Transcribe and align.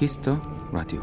Kiss 0.00 0.23
the 0.23 0.40
Radio 0.72 1.02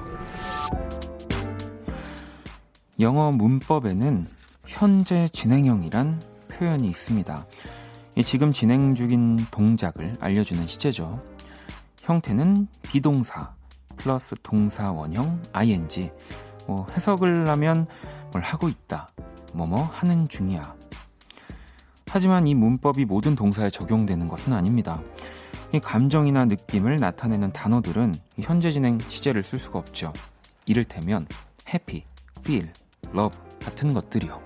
영어 3.00 3.32
문법에는 3.32 4.26
현재 4.66 5.28
진행형이란 5.28 6.20
표현이 6.48 6.88
있습니다. 6.88 7.46
지금 8.26 8.52
진행 8.52 8.96
중인 8.96 9.38
동작을 9.52 10.18
알려주는 10.20 10.66
시제죠. 10.66 11.22
형태는 12.02 12.68
비동사 12.82 13.54
플러스 13.98 14.34
동사 14.42 14.92
원형 14.92 15.44
ing 15.54 16.12
뭐 16.66 16.88
해석을 16.94 17.48
하면 17.50 17.86
뭘 18.32 18.44
하고 18.44 18.68
있다 18.68 19.10
뭐뭐 19.54 19.84
하는 19.84 20.28
중이야 20.28 20.76
하지만 22.10 22.48
이 22.48 22.56
문법이 22.56 23.06
모든 23.06 23.36
동사에 23.36 23.70
적용되는 23.70 24.28
것은 24.28 24.54
아닙니다. 24.54 25.04
이 25.74 25.80
감정이나 25.80 26.46
느낌을 26.46 26.98
나타내는 26.98 27.52
단어들은 27.52 28.16
현재 28.40 28.72
진행 28.72 29.00
시제를 29.00 29.44
쓸 29.44 29.60
수가 29.60 29.80
없죠. 29.80 30.14
이를테면 30.66 31.28
happy, 31.68 32.04
feel, 32.40 32.72
love 33.14 33.38
같은 33.60 33.94
것들이요. 33.94 34.42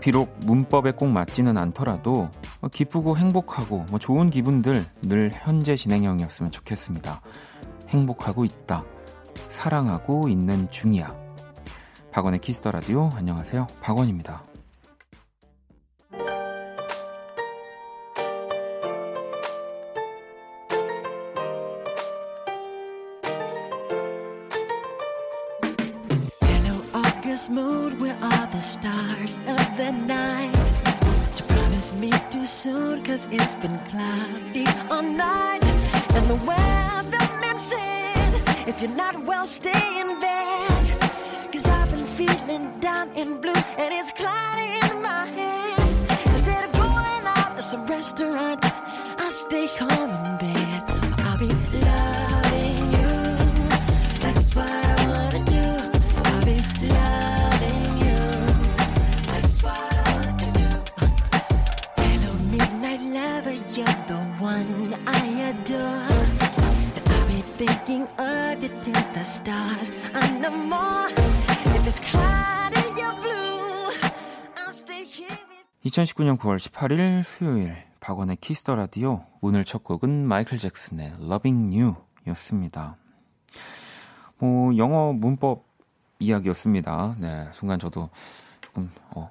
비록 0.00 0.38
문법에 0.46 0.92
꼭 0.92 1.08
맞지는 1.08 1.58
않더라도 1.58 2.30
기쁘고 2.70 3.16
행복하고 3.16 3.86
뭐 3.90 3.98
좋은 3.98 4.30
기분들 4.30 4.84
늘 5.02 5.32
현재 5.34 5.74
진행형이었으면 5.74 6.52
좋겠습니다. 6.52 7.20
행복하고 7.88 8.44
있다. 8.44 8.84
사랑하고 9.48 10.28
있는 10.28 10.70
중이야. 10.70 11.19
박원의 12.12 12.40
키스터 12.40 12.70
라디오 12.70 13.10
안녕하세요. 13.14 13.66
박원입니다. 13.80 14.42
mood 27.50 28.00
where 28.00 28.16
all 28.22 28.46
the 28.52 28.60
2019년 75.90 76.38
9월 76.38 76.56
18일 76.56 77.24
수요일 77.24 77.74
박원의 77.98 78.36
키스 78.40 78.62
더 78.62 78.76
라디오 78.76 79.24
오늘 79.40 79.64
첫 79.64 79.82
곡은 79.82 80.24
마이클 80.26 80.56
잭슨의 80.56 81.14
Loving 81.20 81.76
You 81.76 81.96
였습니다. 82.28 82.96
뭐 84.38 84.76
영어 84.76 85.12
문법 85.12 85.64
이야기였습니다. 86.20 87.16
네, 87.18 87.48
순간 87.52 87.80
저도 87.80 88.08
조금 88.60 88.88
어, 89.16 89.30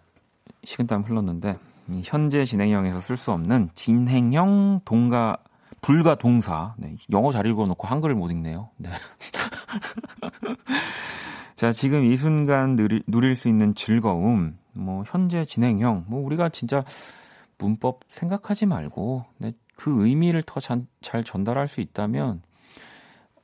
식은땀 0.66 1.04
흘렀는데 1.04 1.58
이 1.92 2.02
현재 2.04 2.44
진행형에서 2.44 3.00
쓸 3.00 3.16
수 3.16 3.32
없는 3.32 3.70
진행형 3.74 4.82
동가 4.84 5.38
불가 5.82 6.16
동사. 6.16 6.76
네, 6.78 6.98
영어 7.10 7.32
잘 7.32 7.46
읽어놓고 7.46 7.88
한글을 7.88 8.16
못 8.16 8.32
읽네요. 8.32 8.70
네. 8.76 8.90
자, 11.56 11.72
지금 11.72 12.04
이 12.04 12.18
순간 12.18 12.76
누릴, 12.76 13.02
누릴 13.08 13.36
수 13.36 13.48
있는 13.48 13.76
즐거움, 13.76 14.59
뭐 14.74 15.04
현재 15.08 15.46
진행형, 15.46 16.06
뭐 16.08 16.24
우리가 16.26 16.50
진짜 16.50 16.84
문법 17.58 18.02
생각하지 18.10 18.66
말고 18.66 19.26
네, 19.38 19.54
그 19.76 20.06
의미를 20.06 20.44
더 20.44 20.60
잘 21.02 21.24
전달할 21.24 21.68
수 21.68 21.82
있다면 21.82 22.42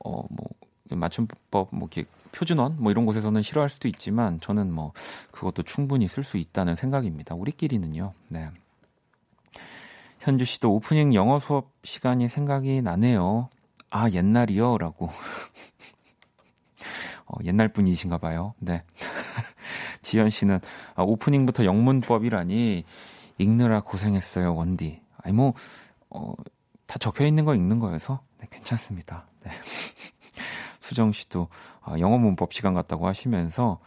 어 0.04 0.22
뭐 0.30 0.48
맞춤법 0.90 1.68
뭐 1.72 1.88
이렇게 1.92 2.08
표준원 2.32 2.76
뭐 2.78 2.90
이런 2.92 3.06
곳에서는 3.06 3.42
싫어할 3.42 3.68
수도 3.68 3.88
있지만 3.88 4.40
저는 4.40 4.72
뭐 4.72 4.92
그것도 5.32 5.62
충분히 5.64 6.06
쓸 6.08 6.22
수 6.22 6.36
있다는 6.36 6.76
생각입니다. 6.76 7.34
우리끼리는요. 7.34 8.12
네. 8.28 8.50
현주 10.20 10.44
씨도 10.44 10.72
오프닝 10.74 11.14
영어 11.14 11.38
수업 11.40 11.72
시간이 11.82 12.28
생각이 12.28 12.82
나네요. 12.82 13.48
아, 13.90 14.10
옛날이요? 14.10 14.78
라고. 14.78 15.08
어, 17.26 17.38
옛날 17.44 17.68
분이신가 17.72 18.18
봐요. 18.18 18.54
네. 18.58 18.82
지현 20.06 20.30
씨는 20.30 20.60
아, 20.94 21.02
오프닝부터 21.02 21.64
영문법이라니 21.64 22.84
읽느라 23.38 23.80
고생했어요, 23.80 24.54
원디. 24.54 25.00
아니 25.20 25.34
뭐 25.34 25.54
어, 26.10 26.32
다 26.86 26.98
적혀 26.98 27.26
있는 27.26 27.44
거 27.44 27.56
읽는 27.56 27.80
거여서 27.80 28.20
네, 28.38 28.46
괜찮습니다. 28.48 29.26
네. 29.42 29.50
수정 30.78 31.10
씨도 31.10 31.48
아, 31.82 31.98
영어 31.98 32.18
문법 32.18 32.52
시간 32.52 32.72
같다고 32.72 33.08
하시면서 33.08 33.80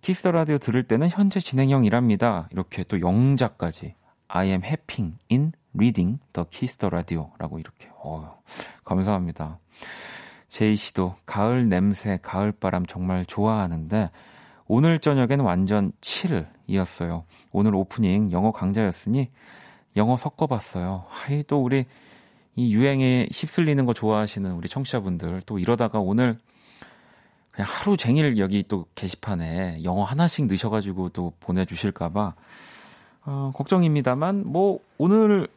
키스 0.00 0.20
더 0.20 0.32
라디오 0.32 0.56
들을 0.56 0.82
때는 0.82 1.10
현재 1.10 1.38
진행형이랍니다. 1.38 2.48
이렇게 2.50 2.82
또 2.84 3.00
영자까지 3.00 3.94
I 4.28 4.48
am 4.48 4.64
having 4.64 5.18
in 5.30 5.52
reading 5.74 6.18
the 6.32 6.46
키스 6.48 6.73
더 6.73 6.88
라디오라고 6.88 7.58
이렇게 7.58 7.90
어, 8.02 8.40
감사합니다. 8.86 9.58
제이 10.48 10.76
씨도 10.76 11.16
가을 11.26 11.68
냄새, 11.68 12.18
가을 12.22 12.52
바람 12.52 12.86
정말 12.86 13.26
좋아하는데 13.26 14.10
오늘 14.68 14.98
저녁엔 14.98 15.40
완전 15.40 15.92
7이었어요. 16.02 17.24
오늘 17.52 17.74
오프닝 17.74 18.32
영어 18.32 18.52
강좌였으니 18.52 19.30
영어 19.96 20.18
섞어봤어요. 20.18 21.06
하이 21.08 21.42
또 21.44 21.62
우리 21.62 21.86
이 22.54 22.74
유행에 22.74 23.28
휩쓸리는 23.32 23.86
거 23.86 23.94
좋아하시는 23.94 24.52
우리 24.52 24.68
청취자분들 24.68 25.42
또 25.46 25.58
이러다가 25.58 26.00
오늘 26.00 26.38
그냥 27.50 27.68
하루 27.70 27.96
종일 27.96 28.36
여기 28.38 28.62
또 28.68 28.86
게시판에 28.94 29.82
영어 29.84 30.04
하나씩 30.04 30.46
넣으셔가지고 30.46 31.08
또 31.10 31.32
보내주실까봐 31.40 32.34
어, 33.24 33.52
걱정입니다만 33.54 34.44
뭐 34.46 34.80
오늘 34.98 35.48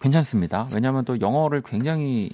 괜찮습니다. 0.00 0.68
왜냐하면 0.74 1.04
또 1.06 1.18
영어를 1.20 1.62
굉장히 1.62 2.30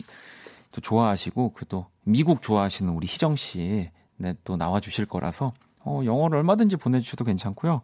또 0.72 0.80
좋아하시고 0.80 1.52
그 1.52 1.66
또 1.66 1.86
미국 2.02 2.42
좋아하시는 2.42 2.92
우리 2.92 3.06
희정 3.06 3.36
씨 3.36 3.90
네, 4.22 4.34
또 4.44 4.56
나와주실 4.56 5.06
거라서 5.06 5.52
어, 5.84 6.00
영어를 6.04 6.38
얼마든지 6.38 6.76
보내주셔도 6.76 7.24
괜찮고요. 7.24 7.82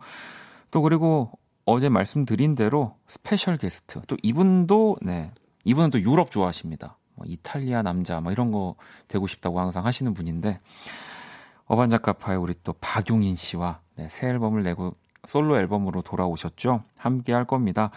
또 0.70 0.82
그리고 0.82 1.32
어제 1.64 1.88
말씀드린 1.88 2.55
대로 2.55 2.96
special 3.09 3.56
guest 3.59 4.00
또 4.06 4.17
이분도 4.23 4.99
네 5.02 5.32
이분은 5.64 5.90
또 5.90 6.00
유럽 6.00 6.31
좋아하십니다. 6.31 6.96
뭐 7.17 7.26
이탈리아 7.29 7.82
남자 7.82 8.20
뭐 8.20 8.31
이런 8.31 8.52
거 8.52 8.76
되고 9.08 9.26
싶다고 9.26 9.58
항상 9.58 9.85
하시는 9.85 10.14
분인데 10.14 10.61
어반자카파의 11.67 12.38
우리 12.38 12.55
또 12.62 12.73
박용인 12.81 13.34
씨와 13.34 13.81
네, 13.96 14.08
새 14.08 14.29
앨범을 14.29 14.62
내고 14.62 14.94
솔로 15.26 15.58
앨범으로 15.58 16.02
돌아오셨죠. 16.02 16.84
함께 16.96 17.32
할 17.32 17.44
겁니다. 17.44 17.91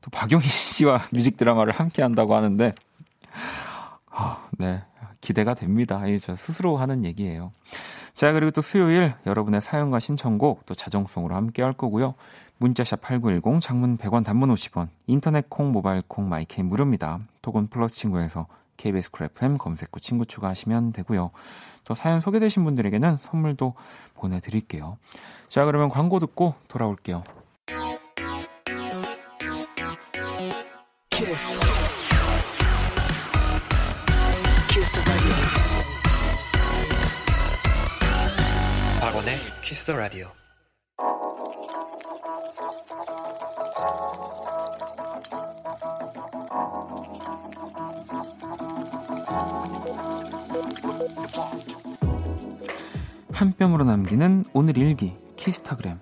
또 0.00 0.10
박용인 0.10 0.48
씨와 0.48 1.02
뮤직 1.12 1.36
드라마를 1.36 1.74
함께 1.74 2.00
한다고 2.00 2.34
하는데 2.34 2.74
어, 4.12 4.36
네 4.58 4.82
기대가 5.20 5.54
됩니다. 5.54 6.06
이저 6.06 6.36
스스로 6.36 6.76
하는 6.76 7.04
얘기예요. 7.04 7.52
자 8.12 8.32
그리고 8.32 8.50
또 8.50 8.60
수요일 8.60 9.14
여러분의 9.26 9.62
사연과 9.62 10.00
신청곡 10.00 10.66
또 10.66 10.74
자정송으로 10.74 11.34
함께 11.34 11.62
할 11.62 11.72
거고요. 11.72 12.14
문자샵 12.58 13.00
8910 13.00 13.60
장문 13.60 13.98
100원 13.98 14.24
단문 14.24 14.52
50원 14.54 14.88
인터넷 15.06 15.48
콩 15.48 15.72
모바일 15.72 16.02
콩 16.06 16.28
마이케이 16.28 16.64
무료입니다. 16.64 17.20
톡은 17.40 17.68
플러스 17.68 17.94
친구에서 17.94 18.46
KBS 18.76 19.10
Cool 19.10 19.42
FM 19.42 19.58
검색 19.58 19.94
후 19.94 20.00
친구 20.00 20.26
추가하시면 20.26 20.92
되고요. 20.92 21.30
또 21.84 21.94
사연 21.94 22.20
소개되신 22.20 22.64
분들에게는 22.64 23.18
선물도 23.22 23.74
보내드릴게요. 24.14 24.98
자 25.48 25.64
그러면 25.64 25.88
광고 25.88 26.18
듣고 26.18 26.54
돌아올게요. 26.68 27.24
키스. 31.10 32.01
박원의 39.00 39.36
키스더 39.62 39.96
라디오 39.96 40.28
한 53.32 53.52
뼘으로 53.58 53.84
남기는 53.84 54.44
오늘 54.52 54.78
일기 54.78 55.16
키스타그램. 55.36 55.98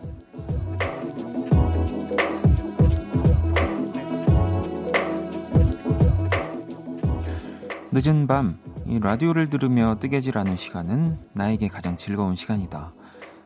늦은 7.92 8.26
밤 8.26 8.58
이 8.90 8.98
라디오를 8.98 9.48
들으며 9.48 9.98
뜨개질하는 10.00 10.56
시간은 10.56 11.16
나에게 11.34 11.68
가장 11.68 11.96
즐거운 11.96 12.34
시간이다. 12.34 12.92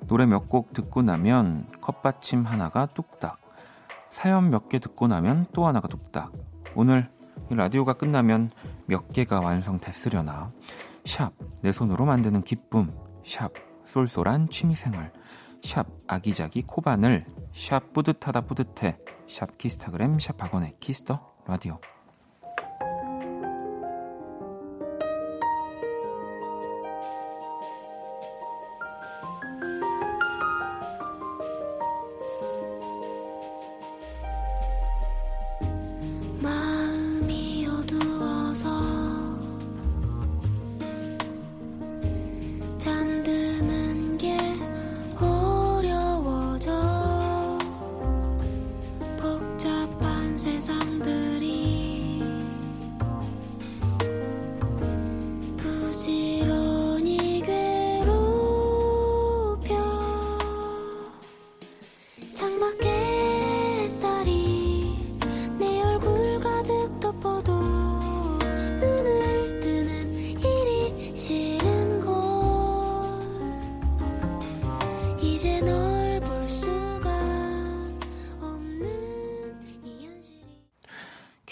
노래 0.06 0.24
몇 0.24 0.48
곡 0.48 0.72
듣고 0.72 1.02
나면 1.02 1.70
컵받침 1.82 2.44
하나가 2.46 2.86
뚝딱. 2.86 3.38
사연 4.08 4.48
몇 4.48 4.70
개 4.70 4.78
듣고 4.78 5.06
나면 5.06 5.44
또 5.52 5.66
하나가 5.66 5.86
뚝딱. 5.86 6.32
오늘 6.74 7.10
라디오가 7.50 7.92
끝나면 7.92 8.50
몇 8.86 9.12
개가 9.12 9.40
완성됐으려나. 9.40 10.50
샵, 11.04 11.32
내 11.60 11.72
손으로 11.72 12.06
만드는 12.06 12.40
기쁨. 12.40 12.90
샵, 13.22 13.52
쏠쏠한 13.84 14.48
취미생활. 14.48 15.12
샵, 15.62 15.86
아기자기 16.06 16.62
코바늘. 16.62 17.26
샵, 17.54 17.92
뿌듯하다 17.92 18.40
뿌듯해. 18.46 18.96
샵, 19.28 19.58
키스타그램, 19.58 20.18
샵, 20.20 20.42
박원의 20.42 20.76
키스 20.80 21.05
더 21.05 21.20
라디오. 21.46 21.78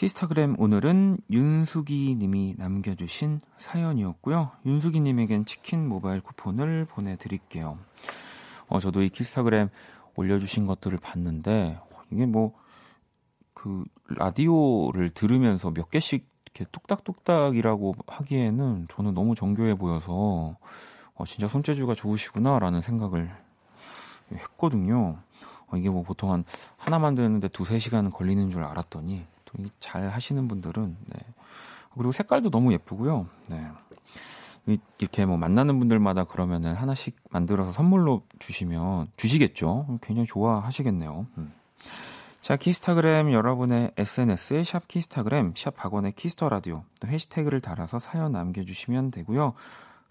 키스타그램 0.02 0.56
오늘은 0.58 1.19
윤수기 1.31 2.16
님이 2.19 2.56
남겨주신 2.58 3.38
사연이었고요. 3.56 4.50
윤수기 4.66 4.99
님에겐 4.99 5.44
치킨 5.44 5.88
모바일 5.88 6.20
쿠폰을 6.20 6.87
보내드릴게요. 6.87 7.78
어, 8.66 8.81
저도 8.81 9.02
이 9.02 9.10
키스타그램 9.10 9.69
올려주신 10.16 10.66
것들을 10.66 10.99
봤는데, 10.99 11.78
이게 12.10 12.26
뭐, 12.26 12.52
그, 13.54 13.84
라디오를 14.08 15.10
들으면서 15.10 15.70
몇 15.70 15.88
개씩 15.88 16.26
이렇게 16.46 16.69
뚝딱뚝딱이라고 16.72 17.94
하기에는 18.08 18.88
저는 18.90 19.14
너무 19.14 19.37
정교해 19.37 19.76
보여서, 19.76 20.56
어, 21.14 21.25
진짜 21.26 21.46
손재주가 21.46 21.94
좋으시구나라는 21.94 22.82
생각을 22.82 23.31
했거든요. 24.32 25.20
어, 25.69 25.76
이게 25.76 25.88
뭐 25.88 26.02
보통 26.02 26.32
한 26.32 26.44
하나 26.76 26.98
만드는데 26.98 27.46
두세 27.46 27.78
시간 27.78 28.10
걸리는 28.10 28.50
줄 28.50 28.64
알았더니 28.64 29.31
잘 29.81 30.08
하시는 30.08 30.49
분들은 30.49 30.96
네. 31.06 31.19
그리고 31.94 32.12
색깔도 32.12 32.50
너무 32.50 32.72
예쁘고요. 32.72 33.26
네. 33.50 33.69
이렇게 34.99 35.26
뭐 35.26 35.37
만나는 35.37 35.78
분들마다 35.78 36.25
그러면은 36.25 36.75
하나씩 36.75 37.16
만들어서 37.31 37.72
선물로 37.72 38.22
주시면 38.38 39.08
주시겠죠. 39.16 39.99
굉장히 40.02 40.26
좋아하시겠네요. 40.26 41.26
음. 41.38 41.52
자, 42.40 42.56
키스타그램 42.56 43.32
여러분의 43.32 43.93
SNS에 43.96 44.64
샵 44.64 44.88
키스타그램, 44.88 45.55
샵 45.56 45.76
박원의 45.76 46.12
키스 46.12 46.35
더 46.35 46.48
라디오 46.48 46.84
또 47.00 47.08
해시태그를 47.08 47.60
달아서 47.60 47.98
사연 47.98 48.32
남겨주시면 48.32 49.10
되고요. 49.12 49.55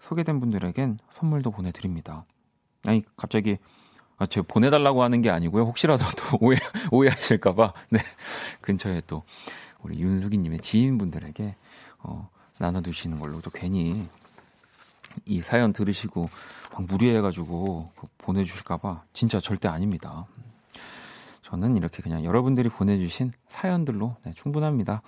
소개된 0.00 0.40
분들에겐 0.40 0.98
선물도 1.10 1.50
보내드립니다. 1.50 2.24
아니 2.84 3.04
갑자기 3.16 3.58
아, 4.22 4.26
제가 4.26 4.46
보내달라고 4.46 5.02
하는 5.02 5.20
게 5.20 5.30
아니고요. 5.30 5.64
혹시라도 5.64 6.04
또 6.16 6.38
오해, 6.46 6.56
오해하실까봐, 6.92 7.72
네. 7.90 7.98
근처에 8.60 9.02
또 9.08 9.24
우리 9.82 9.98
윤수기님의 9.98 10.60
지인분들에게, 10.60 11.56
어, 12.04 12.28
나눠두시는 12.60 13.18
걸로 13.18 13.40
또 13.40 13.50
괜히 13.50 14.06
이 15.26 15.42
사연 15.42 15.72
들으시고 15.72 16.30
막 16.72 16.86
무리해가지고 16.86 17.90
보내주실까봐 18.18 19.02
진짜 19.12 19.40
절대 19.40 19.66
아닙니다. 19.66 20.26
저는 21.42 21.76
이렇게 21.76 22.00
그냥 22.00 22.24
여러분들이 22.24 22.68
보내주신 22.68 23.32
사연들로 23.48 24.14
네, 24.24 24.32
충분합니다. 24.34 25.02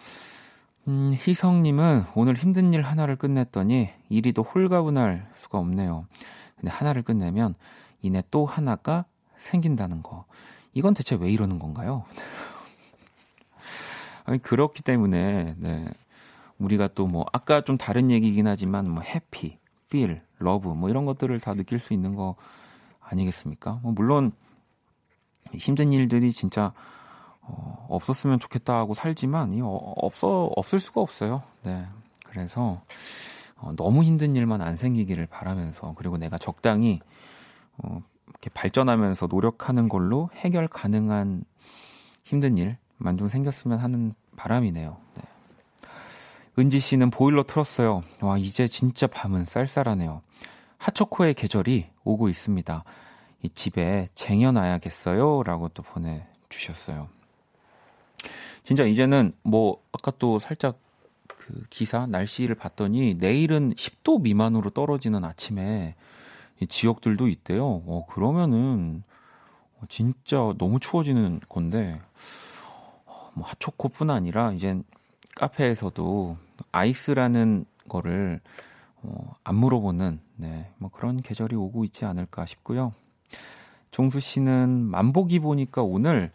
음, 0.89 1.13
희성님은 1.15 2.07
오늘 2.17 2.35
힘든 2.35 2.75
일 2.75 2.83
하나를 2.83 3.15
끝냈더니 3.15 3.91
일이 4.09 4.33
또 4.33 4.43
홀가분할 4.43 5.31
수가 5.37 5.59
없네요. 5.59 6.07
근데 6.57 6.71
하나를 6.73 7.03
끝내면 7.03 7.55
이내 8.05 8.23
또 8.31 8.45
하나가 8.45 9.07
생긴다는 9.39 10.03
거. 10.03 10.27
이건 10.75 10.93
대체 10.93 11.15
왜 11.15 11.31
이러는 11.31 11.59
건가요? 11.59 12.05
아니, 14.27 14.43
그렇기 14.43 14.83
때문에, 14.83 15.55
네. 15.57 15.89
우리가 16.59 16.89
또 16.89 17.07
뭐, 17.07 17.25
아까 17.33 17.63
좀 17.63 17.79
다른 17.79 18.11
얘기긴 18.11 18.47
하지만, 18.47 18.91
뭐, 18.91 19.03
해피, 19.03 19.59
feel, 19.87 20.21
love, 20.43 20.71
뭐, 20.75 20.91
이런 20.91 21.07
것들을 21.07 21.41
다 21.41 21.55
느낄 21.55 21.79
수 21.79 21.95
있는 21.95 22.15
거 22.15 22.37
아니겠습니까? 23.01 23.81
뭐, 23.83 23.93
물론, 23.93 24.33
힘든 25.55 25.95
일들이 25.95 26.31
진짜, 26.31 26.75
어, 27.41 27.87
없었으면 27.89 28.39
좋겠다 28.39 28.77
하고 28.77 28.93
살지만, 28.93 29.55
이 29.55 29.63
어, 29.63 29.95
없어, 29.97 30.51
없을 30.57 30.79
수가 30.79 31.01
없어요. 31.01 31.43
네. 31.63 31.87
그래서, 32.27 32.83
어, 33.57 33.73
너무 33.77 34.03
힘든 34.03 34.37
일만 34.37 34.61
안 34.61 34.77
생기기를 34.77 35.27
바라면서, 35.27 35.95
그리고 35.97 36.19
내가 36.19 36.37
적당히, 36.37 37.01
어, 37.79 38.03
이렇게 38.29 38.51
발전하면서 38.51 39.27
노력하는 39.27 39.89
걸로 39.89 40.31
해결 40.35 40.69
가능한 40.69 41.45
힘든 42.25 42.59
일만 42.59 43.17
좀 43.19 43.29
생겼으면 43.29 43.79
하는 43.79 44.15
바람이네요. 44.37 44.97
네. 45.17 45.23
은지 46.59 46.79
씨는 46.79 47.11
보일러 47.11 47.43
틀었어요. 47.43 48.03
와, 48.21 48.39
이제 48.39 48.69
진짜 48.69 49.07
밤은 49.07 49.45
쌀쌀하네요. 49.47 50.23
하초코의 50.79 51.35
계절이 51.35 51.89
오고 52.05 52.29
있습니다. 52.29 52.85
이 53.43 53.49
집에 53.51 54.09
쟁여놔야겠어요. 54.15 55.43
라고 55.43 55.69
또 55.69 55.83
보내주셨어요. 55.83 57.09
진짜 58.63 58.85
이제는 58.85 59.33
뭐, 59.43 59.83
아까 59.93 60.13
또 60.19 60.39
살짝 60.39 60.79
그 61.27 61.65
기사, 61.69 62.07
날씨를 62.07 62.55
봤더니 62.55 63.15
내일은 63.15 63.75
10도 63.75 64.23
미만으로 64.23 64.71
떨어지는 64.71 65.25
아침에 65.25 65.95
지역들도 66.69 67.29
있대요. 67.29 67.65
어, 67.65 68.07
그러면은 68.09 69.03
진짜 69.89 70.53
너무 70.59 70.81
추워지는 70.81 71.41
건데 71.49 72.01
뭐 73.35 73.47
핫초코뿐 73.47 74.11
아니라 74.11 74.53
이젠 74.53 74.85
카페에서도 75.37 76.37
아이스라는 76.73 77.65
거를 77.89 78.41
어, 79.03 79.35
안 79.45 79.57
물어보는 79.57 80.21
네, 80.37 80.71
뭐 80.79 80.91
그런 80.91 81.21
계절이 81.21 81.55
오고 81.57 81.85
있지 81.85 82.05
않을까 82.05 82.45
싶고요. 82.47 82.93
종수 83.91 84.21
씨는 84.21 84.71
만보기 84.71 85.41
보니까 85.41 85.83
오늘 85.83 86.33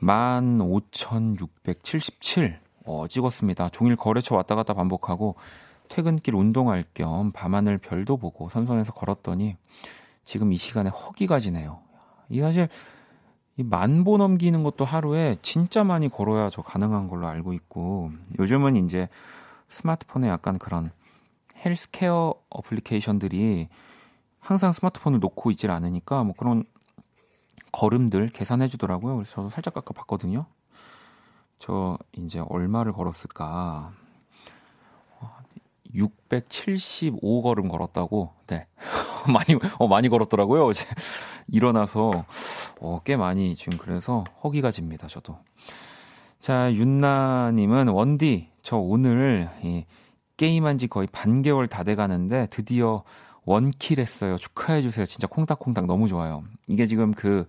15,677 0.00 2.60
어, 2.84 3.06
찍었습니다. 3.08 3.70
종일 3.70 3.96
거래처 3.96 4.34
왔다 4.34 4.54
갔다 4.54 4.74
반복하고 4.74 5.36
퇴근길 5.90 6.34
운동할 6.36 6.84
겸 6.94 7.32
밤하늘 7.32 7.76
별도 7.76 8.16
보고 8.16 8.48
선선해서 8.48 8.94
걸었더니 8.94 9.56
지금 10.24 10.52
이 10.52 10.56
시간에 10.56 10.88
허기가 10.88 11.40
지네요. 11.40 11.80
이 12.30 12.40
사실 12.40 12.68
이 13.56 13.62
만보 13.64 14.16
넘기는 14.16 14.62
것도 14.62 14.84
하루에 14.84 15.36
진짜 15.42 15.84
많이 15.84 16.08
걸어야 16.08 16.48
저 16.48 16.62
가능한 16.62 17.08
걸로 17.08 17.26
알고 17.26 17.52
있고 17.52 18.12
요즘은 18.38 18.76
이제 18.76 19.08
스마트폰에 19.68 20.28
약간 20.28 20.58
그런 20.58 20.92
헬스케어 21.56 22.34
어플리케이션들이 22.48 23.68
항상 24.38 24.72
스마트폰을 24.72 25.18
놓고 25.18 25.50
있질 25.50 25.70
않으니까 25.70 26.22
뭐 26.22 26.34
그런 26.38 26.64
걸음들 27.72 28.28
계산해 28.28 28.68
주더라고요. 28.68 29.16
그래서 29.16 29.32
저도 29.32 29.50
살짝 29.50 29.74
깎아 29.74 29.92
봤거든요. 29.92 30.46
저 31.58 31.98
이제 32.12 32.40
얼마를 32.48 32.92
걸었을까? 32.92 33.92
675걸음 35.94 37.68
걸었다고. 37.70 38.32
네. 38.46 38.66
많이, 39.32 39.58
어, 39.78 39.86
많이 39.88 40.08
걸었더라고요. 40.08 40.66
어제 40.66 40.84
일어나서, 41.48 42.24
어, 42.80 43.00
꽤 43.04 43.16
많이 43.16 43.54
지금 43.56 43.78
그래서 43.78 44.24
허기가 44.42 44.70
집니다, 44.70 45.06
저도. 45.08 45.36
자, 46.40 46.72
윤나 46.72 47.52
님은 47.52 47.88
원디, 47.88 48.48
저 48.62 48.76
오늘 48.76 49.48
이 49.62 49.84
게임한 50.36 50.78
지 50.78 50.86
거의 50.86 51.06
반개월 51.12 51.68
다 51.68 51.84
돼 51.84 51.94
가는데 51.94 52.46
드디어 52.50 53.02
원킬 53.44 54.00
했어요. 54.00 54.36
축하해 54.38 54.80
주세요. 54.80 55.04
진짜 55.06 55.26
콩닥콩닥 55.26 55.86
너무 55.86 56.08
좋아요. 56.08 56.44
이게 56.66 56.86
지금 56.86 57.12
그 57.12 57.46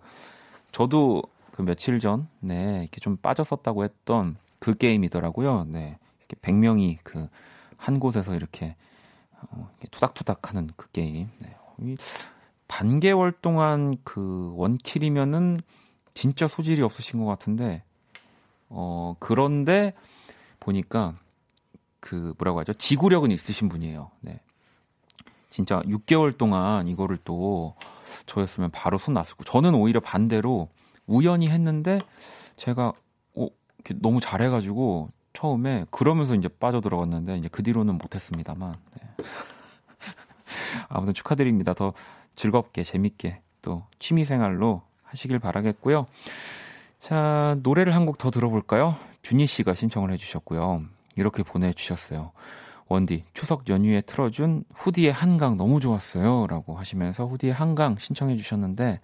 저도 0.71 1.21
그 1.51 1.61
며칠 1.61 1.99
전 1.99 2.27
네, 2.39 2.79
이렇게 2.81 2.99
좀 2.99 3.17
빠졌었다고 3.17 3.83
했던 3.83 4.35
그 4.59 4.75
게임이더라고요. 4.75 5.65
네. 5.69 5.97
이렇게 6.19 6.35
100명이 6.41 6.97
그 7.03 7.27
한 7.81 7.99
곳에서 7.99 8.35
이렇게 8.35 8.75
어, 9.49 9.71
투닥투닥 9.89 10.49
하는 10.49 10.69
그 10.75 10.91
게임. 10.91 11.31
네. 11.39 11.57
반개월 12.67 13.31
동안 13.41 13.97
그 14.03 14.53
원킬이면은 14.55 15.61
진짜 16.13 16.47
소질이 16.47 16.83
없으신 16.83 17.19
것 17.19 17.25
같은데 17.25 17.83
어 18.69 19.15
그런데 19.19 19.95
보니까 20.59 21.17
그 21.99 22.35
뭐라고 22.37 22.59
하죠? 22.59 22.73
지구력은 22.73 23.31
있으신 23.31 23.67
분이에요. 23.67 24.11
네. 24.21 24.39
진짜 25.49 25.81
6개월 25.81 26.37
동안 26.37 26.87
이거를 26.87 27.17
또 27.23 27.75
저였으면 28.27 28.69
바로 28.69 28.99
손 28.99 29.15
놨을 29.15 29.37
거. 29.37 29.43
저는 29.43 29.73
오히려 29.73 29.99
반대로 29.99 30.69
우연히 31.07 31.49
했는데 31.49 31.97
제가 32.57 32.93
어, 33.35 33.47
너무 33.95 34.21
잘해가지고 34.21 35.09
처음에 35.33 35.85
그러면서 35.91 36.35
이제 36.35 36.47
빠져 36.47 36.81
들어갔는데 36.81 37.37
이제 37.37 37.49
그 37.51 37.63
뒤로는 37.63 37.97
못했습니다만. 37.97 38.75
네. 38.99 39.25
아무튼 40.89 41.13
축하드립니다. 41.13 41.73
더 41.73 41.93
즐겁게 42.35 42.83
재밌게 42.83 43.41
또 43.61 43.83
취미 43.99 44.25
생활로 44.25 44.81
하시길 45.03 45.39
바라겠고요. 45.39 46.05
자 46.99 47.57
노래를 47.63 47.95
한 47.95 48.05
곡 48.05 48.17
더 48.17 48.29
들어볼까요? 48.31 48.95
준희 49.23 49.47
씨가 49.47 49.73
신청을 49.75 50.11
해주셨고요. 50.13 50.83
이렇게 51.15 51.43
보내주셨어요. 51.43 52.31
원디 52.87 53.23
추석 53.33 53.69
연휴에 53.69 54.01
틀어준 54.01 54.65
후디의 54.73 55.11
한강 55.13 55.55
너무 55.57 55.79
좋았어요. 55.79 56.47
라고 56.47 56.75
하시면서 56.75 57.25
후디의 57.25 57.53
한강 57.53 57.95
신청해 57.97 58.35
주셨는데 58.35 58.99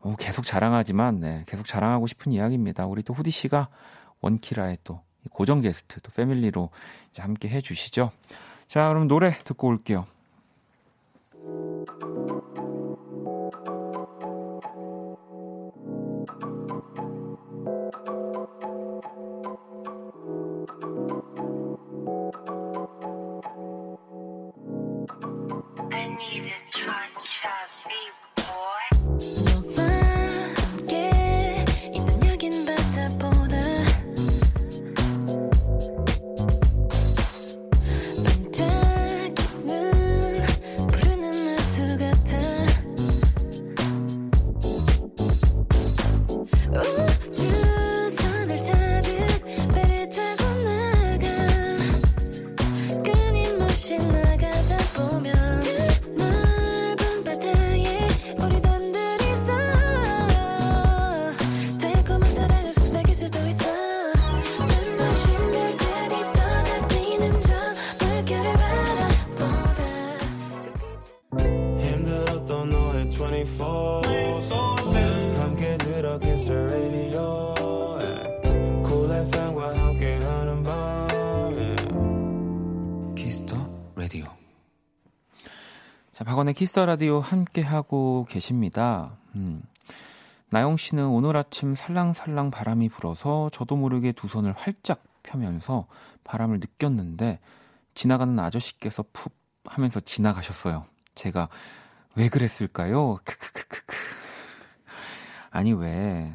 어, 0.00 0.16
계속 0.18 0.44
자랑하지만 0.44 1.20
네, 1.20 1.44
계속 1.46 1.66
자랑하고 1.66 2.06
싶은 2.06 2.32
이야기입니다. 2.32 2.86
우리 2.86 3.02
또 3.02 3.12
후디 3.14 3.30
씨가 3.30 3.68
원키라의 4.20 4.78
또 4.84 5.00
고정 5.30 5.60
게스트 5.60 6.00
또 6.00 6.10
패밀리로 6.12 6.70
함께 7.18 7.48
해 7.48 7.60
주시죠. 7.60 8.10
자, 8.68 8.88
그럼 8.88 9.08
노래 9.08 9.36
듣고 9.44 9.68
올게요. 9.68 10.06
키스 86.64 86.80
라디오 86.80 87.20
함께 87.20 87.60
하고 87.60 88.24
계십니다. 88.26 89.18
음. 89.34 89.62
나영 90.48 90.78
씨는 90.78 91.06
오늘 91.08 91.36
아침 91.36 91.74
살랑살랑 91.74 92.50
바람이 92.50 92.88
불어서 92.88 93.50
저도 93.52 93.76
모르게 93.76 94.12
두 94.12 94.28
손을 94.28 94.54
활짝 94.56 95.04
펴면서 95.22 95.86
바람을 96.24 96.60
느꼈는데 96.60 97.38
지나가는 97.92 98.38
아저씨께서 98.38 99.04
푹 99.12 99.36
하면서 99.66 100.00
지나가셨어요. 100.00 100.86
제가 101.14 101.50
왜 102.14 102.30
그랬을까요? 102.30 103.18
크크크크크. 103.24 103.96
아니 105.50 105.74
왜 105.74 106.34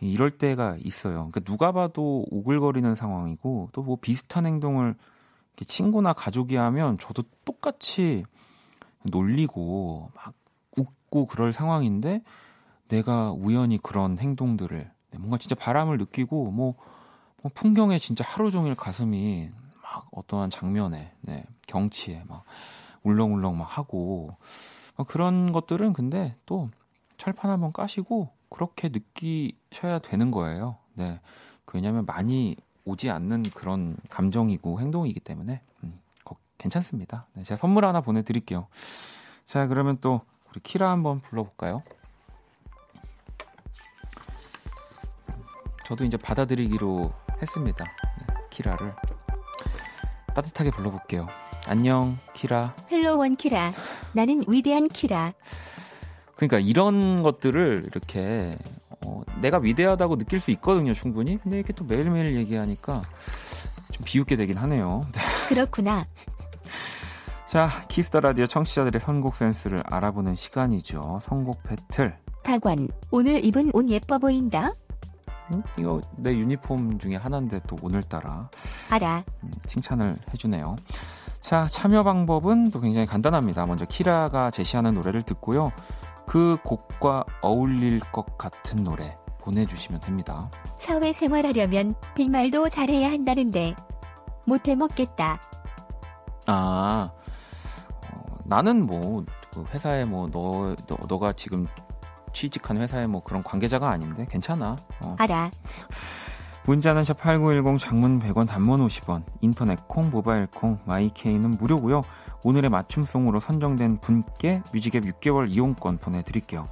이럴 0.00 0.30
때가 0.30 0.76
있어요. 0.84 1.30
그러니까 1.30 1.40
누가 1.40 1.72
봐도 1.72 2.26
오글거리는 2.30 2.94
상황이고 2.94 3.70
또 3.72 3.82
뭐 3.82 3.96
비슷한 3.98 4.44
행동을 4.44 4.96
친구나 5.66 6.12
가족이 6.12 6.56
하면 6.56 6.98
저도 6.98 7.22
똑같이 7.46 8.26
놀리고 9.10 10.10
막 10.14 10.34
웃고 10.76 11.26
그럴 11.26 11.52
상황인데 11.52 12.22
내가 12.88 13.32
우연히 13.32 13.78
그런 13.78 14.18
행동들을 14.18 14.90
뭔가 15.18 15.38
진짜 15.38 15.54
바람을 15.54 15.98
느끼고 15.98 16.50
뭐, 16.50 16.74
뭐 17.42 17.50
풍경에 17.54 17.98
진짜 17.98 18.24
하루 18.26 18.50
종일 18.50 18.74
가슴이 18.74 19.50
막 19.82 20.08
어떠한 20.12 20.50
장면에 20.50 21.12
네, 21.20 21.44
경치에 21.66 22.24
막 22.28 22.44
울렁울렁 23.02 23.56
막 23.56 23.78
하고 23.78 24.36
어, 24.96 25.04
그런 25.04 25.52
것들은 25.52 25.92
근데 25.92 26.36
또 26.46 26.70
철판 27.16 27.50
한번 27.50 27.72
까시고 27.72 28.30
그렇게 28.48 28.88
느끼셔야 28.88 29.98
되는 30.00 30.30
거예요. 30.30 30.76
네. 30.94 31.20
왜냐하면 31.72 32.06
많이 32.06 32.56
오지 32.86 33.10
않는 33.10 33.50
그런 33.50 33.96
감정이고 34.08 34.80
행동이기 34.80 35.20
때문에 35.20 35.60
음. 35.84 36.00
괜찮습니다. 36.58 37.26
네, 37.34 37.42
제가 37.42 37.56
선물 37.56 37.84
하나 37.84 38.00
보내드릴게요. 38.00 38.66
자, 39.44 39.66
그러면 39.66 39.98
또 40.00 40.20
우리 40.50 40.60
키라 40.60 40.90
한번 40.90 41.20
불러볼까요? 41.20 41.82
저도 45.86 46.04
이제 46.04 46.16
받아들이기로 46.16 47.12
했습니다. 47.40 47.84
네, 47.84 48.34
키라를 48.50 48.94
따뜻하게 50.34 50.70
불러볼게요. 50.70 51.28
안녕, 51.66 52.18
키라. 52.34 52.74
Hello 52.90 53.18
원 53.18 53.36
키라. 53.36 53.72
나는 54.12 54.44
위대한 54.48 54.88
키라. 54.88 55.32
그러니까 56.36 56.58
이런 56.58 57.22
것들을 57.22 57.88
이렇게 57.90 58.52
어, 59.06 59.22
내가 59.40 59.58
위대하다고 59.58 60.16
느낄 60.18 60.40
수 60.40 60.50
있거든요, 60.52 60.92
충분히. 60.94 61.38
근데 61.38 61.58
이렇게 61.58 61.72
또 61.72 61.84
매일매일 61.84 62.36
얘기하니까 62.36 63.00
좀 63.92 64.04
비웃게 64.04 64.36
되긴 64.36 64.58
하네요. 64.58 65.00
그렇구나. 65.48 66.04
자, 67.56 67.70
키스 67.88 68.08
더 68.08 68.20
라디오 68.20 68.46
청취자들의 68.46 69.00
선곡 69.00 69.34
센스를 69.34 69.82
알아보는 69.86 70.34
시간이죠. 70.36 71.20
선곡 71.22 71.62
배틀. 71.62 72.14
박원, 72.44 72.86
오늘 73.10 73.42
입은 73.42 73.70
옷 73.72 73.88
예뻐 73.88 74.18
보인다. 74.18 74.74
응? 75.54 75.62
이거 75.78 75.98
내 76.18 76.34
유니폼 76.34 76.98
중에 76.98 77.16
하나인데 77.16 77.62
또 77.66 77.78
오늘따라 77.80 78.50
알아. 78.90 79.24
음, 79.42 79.50
칭찬을 79.64 80.18
해주네요. 80.34 80.76
자, 81.40 81.66
참여 81.66 82.02
방법은 82.02 82.72
또 82.72 82.80
굉장히 82.82 83.06
간단합니다. 83.06 83.64
먼저 83.64 83.86
키라가 83.86 84.50
제시하는 84.50 84.92
노래를 84.92 85.22
듣고요. 85.22 85.72
그 86.26 86.58
곡과 86.62 87.24
어울릴 87.40 88.00
것 88.00 88.36
같은 88.36 88.84
노래 88.84 89.16
보내주시면 89.40 90.02
됩니다. 90.02 90.50
사회생활하려면 90.78 91.94
빈말도 92.14 92.68
잘해야 92.68 93.10
한다는데 93.10 93.74
못해 94.44 94.76
먹겠다. 94.76 95.40
아, 96.48 97.10
나는 98.48 98.86
뭐그 98.86 99.64
회사에 99.72 100.04
뭐너 100.04 100.76
너, 100.86 100.98
너가 101.08 101.32
지금 101.32 101.66
취직한 102.32 102.76
회사에 102.78 103.06
뭐 103.06 103.22
그런 103.22 103.42
관계자가 103.42 103.88
아닌데 103.90 104.26
괜찮아. 104.30 104.76
어. 105.00 105.16
알아. 105.18 105.50
문자는 106.66 107.02
샵8910 107.02 107.78
장문 107.78 108.20
100원 108.20 108.48
단문 108.48 108.84
50원 108.86 109.22
인터넷 109.40 109.86
콩 109.86 110.10
모바일 110.10 110.46
콩 110.46 110.78
마이케이는 110.84 111.52
무료고요. 111.52 112.02
오늘의 112.42 112.70
맞춤송으로 112.70 113.38
선정된 113.40 114.00
분께 114.00 114.62
뮤직앱 114.72 115.04
6개월 115.04 115.48
이용권 115.50 115.98
보내드릴게요. 115.98 116.68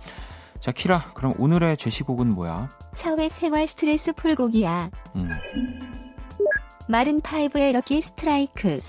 자 0.61 0.73
키라 0.73 1.01
그럼 1.15 1.35
오늘의 1.39 1.77
제시곡은 1.77 2.31
뭐야? 2.31 2.71
사회생활 2.95 3.69
스트레스 3.69 4.13
풀곡이야. 4.13 4.91
음. 5.17 5.29
Maroon 6.89 7.21
5의 7.21 7.73
Lucky 7.73 8.03
Strike. 8.03 8.81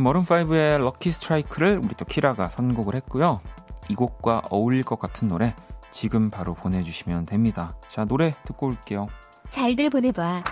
Maroon 0.00 0.78
5의 0.78 0.91
Lucky 0.91 1.12
Strike를 1.12 1.80
우리 1.82 1.94
또 1.96 2.04
키라가 2.04 2.48
선곡을 2.48 2.94
했고요. 2.96 3.40
이 3.88 3.94
곡과 3.94 4.42
어울릴 4.50 4.82
것 4.82 4.98
같은 4.98 5.28
노래 5.28 5.54
지금 5.90 6.30
바로 6.30 6.54
보내주시면 6.54 7.26
됩니다. 7.26 7.76
자, 7.88 8.04
노래 8.04 8.32
듣고 8.44 8.66
올게요. 8.66 9.08
잘들 9.48 9.90
보내봐. 9.90 10.42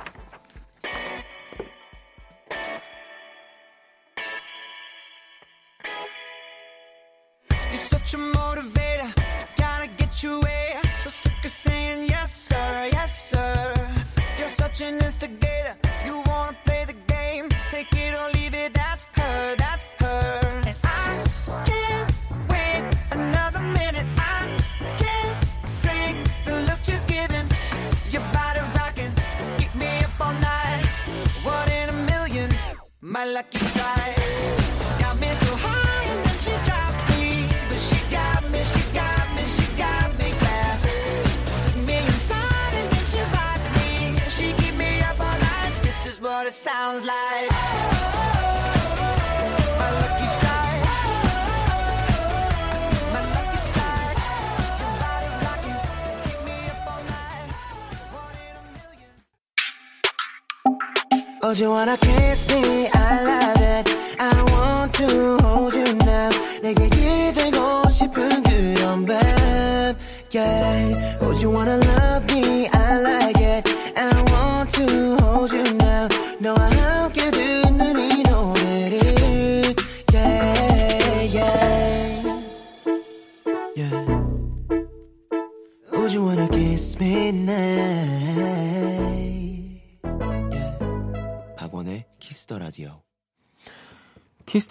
Lucky 33.34 33.58
strike. 33.58 34.16
Got 35.00 35.18
me 35.20 35.26
so 35.26 35.50
high 35.66 36.04
and 36.12 36.20
then 36.24 36.38
she 36.44 36.54
dropped 36.66 37.02
me. 37.10 37.24
But 37.68 37.80
she 37.88 37.98
got 38.18 38.42
me, 38.52 38.60
she 38.62 38.82
got 38.94 39.26
me, 39.34 39.42
she 39.56 39.66
got 39.76 40.08
me. 40.20 40.28
Took 41.64 41.78
me 41.88 41.96
inside 41.98 42.74
and 42.80 42.88
then 42.92 43.04
she 43.10 43.20
rocked 43.34 43.68
me. 43.76 43.90
She 44.36 44.46
keep 44.60 44.76
me 44.76 45.00
up 45.00 45.18
all 45.18 45.38
night. 45.50 45.74
This 45.82 46.06
is 46.06 46.20
what 46.20 46.46
it 46.46 46.54
sounds 46.54 47.02
like. 47.04 47.50
Oh, 61.46 61.52
you 61.52 61.68
wanna 61.68 61.98
kiss 61.98 62.48
me? 62.48 62.93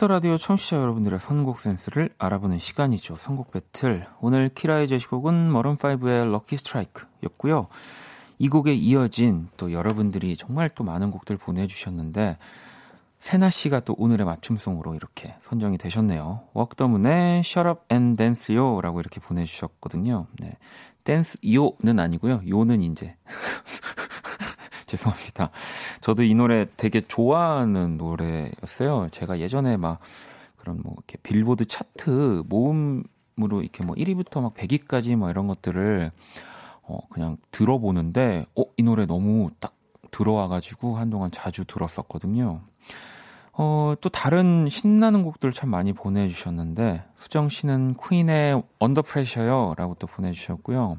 키스 0.03 0.06
더 0.06 0.07
라디오 0.07 0.37
청취자 0.37 0.81
여러분들의 0.81 1.17
선곡 1.17 1.59
센스를 1.59 2.09
알아보는 2.17 2.59
시간이죠. 2.59 3.15
선곡 3.15 3.51
배틀. 3.51 4.05
오늘 4.19 4.49
키라의 4.49 4.89
제시곡은 4.89 5.49
Maroon 5.49 5.77
5의 5.77 6.29
Lucky 6.29 6.57
Strike였고요. 6.57 7.67
이 8.37 8.49
곡에 8.49 8.73
이어진 8.73 9.47
또 9.55 9.71
여러분들이 9.71 10.35
정말 10.35 10.69
또 10.69 10.83
많은 10.83 11.09
곡들 11.09 11.37
보내주셨는데 11.37 12.37
세나 13.19 13.49
씨가 13.49 13.79
또 13.81 13.95
오늘의 13.97 14.25
맞춤송으로 14.25 14.95
이렇게 14.95 15.35
선정이 15.39 15.77
되셨네요. 15.77 16.41
Walk 16.53 16.80
the 16.80 17.00
Moon의 17.00 17.39
Shut 17.39 17.69
Up 17.69 17.81
and 17.89 18.17
Dance요라고 18.17 18.99
이렇게 18.99 19.21
보내주셨거든요. 19.21 20.27
네. 20.39 20.57
댄스 21.05 21.37
요는 21.45 21.99
아니고요. 21.99 22.41
요는 22.45 22.81
이제 22.81 23.15
죄송합니다. 24.97 25.49
저도 26.01 26.23
이 26.23 26.33
노래 26.33 26.65
되게 26.77 27.01
좋아하는 27.01 27.97
노래였어요. 27.97 29.09
제가 29.11 29.39
예전에 29.39 29.77
막 29.77 29.99
그런 30.57 30.81
뭐 30.83 30.93
이렇게 30.97 31.17
빌보드 31.23 31.65
차트 31.65 32.43
모음으로 32.47 33.61
이렇게 33.61 33.83
뭐 33.83 33.95
1위부터 33.95 34.41
막 34.41 34.53
100위까지 34.53 35.15
뭐 35.15 35.29
이런 35.29 35.47
것들을 35.47 36.11
어 36.83 36.99
그냥 37.09 37.37
들어보는데 37.51 38.45
어 38.55 38.73
이 38.77 38.83
노래 38.83 39.05
너무 39.05 39.49
딱 39.59 39.73
들어와가지고 40.11 40.97
한동안 40.97 41.31
자주 41.31 41.65
들었었거든요. 41.65 42.61
어, 43.53 43.93
또 44.01 44.09
다른 44.09 44.67
신나는 44.67 45.23
곡들 45.23 45.51
참 45.51 45.69
많이 45.69 45.93
보내주셨는데, 45.93 47.03
수정 47.15 47.49
씨는 47.49 47.95
퀸의 47.97 48.63
언더 48.79 49.03
프레셔요. 49.03 49.75
라고 49.77 49.95
또 49.99 50.07
보내주셨고요. 50.07 50.97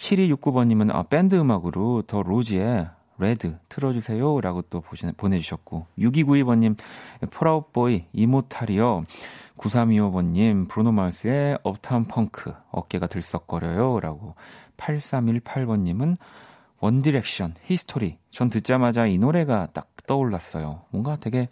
7269번님은 0.00 0.94
아, 0.94 1.02
밴드 1.02 1.34
음악으로 1.34 2.02
The 2.06 2.22
Rose의 2.22 2.88
Red 3.18 3.58
틀어주세요. 3.68 4.40
라고 4.40 4.62
또 4.62 4.82
보내주셨고, 5.16 5.86
6292번님, 5.98 6.76
Fall 7.30 7.58
Out 7.58 7.78
Boy, 7.78 8.06
Immortal이요. 8.14 9.04
9325번님, 9.58 10.68
Bruno 10.68 11.09
Mars의 11.09 11.58
Uptown 11.62 12.06
Funk, 12.06 12.54
어깨가 12.70 13.08
들썩거려요. 13.08 14.00
라고, 14.00 14.36
8318번님은 14.78 16.16
One 16.78 16.96
Direction, 16.96 17.56
History. 17.64 18.16
전 18.30 18.48
듣자마자 18.48 19.06
이 19.06 19.18
노래가 19.18 19.68
딱 19.74 19.90
떠올랐어요. 20.06 20.80
뭔가 20.88 21.16
되게, 21.16 21.50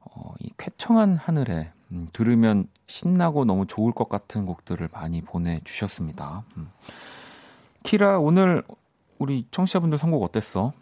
어, 0.00 0.34
이 0.40 0.50
쾌청한 0.58 1.16
하늘에, 1.16 1.70
음, 1.92 2.08
들으면 2.12 2.66
신나고 2.88 3.44
너무 3.44 3.66
좋을 3.66 3.92
것 3.92 4.08
같은 4.08 4.46
곡들을 4.46 4.88
많이 4.92 5.22
보내주셨습니다. 5.22 6.42
음. 6.56 6.68
키라 7.82 8.18
오늘 8.18 8.62
우리 9.18 9.46
청취자분들 9.50 9.98
선곡 9.98 10.22
어땠어? 10.22 10.72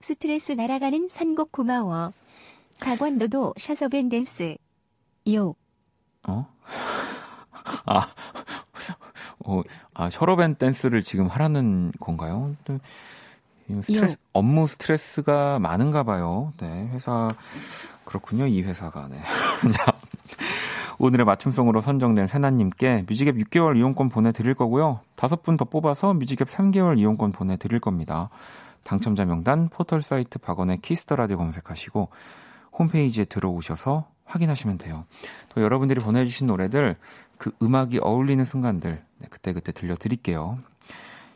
스트레스 0.00 0.52
날아가는 0.52 1.08
선곡 1.08 1.52
고마워. 1.52 2.12
박원 2.80 3.18
너도 3.18 3.54
Shut 3.56 3.79
Up 3.79 3.91
and 3.91 4.08
Dance. 4.08 4.56
요. 5.32 5.54
어? 6.28 6.46
아, 7.86 8.08
어, 9.44 9.62
아 9.94 10.10
Shut 10.10 10.30
Up 10.30 10.41
and 10.41 10.56
Dance를 10.56 11.02
지금 11.02 11.26
하라는 11.28 11.92
건가요? 12.00 12.54
스트레스, 13.82 14.12
요. 14.12 14.16
업무 14.32 14.66
스트레스가 14.66 15.58
많은가 15.58 16.02
봐요. 16.02 16.52
네, 16.58 16.88
회사 16.92 17.30
그렇군요. 18.04 18.46
이 18.46 18.62
회사가 18.62 19.08
네. 19.08 19.18
오늘의 20.98 21.26
맞춤송으로 21.26 21.80
선정된 21.80 22.26
세나님께 22.26 23.04
뮤직앱 23.08 23.36
6개월 23.36 23.76
이용권 23.76 24.08
보내드릴 24.08 24.54
거고요. 24.54 25.00
다섯 25.14 25.42
분 25.42 25.56
더 25.56 25.64
뽑아서 25.64 26.14
뮤직앱 26.14 26.48
3개월 26.48 26.98
이용권 26.98 27.32
보내드릴 27.32 27.80
겁니다. 27.80 28.30
당첨자 28.82 29.24
명단 29.24 29.68
포털 29.68 30.00
사이트 30.00 30.38
박원의 30.38 30.78
Kiss 30.80 31.01
the 31.01 31.16
Radio 31.16 31.36
검색하시고 31.38 32.08
홈페이지에 32.78 33.24
들어오셔서 33.24 34.08
확인하시면 34.24 34.78
돼요. 34.78 35.04
또 35.54 35.62
여러분들이 35.62 36.00
보내주신 36.00 36.46
노래들 36.46 36.96
그 37.38 37.50
음악이 37.62 38.00
어울리는 38.02 38.44
순간들 38.44 39.02
네, 39.18 39.26
그때그때 39.28 39.72
들려드릴게요. 39.72 40.58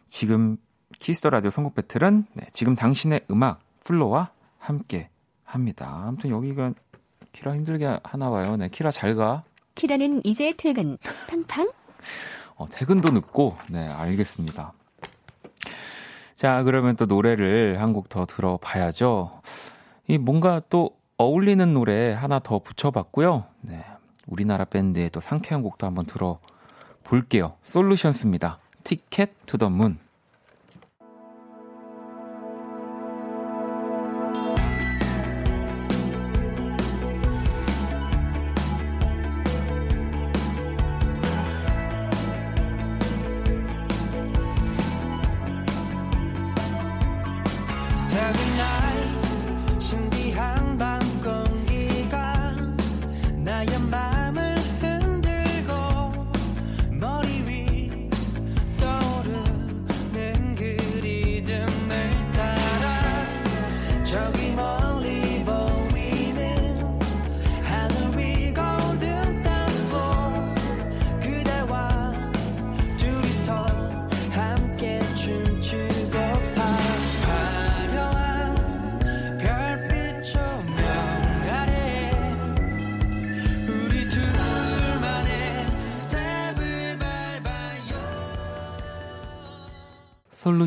지금 0.06 0.56
Kiss 0.98 1.16
the 1.16 1.30
Radio 1.30 1.50
선곡 1.50 1.74
battle은 1.74 2.26
네, 2.34 2.46
지금 2.52 2.74
당신의 2.74 3.22
음악 3.30 3.60
FLO와 3.84 4.30
함께 4.58 5.08
합니다. 5.44 6.04
아무튼 6.06 6.30
여기가 6.30 6.72
키라 7.32 7.54
힘들게 7.54 7.98
하나 8.02 8.30
봐요. 8.30 8.56
네, 8.56 8.68
키라 8.68 8.90
잘 8.90 9.14
가. 9.14 9.44
키라는 9.74 10.22
이제 10.24 10.54
퇴근. 10.56 10.98
팡팡? 11.28 11.70
어, 12.56 12.66
퇴근도 12.68 13.10
늦고, 13.12 13.56
네, 13.68 13.88
알겠습니다. 13.88 14.72
자, 16.36 16.62
그러면 16.62 16.96
또 16.96 17.06
노래를 17.06 17.80
한 17.80 17.92
곡 17.92 18.08
더 18.08 18.26
들어봐야죠. 18.26 19.42
이 20.08 20.18
뭔가 20.18 20.60
또 20.70 20.96
어울리는 21.18 21.72
노래 21.74 22.12
하나 22.12 22.38
더 22.38 22.58
붙여봤고요. 22.58 23.44
네. 23.62 23.84
우리나라 24.26 24.64
밴드의 24.64 25.10
또 25.10 25.20
상쾌한 25.20 25.62
곡도 25.62 25.86
한번 25.86 26.06
들어볼게요. 26.06 27.54
솔루션스입니다. 27.64 28.58
Ticket 28.84 29.32
to 29.46 29.58
the 29.58 29.68
Moon. 29.68 29.98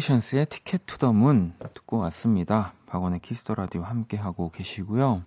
솔루션스의 0.03 0.47
Ticket 0.47 0.85
to 0.85 0.97
the 0.97 1.13
Moon 1.13 1.53
듣고 1.73 1.97
왔습니다. 1.99 2.73
박원의 2.87 3.19
Kiss 3.21 3.41
the 3.41 3.55
Radio 3.55 3.83
함께 3.83 4.17
하고 4.17 4.49
계시고요. 4.49 5.23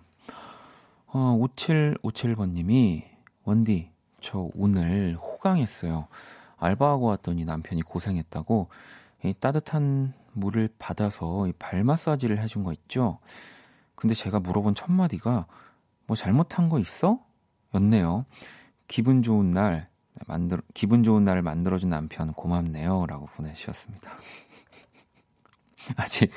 어, 1.07 1.37
5757번 1.41 2.51
님이 2.51 3.03
원디 3.43 3.89
저 4.21 4.49
오늘 4.55 5.15
호강했어요. 5.15 6.07
알바하고 6.57 7.07
왔더니 7.07 7.45
남편이 7.45 7.81
고생했다고 7.83 8.69
이 9.25 9.33
따뜻한 9.39 10.13
물을 10.33 10.69
받아서 10.77 11.47
발 11.57 11.83
마사지를 11.83 12.37
해준 12.39 12.63
거 12.63 12.71
있죠. 12.73 13.17
근데 13.95 14.13
제가 14.13 14.39
물어본 14.39 14.75
첫 14.75 14.91
마디가 14.91 15.47
뭐 16.05 16.15
잘못한 16.15 16.69
거 16.69 16.77
있어? 16.79 17.19
였네요. 17.73 18.25
기분 18.87 19.23
좋은 19.23 19.51
날 19.51 19.89
만들 20.27 20.61
기분 20.75 21.03
좋은 21.03 21.23
날을 21.23 21.41
만들어준 21.41 21.89
남편 21.89 22.33
고맙네요라고 22.33 23.25
보내주셨습니다. 23.27 24.11
아직 25.95 26.31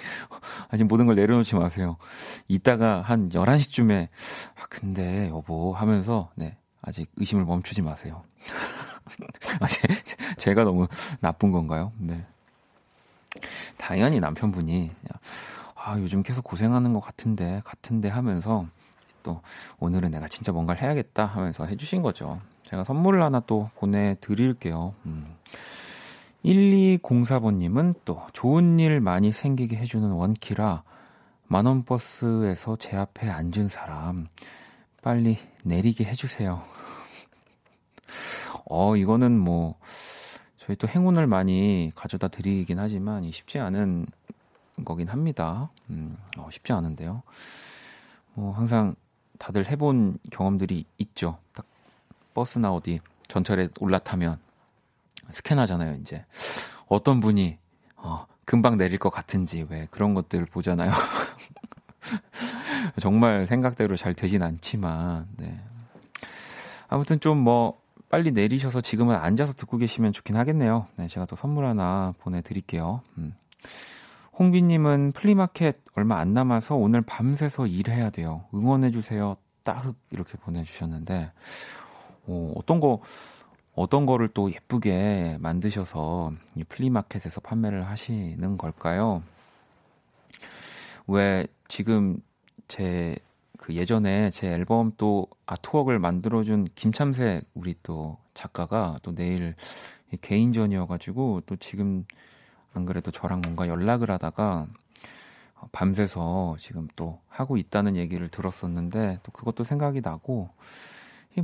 아직 0.70 0.84
모든 0.84 1.06
걸 1.06 1.16
내려놓지 1.16 1.54
마세요. 1.54 1.96
이따가 2.48 3.00
한 3.00 3.28
11시쯤에 3.30 4.08
아 4.56 4.66
근데 4.68 5.28
여보 5.28 5.72
하면서 5.72 6.30
네. 6.34 6.56
아직 6.82 7.10
의심을 7.16 7.44
멈추지 7.44 7.82
마세요. 7.82 8.22
아, 9.60 9.66
제, 9.66 9.82
제가 10.38 10.64
너무 10.64 10.86
나쁜 11.20 11.52
건가요? 11.52 11.92
네. 11.98 12.24
당연히 13.76 14.20
남편분이 14.20 14.90
아, 15.74 15.98
요즘 15.98 16.22
계속 16.22 16.42
고생하는 16.42 16.92
것 16.92 17.00
같은데 17.00 17.60
같은데 17.64 18.08
하면서 18.08 18.66
또 19.22 19.40
오늘은 19.78 20.10
내가 20.10 20.28
진짜 20.28 20.52
뭔가를 20.52 20.82
해야겠다 20.82 21.26
하면서 21.26 21.66
해주신 21.66 22.02
거죠. 22.02 22.40
제가 22.64 22.84
선물을 22.84 23.22
하나 23.22 23.40
또 23.40 23.68
보내드릴게요. 23.76 24.94
음. 25.06 25.36
1204번님은 26.44 27.94
또 28.04 28.22
좋은 28.32 28.78
일 28.78 29.00
많이 29.00 29.32
생기게 29.32 29.76
해주는 29.76 30.10
원키라 30.10 30.82
만원 31.46 31.84
버스에서 31.84 32.76
제 32.76 32.96
앞에 32.96 33.28
앉은 33.28 33.68
사람 33.68 34.28
빨리 35.02 35.38
내리게 35.64 36.04
해주세요. 36.04 36.62
어, 38.66 38.96
이거는 38.96 39.38
뭐 39.38 39.76
저희 40.58 40.76
또 40.76 40.86
행운을 40.86 41.26
많이 41.26 41.90
가져다 41.94 42.28
드리긴 42.28 42.78
하지만 42.78 43.30
쉽지 43.30 43.58
않은 43.58 44.06
거긴 44.84 45.08
합니다. 45.08 45.70
음, 45.90 46.16
어, 46.38 46.48
쉽지 46.50 46.72
않은데요. 46.72 47.22
뭐 48.34 48.52
항상 48.52 48.94
다들 49.38 49.68
해본 49.68 50.18
경험들이 50.30 50.84
있죠. 50.98 51.38
딱 51.52 51.66
버스나 52.34 52.72
어디 52.72 53.00
전철에 53.28 53.68
올라타면 53.80 54.38
스캔하잖아요. 55.32 55.98
이제 56.00 56.24
어떤 56.86 57.20
분이 57.20 57.58
어, 57.96 58.26
금방 58.44 58.76
내릴 58.76 58.98
것 58.98 59.10
같은지 59.10 59.66
왜 59.68 59.86
그런 59.90 60.14
것들 60.14 60.46
보잖아요. 60.46 60.90
정말 63.00 63.46
생각대로 63.46 63.96
잘 63.96 64.14
되진 64.14 64.42
않지만 64.42 65.28
네. 65.36 65.60
아무튼 66.88 67.20
좀 67.20 67.38
뭐 67.38 67.80
빨리 68.10 68.32
내리셔서 68.32 68.80
지금은 68.80 69.14
앉아서 69.14 69.54
듣고 69.54 69.78
계시면 69.78 70.12
좋긴 70.12 70.36
하겠네요. 70.36 70.88
네, 70.96 71.06
제가 71.06 71.26
또 71.26 71.36
선물 71.36 71.64
하나 71.64 72.12
보내드릴게요. 72.18 73.02
음. 73.18 73.34
홍비님은 74.36 75.12
flea 75.12 75.39
market 75.39 75.78
얼마 75.94 76.18
안 76.18 76.34
남아서 76.34 76.74
오늘 76.74 77.02
밤새서 77.02 77.68
일해야 77.68 78.10
돼요. 78.10 78.46
응원해주세요. 78.52 79.36
따흑 79.62 79.94
이렇게 80.10 80.36
보내주셨는데, 80.38 81.30
어, 82.26 82.52
어떤 82.56 82.80
거, 82.80 83.00
어떤 83.74 84.06
거를 84.06 84.28
또 84.28 84.50
예쁘게 84.50 85.38
만드셔서 85.40 86.32
이 86.54 86.64
flea 86.64 86.86
market에서 86.86 87.40
판매를 87.40 87.86
하시는 87.86 88.58
걸까요? 88.58 89.22
왜 91.06 91.46
지금 91.68 92.18
제 92.68 93.16
그 93.60 93.74
예전에 93.74 94.30
제 94.30 94.48
앨범 94.48 94.90
또 94.96 95.26
artwork을 95.44 95.98
만들어준 95.98 96.68
김참새 96.74 97.42
우리 97.52 97.74
또 97.82 98.16
작가가 98.32 98.98
또 99.02 99.14
내일 99.14 99.54
개인전이어가지고 100.22 101.42
또 101.44 101.56
지금 101.56 102.06
안 102.72 102.86
그래도 102.86 103.10
저랑 103.10 103.42
뭔가 103.42 103.68
연락을 103.68 104.10
하다가 104.10 104.66
밤새서 105.72 106.56
지금 106.58 106.88
또 106.96 107.20
하고 107.28 107.58
있다는 107.58 107.96
얘기를 107.96 108.30
들었었는데 108.30 109.18
또 109.22 109.30
그것도 109.32 109.62
생각이 109.62 110.00
나고 110.00 110.48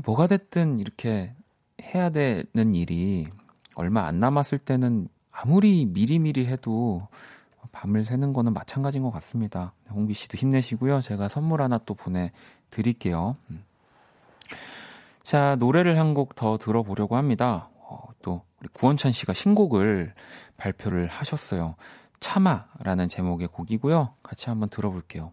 뭐가 0.02 0.26
됐든 0.26 0.78
이렇게 0.78 1.34
해야 1.82 2.10
되는 2.10 2.74
일이 2.74 3.26
얼마 3.74 4.06
안 4.06 4.20
남았을 4.20 4.58
때는 4.58 5.08
아무리 5.30 5.84
미리미리 5.86 6.46
해도 6.46 7.06
밤을 7.72 8.04
새는 8.06 8.32
거는 8.32 8.54
마찬가지인 8.54 9.02
것 9.02 9.10
같습니다. 9.10 9.74
홍비 9.90 10.14
씨도 10.14 10.38
힘내시고요. 10.38 11.02
제가 11.02 11.28
선물 11.28 11.60
하나 11.60 11.78
또 11.78 11.94
보내드릴게요. 11.94 13.36
음. 13.50 13.64
자, 15.22 15.56
노래를 15.56 15.98
한 15.98 16.14
곡 16.14 16.34
더 16.36 16.56
들어보려고 16.56 17.16
합니다. 17.16 17.68
어, 17.80 17.98
또 18.22 18.42
우리 18.60 18.68
구원찬 18.68 19.12
씨가 19.12 19.34
신곡을 19.34 20.14
발표를 20.56 21.08
하셨어요. 21.08 21.74
참아라는 22.20 23.08
제목의 23.08 23.48
곡이고요. 23.48 24.14
같이 24.22 24.48
한번 24.48 24.68
들어볼게요. 24.70 25.32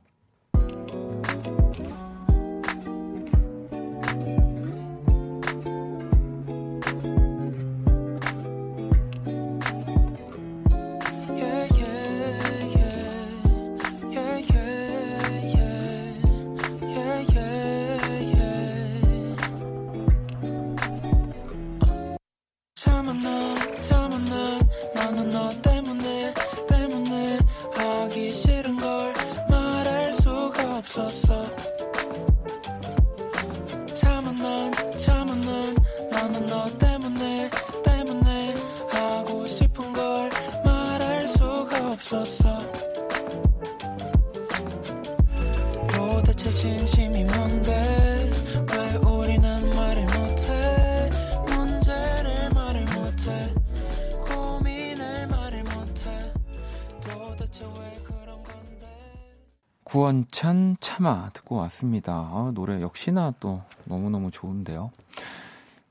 왔습니다. 61.63 62.13
아, 62.13 62.51
노래 62.53 62.81
역시나 62.81 63.33
또 63.39 63.61
너무너무 63.85 64.31
좋은데요. 64.31 64.91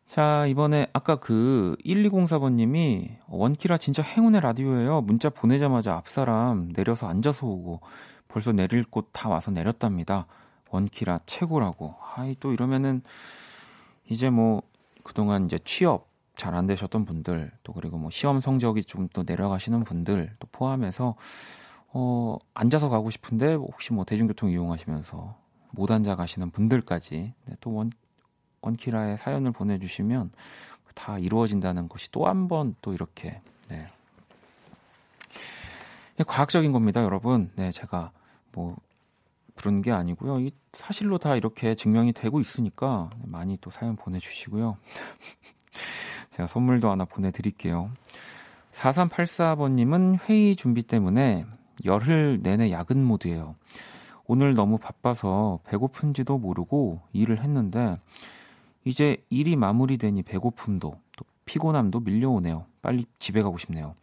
자, 0.07 0.47
이번에 0.47 0.89
아까 0.93 1.17
그 1.17 1.77
1204번님이 1.85 3.17
원키라 3.29 3.79
진짜 3.79 4.03
행운의 4.03 4.41
라디오예요. 4.43 5.01
문자 5.03 5.31
보내자마자 5.31 5.95
앞사람 5.95 6.73
내려서 6.75 7.09
앉아서 7.09 7.47
오고 7.47 7.81
벌써 8.29 8.53
내릴 8.53 8.85
곳 8.85 9.09
다 9.13 9.29
와서 9.29 9.51
내렸답니다. 9.51 10.27
원키라 10.71 11.21
최고라고. 11.27 11.95
아이, 12.17 12.35
또 12.41 12.53
이러면은 12.53 13.03
이제 14.09 14.31
뭐 14.31 14.63
그동안 15.03 15.47
이제 15.47 15.59
취업 15.65 16.11
잘 16.37 16.55
안 16.55 16.67
되셨던 16.67 17.05
분들 17.05 17.53
또 17.63 17.73
그리고 17.75 17.99
뭐 17.99 18.11
시험 18.11 18.41
성적이 18.41 18.85
좀 18.85 19.09
또 19.13 19.23
내려가시는 19.27 19.85
분들 19.85 20.35
또 20.39 20.49
포함해서 20.51 21.15
어, 21.95 22.39
앉아서 22.55 22.89
가고 22.89 23.11
싶은데 23.11 23.53
혹시 23.55 23.93
뭐 23.93 24.05
대중교통 24.05 24.51
이용하시면서 24.51 25.37
못 25.73 25.91
앉아 25.91 26.17
가시는 26.17 26.51
분들까지 26.51 27.35
네, 27.47 27.57
또 27.61 27.75
원, 27.75 27.91
원키라의 28.63 29.19
사연을 29.19 29.53
보내주시면 29.53 30.31
다 30.95 31.19
이루어진다는 31.19 31.89
것이 31.89 32.11
또 32.11 32.27
한 32.27 32.49
번 32.49 32.77
또 32.81 32.93
이렇게 32.95 33.41
네. 33.69 33.87
과학적인 36.27 36.73
겁니다, 36.73 37.03
여러분. 37.03 37.51
네, 37.57 37.73
제가 37.73 38.13
뭐 38.53 38.77
그런 39.57 39.83
게 39.83 39.91
아니고요. 39.91 40.41
이 40.41 40.53
사실로 40.73 41.19
다 41.19 41.35
이렇게 41.37 41.75
증명이 41.75 42.13
되고 42.13 42.41
있으니까 42.41 43.11
많이 43.25 43.57
또 43.61 43.71
사연 43.71 43.97
보내주시고요. 43.97 44.77
제가 46.31 46.47
선물도 46.47 46.91
하나 46.91 47.05
보내드릴게요. 47.05 47.91
4384번님은 48.73 50.21
회의 50.29 50.55
준비 50.57 50.83
때문에 50.83 51.45
열흘 51.85 52.41
내내 52.43 52.71
야근 52.71 53.05
모드예요. 53.05 53.57
오늘 54.27 54.55
너무 54.55 54.79
바빠서 54.79 55.61
배고픈지도 55.65 56.39
모르고 56.39 57.01
일을 57.13 57.43
했는데 57.43 57.99
이제 58.85 59.23
일이 59.31 59.57
마무리되니 59.57 60.23
배고픔도 60.23 60.99
또 61.17 61.25
피곤함도 61.45 62.01
밀려오네요. 62.01 62.65
빨리 62.81 63.05
집에 63.19 63.43
가고 63.43 63.59
싶네요. 63.59 63.95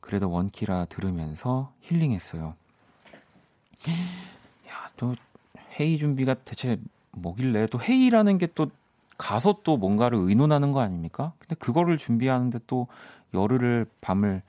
그래도 0.00 0.30
원키라 0.30 0.86
들으면서 0.86 1.72
힐링했어요. 1.82 2.54
야, 4.68 4.90
또 4.96 5.14
회의 5.78 5.98
준비가 5.98 6.34
대체 6.34 6.78
뭐길래 7.12 7.66
또 7.66 7.80
회의라는 7.80 8.38
게 8.38 8.48
또 8.54 8.70
가서 9.18 9.60
또 9.62 9.76
뭔가를 9.76 10.18
의논하는 10.18 10.72
거 10.72 10.80
아닙니까? 10.80 11.32
근데 11.38 11.54
그거를 11.56 11.98
준비하는데 11.98 12.60
또 12.66 12.88
열흘을 13.32 13.86
밤을 14.00 14.42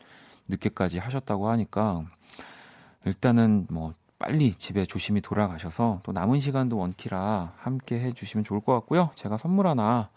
늦게까지 0.47 0.99
하셨다고 0.99 1.49
하니까 1.49 2.03
일단은 3.05 3.67
뭐 3.69 3.93
빨리 4.17 4.53
집에 4.55 4.85
조심히 4.85 5.21
돌아가셔서 5.21 5.99
또 6.03 6.11
남은 6.11 6.39
시간도 6.39 6.77
원키라 6.77 7.53
함께 7.57 7.99
해주시면 7.99 8.43
좋을 8.43 8.61
것 8.61 8.73
같고요. 8.73 9.09
제가 9.15 9.37
선물 9.37 9.67
하나 9.67 10.09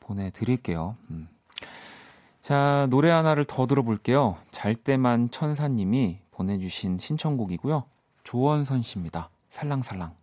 보내드릴게요. 0.00 0.96
음. 1.10 1.28
자, 2.42 2.86
노래 2.90 3.10
하나를 3.10 3.44
더 3.44 3.66
들어볼게요. 3.66 4.36
잘 4.52 4.74
때만 4.74 5.30
천사님이 5.30 6.18
보내주신 6.30 6.98
신청곡이고요. 6.98 7.84
조원선 8.22 8.82
씨입니다. 8.82 9.30
살랑살랑. 9.50 10.14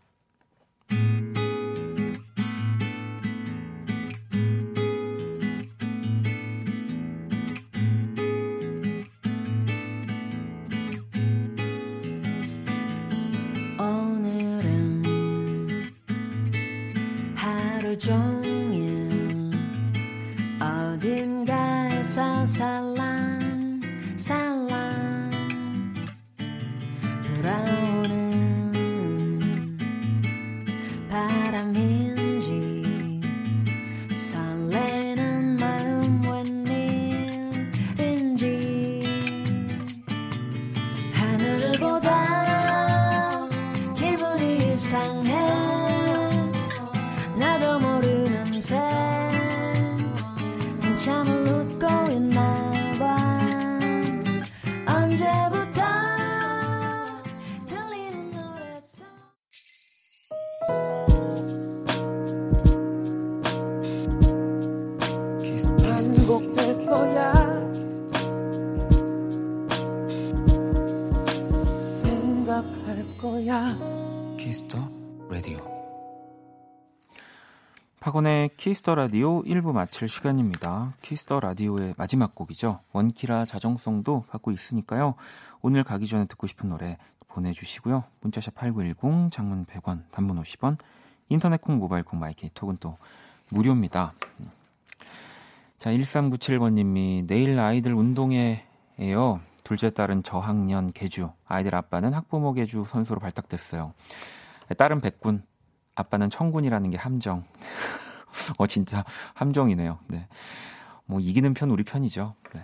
Kiss 78.63 78.82
the 78.82 78.95
Radio 78.95 79.43
1부 79.43 79.73
마칠 79.73 80.07
시간입니다. 80.07 80.93
Kiss 81.01 81.24
the 81.24 81.41
Radio의 81.41 81.95
마지막 81.97 82.33
곡이죠. 82.33 82.79
원키라 82.93 83.45
자정송도 83.45 84.23
받고 84.29 84.51
있으니까요. 84.51 85.15
오늘 85.61 85.83
가기 85.83 86.07
전에 86.07 86.23
듣고 86.27 86.47
싶은 86.47 86.69
노래 86.69 86.97
보내주시고요. 87.27 88.05
문자샵 88.21 88.55
8910, 88.55 89.33
장문 89.33 89.65
100원, 89.65 90.03
단문 90.11 90.41
50원, 90.41 90.77
인터넷 91.27 91.59
콩, 91.59 91.77
모바일 91.77 92.03
콩, 92.03 92.21
마이K 92.21 92.51
톡은 92.53 92.77
또 92.79 92.95
무료입니다. 93.49 94.13
자, 95.77 95.89
1397번님이 95.89 97.27
내일 97.27 97.59
아이들 97.59 97.93
운동회에요. 97.93 99.41
둘째 99.65 99.89
딸은 99.89 100.23
저학년 100.23 100.93
계주, 100.93 101.29
아이들 101.45 101.75
아빠는 101.75 102.13
학부모 102.13 102.53
계주 102.53 102.85
선수로 102.87 103.19
발탁됐어요. 103.19 103.93
딸은 104.77 105.01
백군, 105.01 105.43
아빠는 105.95 106.29
청군이라는 106.29 106.91
게 106.91 106.95
함정. 106.95 107.43
어, 108.57 108.67
진짜 108.67 109.03
함정이네요. 109.35 109.99
네. 110.07 110.27
뭐, 111.05 111.19
이기는 111.19 111.53
편 111.53 111.69
우리 111.69 111.83
편이죠. 111.83 112.35
네. 112.53 112.61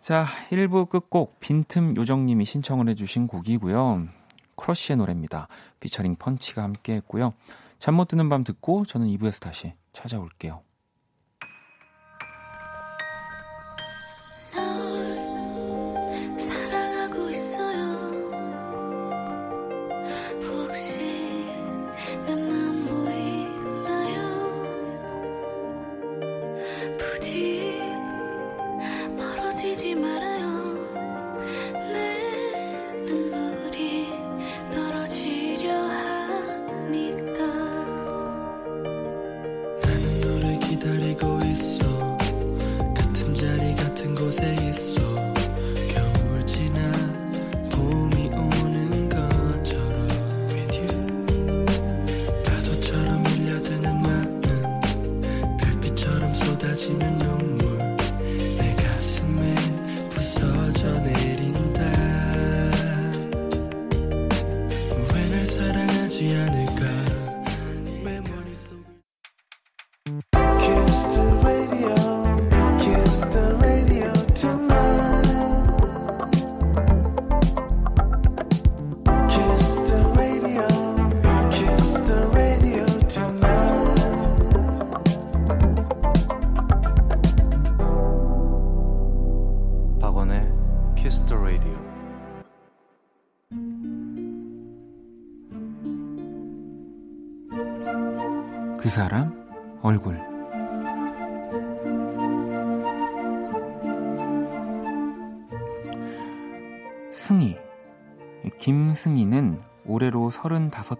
자, 0.00 0.26
1부 0.50 0.88
끝곡 0.88 1.40
빈틈 1.40 1.96
요정님이 1.96 2.44
신청을 2.44 2.88
해주신 2.90 3.26
곡이고요. 3.26 4.06
크러쉬의 4.56 4.98
노래입니다. 4.98 5.48
피처링 5.80 6.16
펀치가 6.16 6.62
함께 6.62 6.94
했고요. 6.96 7.32
잠 7.78 7.94
못 7.96 8.08
드는 8.08 8.28
밤 8.28 8.44
듣고 8.44 8.84
저는 8.86 9.08
2부에서 9.08 9.40
다시 9.40 9.74
찾아올게요. 9.92 10.62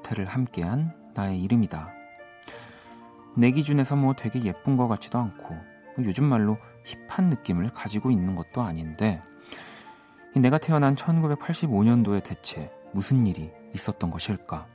35회를 0.05 0.27
함께한 0.27 0.93
나의 1.15 1.43
이름이다. 1.43 1.93
내 3.37 3.51
기준에서 3.51 3.97
뭐 3.97 4.15
되게 4.15 4.43
예쁜 4.45 4.77
것 4.77 4.87
같지도 4.89 5.19
않고 5.19 5.55
뭐 5.55 6.05
요즘 6.05 6.25
말로 6.25 6.59
힙한 6.85 7.29
느낌을 7.29 7.71
가지고 7.71 8.11
있는 8.11 8.35
것도 8.35 8.63
아닌데 8.63 9.23
내가 10.37 10.59
태어난 10.59 10.95
1985년도에 10.95 12.23
대체 12.23 12.71
무슨 12.93 13.27
일이 13.27 13.51
있었던 13.75 14.11
것일까? 14.11 14.67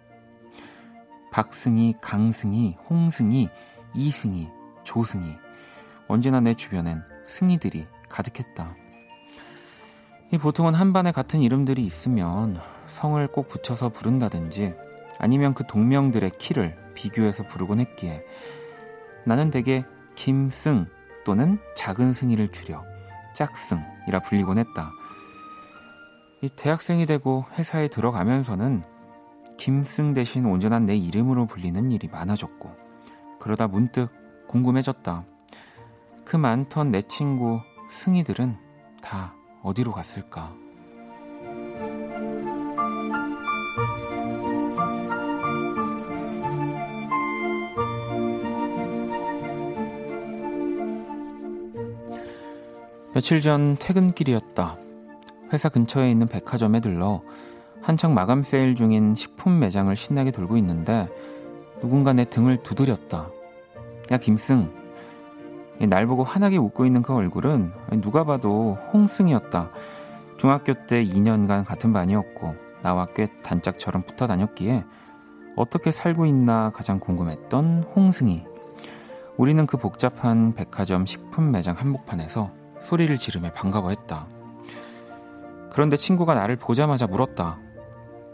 박승희, 1.31 1.95
강승희, 2.01 2.77
홍승희, 2.89 3.49
이승희, 3.95 4.49
조승희 4.83 5.37
언제나 6.07 6.39
내 6.39 6.53
주변엔 6.53 7.03
승희들이 7.25 7.87
가득했다. 8.09 8.75
보통은 10.41 10.73
한 10.75 10.93
반에 10.93 11.11
같은 11.11 11.41
이름들이 11.41 11.85
있으면 11.85 12.59
성을 12.87 13.25
꼭 13.27 13.47
붙여서 13.47 13.89
부른다든지 13.89 14.75
아니면 15.19 15.53
그 15.53 15.65
동명들의 15.67 16.31
키를 16.39 16.75
비교해서 16.95 17.45
부르곤 17.45 17.79
했기에 17.79 18.23
나는 19.25 19.51
대개 19.51 19.85
김승 20.15 20.87
또는 21.23 21.59
작은 21.75 22.13
승이를 22.13 22.49
줄여 22.49 22.83
짝승이라 23.35 24.21
불리곤 24.25 24.57
했다. 24.57 24.91
이 26.41 26.49
대학생이 26.49 27.05
되고 27.05 27.45
회사에 27.57 27.89
들어가면서는 27.89 28.83
김승 29.57 30.13
대신 30.13 30.45
온전한 30.45 30.85
내 30.85 30.95
이름으로 30.95 31.45
불리는 31.45 31.91
일이 31.91 32.07
많아졌고 32.07 32.75
그러다 33.39 33.67
문득 33.67 34.09
궁금해졌다. 34.47 35.25
그 36.25 36.37
많던 36.37 36.91
내 36.91 37.01
친구 37.03 37.59
승이들은 37.89 38.57
다 39.01 39.35
어디로 39.63 39.91
갔을까? 39.91 40.55
며칠 53.19 53.41
전 53.41 53.75
퇴근길이었다. 53.77 54.77
회사 55.51 55.67
근처에 55.67 56.09
있는 56.09 56.25
백화점에 56.27 56.79
들러 56.79 57.21
한창 57.81 58.13
마감 58.13 58.43
세일 58.43 58.75
중인 58.75 59.13
식품 59.13 59.59
매장을 59.59 59.93
신나게 59.93 60.31
돌고 60.31 60.55
있는데 60.55 61.09
누군가 61.81 62.13
내 62.13 62.23
등을 62.23 62.63
두드렸다. 62.63 63.29
야, 64.11 64.17
김승. 64.17 64.71
날 65.81 66.07
보고 66.07 66.23
환하게 66.23 66.55
웃고 66.55 66.85
있는 66.85 67.01
그 67.01 67.13
얼굴은 67.13 67.73
누가 67.99 68.23
봐도 68.23 68.77
홍승이었다. 68.93 69.69
중학교 70.37 70.73
때 70.85 71.03
2년간 71.03 71.65
같은 71.65 71.91
반이었고 71.91 72.55
나와 72.81 73.05
꽤 73.13 73.27
단짝처럼 73.43 74.03
붙어 74.03 74.27
다녔기에 74.27 74.85
어떻게 75.57 75.91
살고 75.91 76.25
있나 76.25 76.71
가장 76.73 77.01
궁금했던 77.01 77.83
홍승이. 77.97 78.45
우리는 79.35 79.65
그 79.65 79.75
복잡한 79.75 80.53
백화점 80.53 81.05
식품 81.05 81.51
매장 81.51 81.75
한복판에서 81.75 82.58
소리를 82.89 83.15
지르며 83.19 83.51
반가워했다. 83.53 84.27
그런데 85.71 85.95
친구가 85.95 86.33
나를 86.33 86.55
보자마자 86.55 87.05
물었다. 87.05 87.59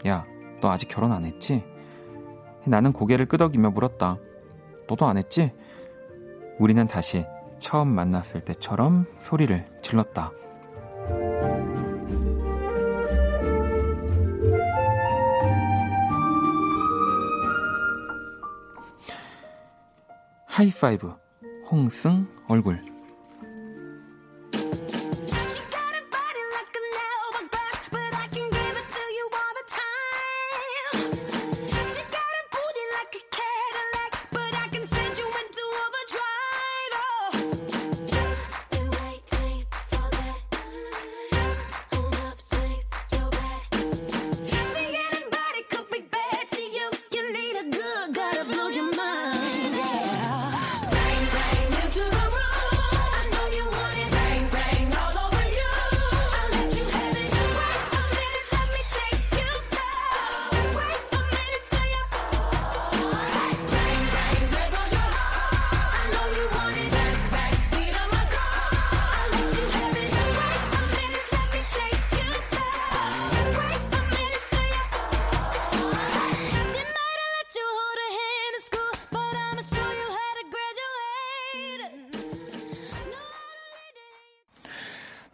야, 0.06 0.24
너 0.62 0.70
아직 0.70 0.88
결혼 0.88 1.12
안 1.12 1.24
했지? 1.24 1.62
나는 2.64 2.92
고개를 2.92 3.26
끄덕이며 3.26 3.70
물었다. 3.70 4.16
너도 4.88 5.06
안 5.06 5.18
했지? 5.18 5.52
우리는 6.58 6.86
다시 6.86 7.26
처음 7.58 7.88
만났을 7.88 8.40
때처럼 8.40 9.04
소리를 9.18 9.66
질렀다. 9.82 10.32
하이파이브 20.46 21.14
홍승 21.70 22.26
얼굴 22.48 22.95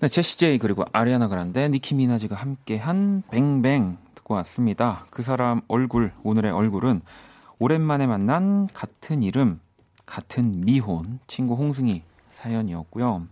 네, 0.03 0.09
제시 0.09 0.37
제이 0.37 0.59
그리고 0.59 0.85
아리아나 0.91 1.29
그란데, 1.29 1.69
니키 1.69 1.95
미나지가 1.95 2.35
함께한 2.35 3.23
뱅뱅 3.31 3.99
듣고 4.17 4.35
왔습니다. 4.35 5.07
그 5.11 5.23
사람 5.23 5.61
얼굴 5.69 6.11
오늘의 6.25 6.51
얼굴은 6.51 7.03
오랜만에 7.61 8.09
만난 8.09 8.67
같은 8.67 9.23
이름 9.23 9.61
같은 10.05 10.63
미혼 10.65 11.21
친구 11.29 11.55
홍승이 11.55 12.03
사연이었고요. 12.33 13.29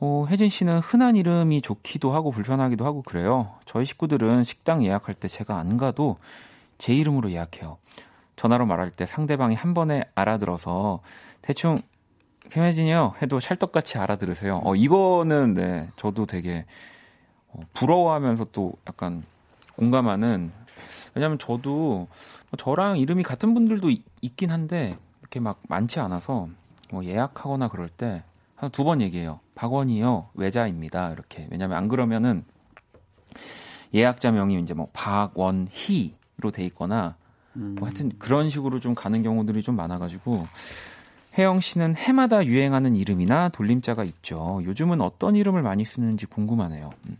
어, 0.00 0.26
혜진 0.30 0.48
씨는 0.48 0.78
흔한 0.78 1.14
이름이 1.14 1.60
좋기도 1.60 2.10
하고 2.10 2.30
불편하기도 2.30 2.86
하고 2.86 3.02
그래요. 3.02 3.52
저희 3.66 3.84
식구들은 3.84 4.44
식당 4.44 4.82
예약할 4.82 5.14
때 5.14 5.28
제가 5.28 5.58
안 5.58 5.76
가도 5.76 6.16
제 6.78 6.94
이름으로 6.94 7.32
예약해요. 7.32 7.76
전화로 8.36 8.64
말할 8.64 8.90
때 8.90 9.04
상대방이 9.04 9.56
한 9.56 9.74
번에 9.74 10.04
알아들어서 10.14 11.00
대충 11.42 11.82
김혜진이요 12.50 13.14
해도 13.22 13.40
찰떡같이 13.40 13.98
알아들으세요. 13.98 14.60
어, 14.64 14.74
이거는 14.74 15.54
네, 15.54 15.88
저도 15.96 16.26
되게 16.26 16.66
어, 17.48 17.60
부러워하면서 17.74 18.46
또 18.52 18.72
약간 18.88 19.22
공감하는 19.76 20.52
왜냐면 21.14 21.38
저도 21.38 22.08
뭐 22.50 22.56
저랑 22.56 22.98
이름이 22.98 23.22
같은 23.22 23.54
분들도 23.54 23.90
있, 23.90 24.02
긴 24.36 24.50
한데 24.50 24.94
이렇게 25.20 25.40
막 25.40 25.60
많지 25.68 26.00
않아서 26.00 26.48
뭐 26.90 27.04
예약하거나 27.04 27.68
그럴 27.68 27.88
때 27.88 28.22
한 28.56 28.70
두 28.72 28.84
번 28.84 29.00
얘기해요. 29.00 29.40
박원이요 29.54 30.28
외자입니다. 30.34 31.12
이렇게 31.12 31.48
왜냐면 31.50 31.78
안 31.78 31.88
그러면은 31.88 32.44
예약자 33.94 34.32
명이 34.32 34.60
이제 34.60 34.74
뭐 34.74 34.86
박원희로 34.92 36.50
돼 36.52 36.64
있거나 36.66 37.16
뭐 37.78 37.88
하여튼 37.88 38.12
그런 38.18 38.50
식으로 38.50 38.78
좀 38.80 38.94
가는 38.94 39.22
경우들이 39.22 39.62
좀 39.62 39.76
많아가지고 39.76 40.44
혜영 41.38 41.60
씨는 41.60 41.96
해마다 41.96 42.44
유행하는 42.44 42.96
이름이나 42.96 43.50
돌림자가 43.50 44.04
있죠. 44.04 44.60
요즘은 44.64 45.00
어떤 45.00 45.36
이름을 45.36 45.62
많이 45.62 45.84
쓰는지 45.84 46.26
궁금하네요. 46.26 46.90
음. 47.08 47.16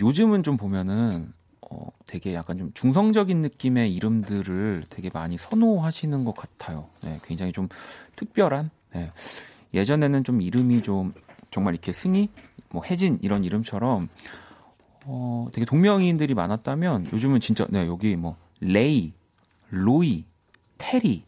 요즘은 0.00 0.42
좀 0.42 0.56
보면은 0.56 1.32
어, 1.70 1.86
되게 2.06 2.34
약간 2.34 2.58
좀 2.58 2.72
중성적인 2.74 3.40
느낌의 3.42 3.94
이름들을 3.94 4.86
되게 4.90 5.10
많이 5.12 5.38
선호하시는 5.38 6.24
것 6.24 6.34
같아요. 6.34 6.88
네, 7.02 7.20
굉장히 7.24 7.52
좀 7.52 7.68
특별한. 8.16 8.70
네. 8.94 9.12
예전에는 9.72 10.24
좀 10.24 10.42
이름이 10.42 10.82
좀 10.82 11.14
정말 11.50 11.74
이렇게 11.74 11.92
승희, 11.92 12.28
뭐 12.70 12.82
혜진 12.84 13.18
이런 13.22 13.44
이름처럼 13.44 14.08
어, 15.04 15.48
되게 15.52 15.64
동명이인들이 15.64 16.34
많았다면 16.34 17.10
요즘은 17.12 17.40
진짜 17.40 17.66
네, 17.70 17.86
여기 17.86 18.16
뭐 18.16 18.36
레이, 18.60 19.12
로이, 19.70 20.24
테리 20.78 21.24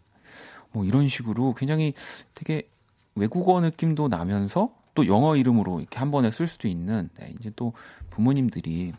뭐 0.72 0.84
이런 0.84 1.08
식으로 1.08 1.54
굉장히 1.54 1.94
되게 2.34 2.68
외국어 3.14 3.60
느낌도 3.60 4.08
나면서 4.08 4.74
또 4.94 5.06
영어 5.06 5.36
이름으로 5.36 5.80
이렇게 5.80 5.98
한 5.98 6.10
번에 6.10 6.30
쓸 6.30 6.46
수도 6.46 6.68
있는 6.68 7.08
네, 7.18 7.34
이제 7.38 7.50
또 7.56 7.72
부모님들이 8.10 8.92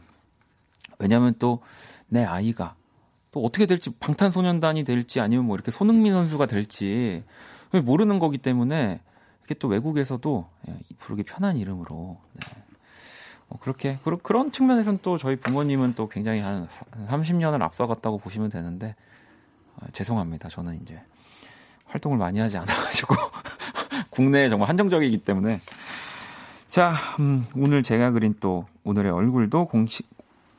왜냐하면 0.99 1.36
또 1.39 1.61
내 2.13 2.24
아이가 2.24 2.76
또 3.32 3.43
어떻게 3.43 3.65
될지 3.65 3.89
방탄소년단이 3.89 4.84
될지 4.84 5.19
아니면 5.19 5.45
뭐 5.45 5.55
이렇게 5.55 5.71
손흥민 5.71 6.13
선수가 6.13 6.45
될지 6.45 7.24
모르는 7.71 8.19
거기 8.19 8.38
때문에 8.38 9.01
이렇게 9.39 9.55
또 9.55 9.67
외국에서도 9.67 10.47
예, 10.69 10.76
부르기 10.99 11.24
편한 11.24 11.57
이름으로 11.57 12.19
네. 12.34 12.63
어, 13.49 13.57
그렇게 13.59 13.97
그런 14.21 14.51
측면에서는 14.51 14.99
또 15.01 15.17
저희 15.17 15.36
부모님은 15.36 15.95
또 15.95 16.07
굉장히 16.07 16.39
한 16.39 16.67
30년을 17.07 17.63
앞서갔다고 17.63 18.19
보시면 18.19 18.51
되는데 18.51 18.95
어, 19.78 19.88
죄송합니다 19.91 20.49
저는 20.49 20.80
이제 20.84 21.01
활동을 21.93 22.17
많이 22.17 22.39
하지 22.39 22.57
않아가지고 22.57 23.15
국내에 24.09 24.49
정말 24.49 24.67
한정적이기 24.69 25.19
때문에 25.19 25.59
자 26.67 26.93
음, 27.19 27.45
오늘 27.55 27.83
제가 27.83 28.11
그린 28.11 28.35
또 28.39 28.65
오늘의 28.83 29.11
얼굴도 29.11 29.65
공식 29.67 30.09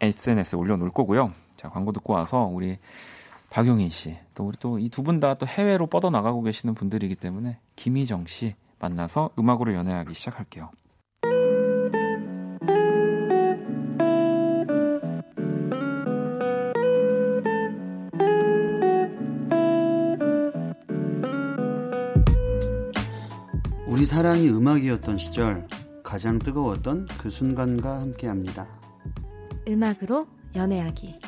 SNS에 0.00 0.56
올려놓을 0.58 0.90
거고요. 0.90 1.32
자 1.56 1.68
광고 1.68 1.90
듣고 1.92 2.12
와서 2.12 2.42
우리 2.52 2.78
박용인 3.50 3.90
씨, 3.90 4.16
또 4.34 4.44
우리 4.46 4.56
또 4.58 4.78
이 4.78 4.88
두 4.90 5.02
분 5.02 5.20
다 5.20 5.34
또 5.34 5.46
해외로 5.46 5.86
뻗어 5.86 6.10
나가고 6.10 6.42
계시는 6.42 6.74
분들이기 6.74 7.14
때문에 7.16 7.58
김희정 7.76 8.26
씨 8.26 8.54
만나서 8.80 9.30
음악으로 9.38 9.74
연애하기 9.74 10.14
시작할게요. 10.14 10.70
사랑이 24.14 24.48
음악이었던 24.48 25.18
시절 25.18 25.66
가장 26.04 26.38
뜨거웠던 26.38 27.08
그 27.18 27.30
순간과 27.30 28.00
함께 28.00 28.28
합니다. 28.28 28.68
음악으로 29.66 30.28
연애하기. 30.54 31.18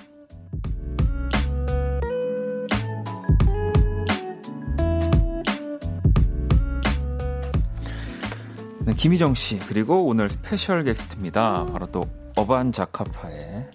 네, 8.84 8.95
김희정 8.95 9.34
씨 9.34 9.59
그리고 9.66 10.07
오늘 10.07 10.30
special 10.30 10.84
게스트입니다. 10.84 11.66
바로 11.66 11.91
또 11.91 12.09
어반 12.37 12.70
자카파의 12.70 13.37
네, 13.37 13.70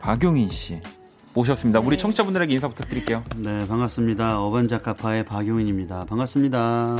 박용인 0.00 0.50
씨 0.50 0.80
모셨습니다. 1.32 1.78
네. 1.78 1.86
우리 1.86 1.96
청취자분들에게 1.96 2.52
인사 2.54 2.66
부탁드릴게요. 2.66 3.22
네, 3.36 3.68
반갑습니다. 3.68 4.42
어반 4.42 4.66
자카파의 4.66 5.26
박용인입니다. 5.26 6.06
반갑습니다. 6.06 6.96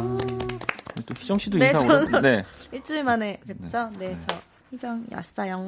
또 1.06 1.14
희정 1.18 1.38
씨도 1.38 1.58
네, 1.58 1.70
인사 1.70 1.84
오래. 1.84 2.20
네. 2.20 2.44
일주일 2.72 3.04
만에 3.04 3.38
뵙죠. 3.46 3.90
네, 3.98 4.08
네 4.10 4.18
저 4.26 4.36
희정 4.70 5.04
왔어요. 5.12 5.64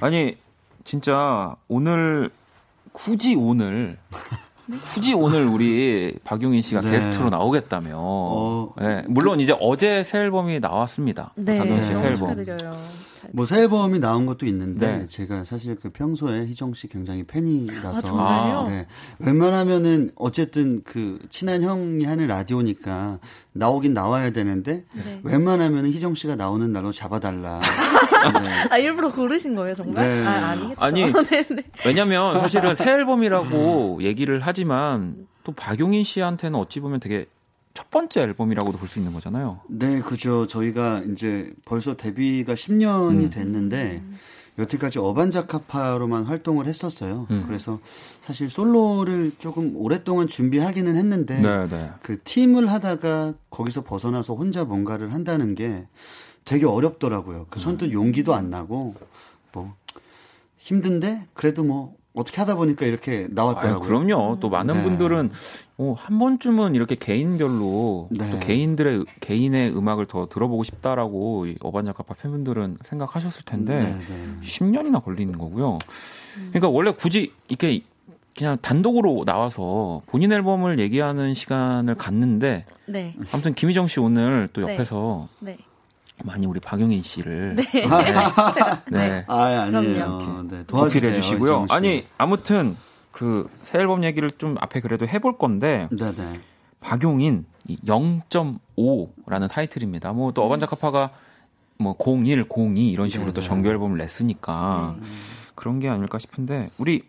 아니 0.00 0.36
진짜 0.84 1.54
오늘 1.68 2.30
굳이 2.92 3.34
오늘 3.34 3.98
굳이 4.84 5.14
오늘 5.14 5.46
우리 5.46 6.14
박용인 6.22 6.62
씨가 6.62 6.80
네. 6.82 6.90
게스트로 6.92 7.28
나오겠다며. 7.30 7.90
어, 7.96 8.72
네. 8.78 9.02
물론 9.08 9.40
이제 9.40 9.52
어제 9.60 10.04
새 10.04 10.18
앨범이 10.18 10.60
나왔습니다. 10.60 11.32
네. 11.34 11.58
박용인 11.58 11.82
씨 11.82 11.88
새 11.88 11.94
앨범. 12.04 12.36
축하드려요. 12.36 12.80
뭐 13.32 13.44
새 13.46 13.60
앨범이 13.62 13.98
나온 13.98 14.26
것도 14.26 14.46
있는데 14.46 14.98
네. 14.98 15.06
제가 15.06 15.44
사실 15.44 15.76
그 15.76 15.90
평소에 15.90 16.46
희정 16.46 16.74
씨 16.74 16.88
굉장히 16.88 17.22
팬이라서 17.24 17.98
아, 17.98 18.00
정말요? 18.00 18.68
네. 18.68 18.86
웬만하면은 19.18 20.10
어쨌든 20.16 20.82
그 20.84 21.18
친한 21.30 21.62
형이 21.62 22.04
하는 22.04 22.26
라디오니까 22.26 23.18
나오긴 23.52 23.94
나와야 23.94 24.30
되는데 24.30 24.84
네. 24.92 25.20
웬만하면은 25.22 25.90
희정 25.90 26.14
씨가 26.14 26.36
나오는 26.36 26.72
날로 26.72 26.92
잡아달라. 26.92 27.60
네. 28.42 28.66
아 28.70 28.78
일부러 28.78 29.10
고르신 29.10 29.54
거예요 29.54 29.74
정말? 29.74 30.04
네. 30.06 30.26
아 30.26 30.30
아니겠죠. 30.50 30.80
아니 30.80 31.04
네, 31.30 31.44
네. 31.50 31.62
왜냐면 31.86 32.40
사실은 32.40 32.74
새 32.76 32.92
앨범이라고 32.92 34.00
얘기를 34.02 34.40
하지만 34.42 35.26
또 35.42 35.52
박용인 35.52 36.04
씨한테는 36.04 36.58
어찌 36.58 36.80
보면 36.80 37.00
되게 37.00 37.26
첫 37.80 37.90
번째 37.90 38.20
앨범이라고도 38.20 38.76
볼 38.76 38.88
수 38.90 38.98
있는 38.98 39.12
거잖아요. 39.14 39.60
네, 39.68 40.00
그죠. 40.00 40.46
저희가 40.46 41.02
이제 41.10 41.50
벌써 41.64 41.96
데뷔가 41.96 42.52
10년이 42.54 43.24
음. 43.24 43.30
됐는데 43.30 44.02
여태까지 44.58 44.98
어반자카파로만 44.98 46.24
활동을 46.24 46.66
했었어요. 46.66 47.26
음. 47.30 47.44
그래서 47.46 47.80
사실 48.22 48.50
솔로를 48.50 49.32
조금 49.38 49.72
오랫동안 49.76 50.28
준비하기는 50.28 50.94
했는데 50.96 51.40
네, 51.40 51.68
네. 51.68 51.90
그 52.02 52.20
팀을 52.22 52.70
하다가 52.70 53.32
거기서 53.48 53.82
벗어나서 53.84 54.34
혼자 54.34 54.64
뭔가를 54.64 55.14
한다는 55.14 55.54
게 55.54 55.86
되게 56.44 56.66
어렵더라고요. 56.66 57.46
그 57.48 57.60
선뜻 57.60 57.92
용기도 57.92 58.34
안 58.34 58.50
나고 58.50 58.94
뭐 59.52 59.74
힘든데 60.58 61.28
그래도 61.32 61.64
뭐 61.64 61.94
어떻게 62.12 62.40
하다 62.40 62.56
보니까 62.56 62.86
이렇게 62.86 63.28
나왔더라고요. 63.30 63.74
아유, 63.74 63.80
그럼요. 63.80 64.38
또 64.40 64.48
많은 64.48 64.74
네. 64.78 64.82
분들은 64.82 65.30
어, 65.78 65.94
한 65.96 66.18
번쯤은 66.18 66.74
이렇게 66.74 66.94
개인별로 66.94 68.08
네. 68.10 68.30
또 68.30 68.38
개인들의 68.40 69.04
개인의 69.20 69.76
음악을 69.76 70.06
더 70.06 70.28
들어보고 70.28 70.64
싶다라고 70.64 71.46
어반자카파 71.60 72.14
팬분들은 72.14 72.78
생각하셨을 72.84 73.44
텐데 73.44 73.80
네, 73.80 74.04
10년이나 74.42 75.02
걸리는 75.02 75.38
거고요. 75.38 75.78
그러니까 76.50 76.68
원래 76.68 76.90
굳이 76.90 77.32
이렇게 77.48 77.82
그냥 78.36 78.58
단독으로 78.60 79.24
나와서 79.24 80.02
본인 80.06 80.32
앨범을 80.32 80.78
얘기하는 80.78 81.34
시간을 81.34 81.94
갖는데 81.94 82.64
네. 82.86 83.14
아무튼 83.32 83.54
김희정 83.54 83.88
씨 83.88 84.00
오늘 84.00 84.48
또 84.52 84.64
네. 84.64 84.74
옆에서 84.74 85.28
네. 85.40 85.56
많이 86.24 86.46
우리 86.46 86.60
박용인 86.60 87.02
씨를 87.02 87.54
네. 87.56 87.62
네. 87.72 87.82
제가 88.54 88.82
네. 88.90 89.08
네. 89.08 89.24
아, 89.28 89.44
아니에요. 89.44 90.46
네. 90.48 90.64
도와주세요. 90.66 91.14
주시고요. 91.14 91.66
아니 91.70 92.06
아무튼 92.18 92.76
그 93.12 93.48
새 93.62 93.78
앨범 93.78 94.04
얘기를 94.04 94.30
좀 94.30 94.56
앞에 94.60 94.80
그래도 94.80 95.06
해볼 95.06 95.38
건데 95.38 95.88
네, 95.90 96.12
네. 96.14 96.40
박용인 96.80 97.44
0.5라는 97.86 99.48
타이틀입니다. 99.50 100.12
뭐 100.12 100.32
또 100.32 100.44
어반자카파가 100.44 101.10
뭐 101.78 101.96
01, 101.98 102.46
02 102.48 102.90
이런 102.90 103.08
식으로 103.10 103.32
또 103.32 103.40
정규 103.40 103.68
앨범을 103.68 103.98
냈으니까 103.98 104.96
네. 105.00 105.06
그런 105.54 105.80
게 105.80 105.88
아닐까 105.88 106.18
싶은데 106.18 106.70
우리 106.78 107.02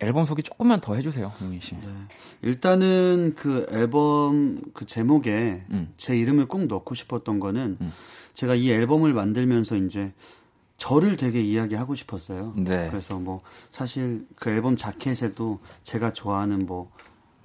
앨범 0.00 0.26
소개 0.26 0.42
조금만 0.42 0.80
더 0.80 0.94
해주세요, 0.96 1.32
용인 1.40 1.60
씨. 1.60 1.74
네. 1.76 1.80
일단은 2.42 3.34
그 3.36 3.66
앨범 3.70 4.58
그 4.74 4.84
제목에 4.86 5.62
음. 5.70 5.92
제 5.96 6.16
이름을 6.16 6.46
꼭 6.46 6.66
넣고 6.66 6.94
싶었던 6.94 7.38
거는 7.40 7.78
음. 7.80 7.92
제가 8.34 8.54
이 8.54 8.70
앨범을 8.70 9.12
만들면서 9.14 9.76
이제 9.76 10.12
저를 10.76 11.16
되게 11.16 11.40
이야기하고 11.40 11.94
싶었어요. 11.94 12.52
네. 12.56 12.88
그래서 12.90 13.18
뭐 13.18 13.42
사실 13.70 14.26
그 14.36 14.50
앨범 14.50 14.76
자켓에도 14.76 15.60
제가 15.82 16.12
좋아하는 16.12 16.66
뭐 16.66 16.90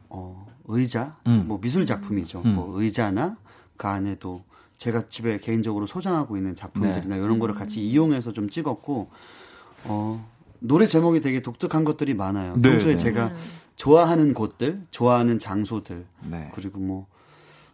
어, 0.10 0.48
의자, 0.66 1.18
음. 1.28 1.46
뭐 1.48 1.60
미술 1.62 1.86
작품이죠. 1.86 2.42
음. 2.44 2.56
뭐 2.56 2.82
의자나 2.82 3.38
그 3.78 3.88
안에도 3.88 4.44
제가 4.78 5.10
집에 5.10 5.40
개인적으로 5.40 5.86
소장하고 5.86 6.38
있는 6.38 6.56
작품들이나 6.56 7.16
네. 7.16 7.22
이런 7.24 7.38
거를 7.38 7.54
같이 7.54 7.82
이용해서 7.86 8.34
좀 8.34 8.50
찍었고 8.50 9.10
어 9.86 10.30
노래 10.60 10.88
제목이 10.88 11.22
되게 11.22 11.42
독특한 11.42 11.84
것들이 11.84 12.14
많아요. 12.14 12.56
네, 12.58 12.72
평소에 12.72 12.94
네. 12.94 12.98
제가 12.98 13.34
좋아하는 13.76 14.34
곳들, 14.34 14.86
좋아하는 14.92 15.40
장소들, 15.40 16.06
네. 16.26 16.50
그리고 16.54 16.80
뭐 16.80 17.08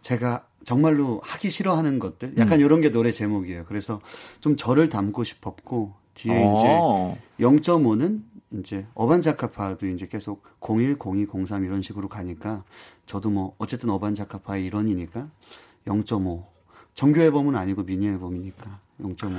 제가 0.02 0.46
정말로 0.66 1.20
하기 1.22 1.48
싫어하는 1.48 2.00
것들 2.00 2.34
약간 2.38 2.58
음. 2.58 2.64
이런 2.64 2.80
게 2.80 2.90
노래 2.90 3.12
제목이에요. 3.12 3.64
그래서 3.66 4.00
좀 4.40 4.56
저를 4.56 4.88
담고 4.88 5.22
싶었고 5.22 5.94
뒤에 6.14 6.42
어. 6.44 7.16
이제 7.38 7.44
0.5는 7.44 8.22
이제 8.58 8.84
어반자카파도 8.94 9.86
이제 9.86 10.08
계속 10.08 10.42
01, 10.60 10.96
02, 10.98 11.26
03 11.46 11.64
이런 11.64 11.82
식으로 11.82 12.08
가니까 12.08 12.64
저도 13.06 13.30
뭐 13.30 13.54
어쨌든 13.58 13.90
어반자카파의 13.90 14.64
일원이니까 14.64 15.28
0.5 15.86 16.44
정규 16.94 17.20
앨범은 17.20 17.54
아니고 17.54 17.84
미니 17.84 18.08
앨범이니까 18.08 18.80
0.5 19.00 19.36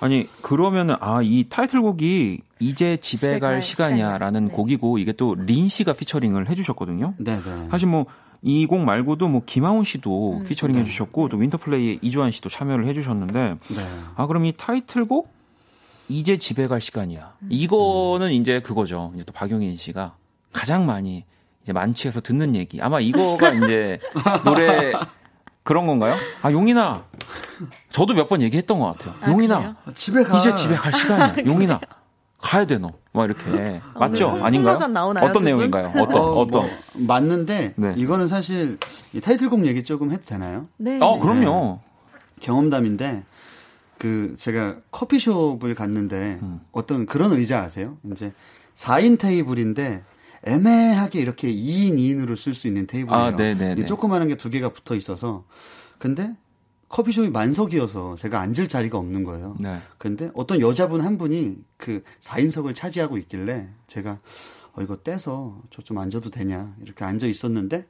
아니 0.00 0.26
그러면은 0.40 0.96
아 1.00 1.20
이 1.22 1.44
타이틀곡이 1.50 2.40
이제 2.60 2.96
집에, 2.96 3.18
집에 3.18 3.38
갈, 3.40 3.52
갈 3.54 3.62
시간이야라는 3.62 4.48
네. 4.48 4.52
곡이고 4.54 4.96
이게 4.98 5.12
또 5.12 5.34
린 5.34 5.68
씨가 5.68 5.92
featuring을 5.92 6.48
해주셨거든요. 6.48 7.14
네, 7.18 7.36
네. 7.36 7.68
사실 7.70 7.88
뭐 7.88 8.06
이 8.42 8.66
곡 8.66 8.80
말고도 8.80 9.28
뭐 9.28 9.42
김하운 9.46 9.84
씨도 9.84 10.38
음. 10.38 10.44
피처링 10.44 10.74
네. 10.74 10.82
해주셨고 10.82 11.28
또 11.28 11.36
윈터플레이의 11.36 12.00
이주한 12.02 12.32
씨도 12.32 12.48
참여를 12.48 12.86
해주셨는데 12.88 13.56
네. 13.68 13.86
아 14.16 14.26
그럼 14.26 14.44
이 14.46 14.52
타이틀곡 14.56 15.32
이제 16.08 16.36
집에 16.36 16.66
갈 16.66 16.80
시간이야. 16.80 17.34
음. 17.42 17.48
이거는 17.50 18.28
음. 18.28 18.32
이제 18.32 18.60
그거죠. 18.60 19.12
이제 19.14 19.24
또 19.24 19.32
박용인 19.32 19.76
씨가 19.76 20.16
가장 20.52 20.86
많이 20.86 21.24
이제 21.62 21.72
만취해서 21.72 22.20
듣는 22.20 22.56
얘기. 22.56 22.82
아마 22.82 22.98
이거가 23.00 23.50
이제 23.54 24.00
노래 24.44 24.92
그런 25.62 25.86
건가요? 25.86 26.16
아 26.42 26.50
용인아, 26.50 27.04
저도 27.92 28.14
몇 28.14 28.28
번 28.28 28.42
얘기했던 28.42 28.80
것 28.80 28.86
같아요. 28.98 29.14
아, 29.20 29.30
용인아, 29.30 29.58
그래요? 29.58 29.74
집에 29.94 30.24
가. 30.24 30.38
이제 30.38 30.52
집에 30.56 30.74
갈 30.74 30.92
시간이야. 30.92 31.46
용인아, 31.46 31.80
가야 32.42 32.66
돼 32.66 32.76
너. 32.78 32.92
막 33.12 33.24
이렇게 33.24 33.80
어, 33.94 33.98
맞죠? 34.00 34.32
네. 34.32 34.42
아닌가요? 34.42 34.78
나오나요, 34.88 35.26
어떤 35.28 35.44
내용인가요? 35.44 35.92
어떤 35.96 36.16
어, 36.20 36.24
어떤 36.40 36.62
뭐, 36.62 36.70
맞는데 36.94 37.74
네. 37.76 37.94
이거는 37.96 38.26
사실 38.28 38.78
타이틀곡 39.22 39.64
얘기 39.66 39.84
조금 39.84 40.10
해도 40.12 40.22
되나요? 40.24 40.66
네. 40.76 40.98
어 41.00 41.18
그럼요. 41.18 41.80
네. 41.82 42.40
경험담인데 42.40 43.22
그 43.98 44.34
제가 44.36 44.76
커피숍을 44.90 45.74
갔는데 45.74 46.38
음. 46.42 46.60
어떤 46.72 47.06
그런 47.06 47.32
의자 47.32 47.60
아세요? 47.62 47.98
이제 48.10 48.32
4인 48.74 49.18
테이블인데 49.18 50.02
애매하게 50.44 51.20
이렇게 51.20 51.48
2인 51.52 51.98
2인으로 51.98 52.36
쓸 52.36 52.54
수 52.54 52.66
있는 52.66 52.86
테이블이에요. 52.88 53.24
아, 53.24 53.36
네네. 53.36 53.84
조그마한 53.84 54.26
게 54.26 54.34
두 54.34 54.50
개가 54.50 54.70
붙어 54.70 54.96
있어서 54.96 55.44
근데 55.98 56.32
커피숍이 56.92 57.30
만석이어서 57.30 58.16
제가 58.16 58.38
앉을 58.40 58.68
자리가 58.68 58.98
없는 58.98 59.24
거예요. 59.24 59.56
네. 59.58 59.80
근데 59.98 60.30
어떤 60.34 60.60
여자분 60.60 61.00
한 61.00 61.16
분이 61.16 61.56
그 61.78 62.02
4인석을 62.20 62.74
차지하고 62.74 63.16
있길래 63.18 63.68
제가 63.88 64.18
어, 64.74 64.82
이거 64.82 64.96
떼서 64.96 65.58
저 65.70 65.82
좀 65.82 65.98
앉아도 65.98 66.30
되냐 66.30 66.74
이렇게 66.82 67.04
앉아 67.04 67.26
있었는데 67.26 67.86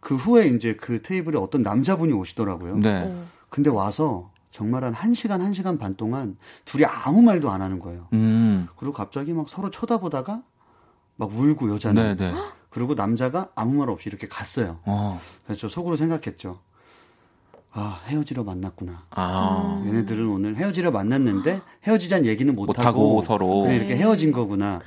그 0.00 0.16
후에 0.16 0.48
이제 0.48 0.74
그 0.74 1.00
테이블에 1.00 1.38
어떤 1.38 1.62
남자분이 1.62 2.12
오시더라고요. 2.12 2.78
네. 2.78 3.04
어. 3.06 3.26
근데 3.48 3.70
와서 3.70 4.30
정말 4.50 4.82
한 4.82 4.92
1시간, 4.94 5.40
1시간 5.40 5.78
반 5.78 5.94
동안 5.94 6.36
둘이 6.64 6.84
아무 6.84 7.22
말도 7.22 7.50
안 7.50 7.62
하는 7.62 7.78
거예요. 7.78 8.08
음. 8.14 8.66
그리고 8.76 8.92
갑자기 8.94 9.32
막 9.32 9.48
서로 9.48 9.70
쳐다보다가 9.70 10.42
막 11.16 11.32
울고 11.32 11.70
여자는. 11.72 12.16
네네. 12.16 12.32
네. 12.32 12.38
그리고 12.68 12.94
남자가 12.94 13.48
아무 13.54 13.74
말 13.74 13.88
없이 13.90 14.08
이렇게 14.08 14.26
갔어요. 14.26 14.80
어. 14.84 15.20
그래서 15.44 15.60
저 15.60 15.68
속으로 15.68 15.96
생각했죠. 15.96 16.60
아 17.72 18.00
헤어지러 18.06 18.44
만났구나. 18.44 19.04
아. 19.10 19.82
얘네들은 19.86 20.26
오늘 20.28 20.56
헤어지러 20.56 20.90
만났는데 20.90 21.60
헤어지자는 21.86 22.26
얘기는 22.26 22.52
못, 22.54 22.66
못 22.66 22.78
하고, 22.78 23.22
서로 23.22 23.60
그냥 23.60 23.76
이렇게 23.76 23.96
헤어진 23.96 24.32
거구나. 24.32 24.80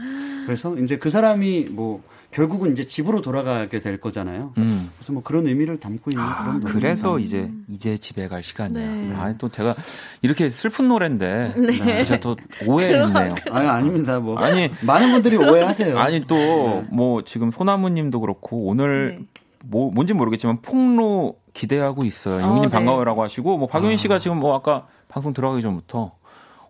그래서 0.45 0.75
이제 0.77 0.97
그 0.97 1.09
사람이 1.09 1.69
뭐 1.71 2.01
결국은 2.31 2.71
이제 2.71 2.85
집으로 2.85 3.21
돌아가게 3.21 3.79
될 3.81 3.99
거잖아요. 3.99 4.53
음. 4.57 4.89
그래서 4.95 5.13
뭐 5.13 5.21
그런 5.21 5.47
의미를 5.47 5.79
담고 5.79 6.11
있는 6.11 6.23
아, 6.23 6.43
그런 6.43 6.63
그래서 6.63 7.19
이제 7.19 7.51
이제 7.67 7.97
집에 7.97 8.27
갈 8.27 8.41
시간이야. 8.41 8.79
네. 8.79 9.13
아, 9.13 9.35
또 9.37 9.49
제가 9.49 9.75
이렇게 10.21 10.49
슬픈 10.49 10.87
노래인데 10.87 11.53
네. 11.57 12.05
제가 12.05 12.21
또 12.21 12.37
오해했네요. 12.65 13.29
아니 13.51 13.67
아닙니다. 13.67 14.19
뭐 14.19 14.37
아니 14.37 14.69
많은 14.85 15.11
분들이 15.11 15.35
오해하세요. 15.37 15.99
아니 15.99 16.25
또뭐 16.25 17.21
네. 17.21 17.25
지금 17.25 17.51
소나무님도 17.51 18.21
그렇고 18.21 18.65
오늘 18.65 19.17
네. 19.19 19.25
뭐 19.65 19.91
뭔지 19.91 20.13
모르겠지만 20.13 20.61
폭로 20.61 21.35
기대하고 21.53 22.05
있어요. 22.05 22.41
용인님 22.41 22.59
어, 22.59 22.65
네. 22.65 22.69
반가워라고 22.71 23.23
하시고 23.23 23.57
뭐 23.57 23.67
박용인 23.67 23.97
씨가 23.97 24.15
아. 24.15 24.19
지금 24.19 24.37
뭐 24.37 24.55
아까 24.55 24.87
방송 25.07 25.33
들어가기 25.33 25.61
전부터 25.61 26.13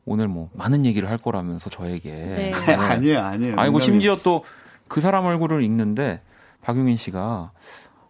오늘 0.06 0.28
뭐 0.28 0.50
많은 0.54 0.86
얘기를 0.86 1.10
할 1.10 1.18
거라면서 1.18 1.70
저에게 1.70 2.12
네. 2.12 2.52
아니에요, 2.74 3.20
아니에요. 3.20 3.56
아니고 3.58 3.80
심지어 3.80 4.16
또 4.18 4.44
그 4.92 5.00
사람 5.00 5.24
얼굴을 5.26 5.64
읽는데 5.64 6.20
박용인 6.62 6.98
씨가 6.98 7.52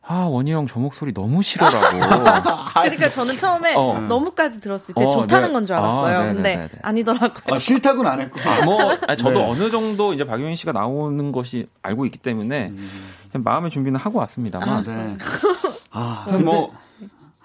아 0.01 0.15
원희 0.25 0.51
형 0.51 0.65
저 0.67 0.79
목소리 0.79 1.13
너무 1.13 1.43
싫어라고. 1.43 1.99
그러니까 2.73 3.07
저는 3.07 3.37
처음에 3.37 3.75
어. 3.75 3.99
너무까지 3.99 4.59
들었을 4.59 4.95
때 4.95 5.05
어, 5.05 5.11
좋다는 5.11 5.49
네. 5.49 5.53
건줄 5.53 5.75
알았어요. 5.75 6.17
아, 6.17 6.23
근데 6.23 6.55
네네. 6.55 6.69
아니더라고요. 6.81 7.55
아, 7.55 7.59
싫다고는 7.59 8.09
안 8.09 8.21
했고. 8.21 8.49
아, 8.49 8.65
뭐 8.65 8.97
아니, 9.07 9.15
저도 9.15 9.39
네. 9.41 9.45
어느 9.47 9.69
정도 9.69 10.11
이제 10.15 10.25
박용인 10.25 10.55
씨가 10.55 10.71
나오는 10.71 11.31
것이 11.31 11.67
알고 11.83 12.07
있기 12.07 12.17
때문에 12.17 12.69
음. 12.69 12.89
마음의 13.33 13.69
준비는 13.69 13.99
하고 13.99 14.19
왔습니다만. 14.19 14.69
아, 14.69 14.83
네. 14.83 15.17
아, 15.91 16.25
근데 16.27 16.43
뭐, 16.43 16.71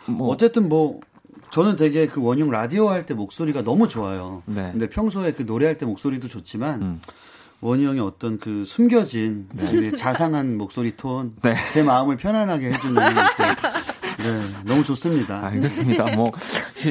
뭐 0.07 0.29
어쨌든 0.33 0.69
뭐 0.69 1.01
저는 1.51 1.77
되게 1.77 2.07
그 2.07 2.21
원형 2.23 2.51
라디오 2.51 2.89
할 2.89 3.07
때 3.07 3.15
목소리가 3.15 3.63
너무 3.63 3.89
좋아요. 3.89 4.43
네. 4.47 4.71
근데 4.73 4.89
평소에 4.89 5.33
그 5.33 5.43
노래할 5.43 5.79
때 5.79 5.87
목소리도 5.87 6.29
좋지만 6.29 6.83
음. 6.83 7.01
원희 7.61 7.85
형의 7.87 8.01
어떤 8.03 8.39
그 8.39 8.65
숨겨진 8.67 9.49
네. 9.53 9.91
자상한 9.93 10.59
목소리 10.59 10.95
톤, 10.97 11.35
네. 11.43 11.55
제 11.73 11.83
마음을 11.83 12.17
편안하게 12.17 12.69
해주는 12.73 12.95
네, 12.95 14.41
너무 14.65 14.83
좋습니다. 14.85 15.47
알겠습니다. 15.47 16.17
뭐 16.17 16.27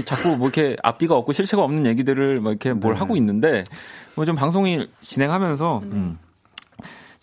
자꾸 0.06 0.36
뭐 0.38 0.48
이렇게 0.48 0.76
앞뒤가 0.84 1.16
없고 1.16 1.34
실체가 1.34 1.64
없는 1.64 1.86
얘기들을 1.86 2.40
뭐 2.40 2.52
이렇게 2.52 2.74
뭘 2.74 2.94
네. 2.94 3.00
하고 3.00 3.16
있는데 3.18 3.64
뭐 4.16 4.26
좀 4.26 4.36
방송이 4.36 4.88
진행하면서 5.02 5.82
음. 5.84 6.18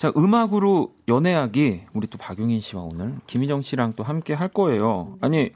자 0.02 0.12
음악으로 0.16 0.96
연애하기 1.06 1.82
우리 1.92 2.08
또 2.08 2.18
박용인 2.18 2.60
씨와 2.60 2.82
오늘 2.82 3.14
김희정 3.28 3.62
씨랑 3.62 3.92
또 3.94 4.02
함께 4.02 4.34
할 4.34 4.48
거예요. 4.48 5.14
아니 5.20 5.52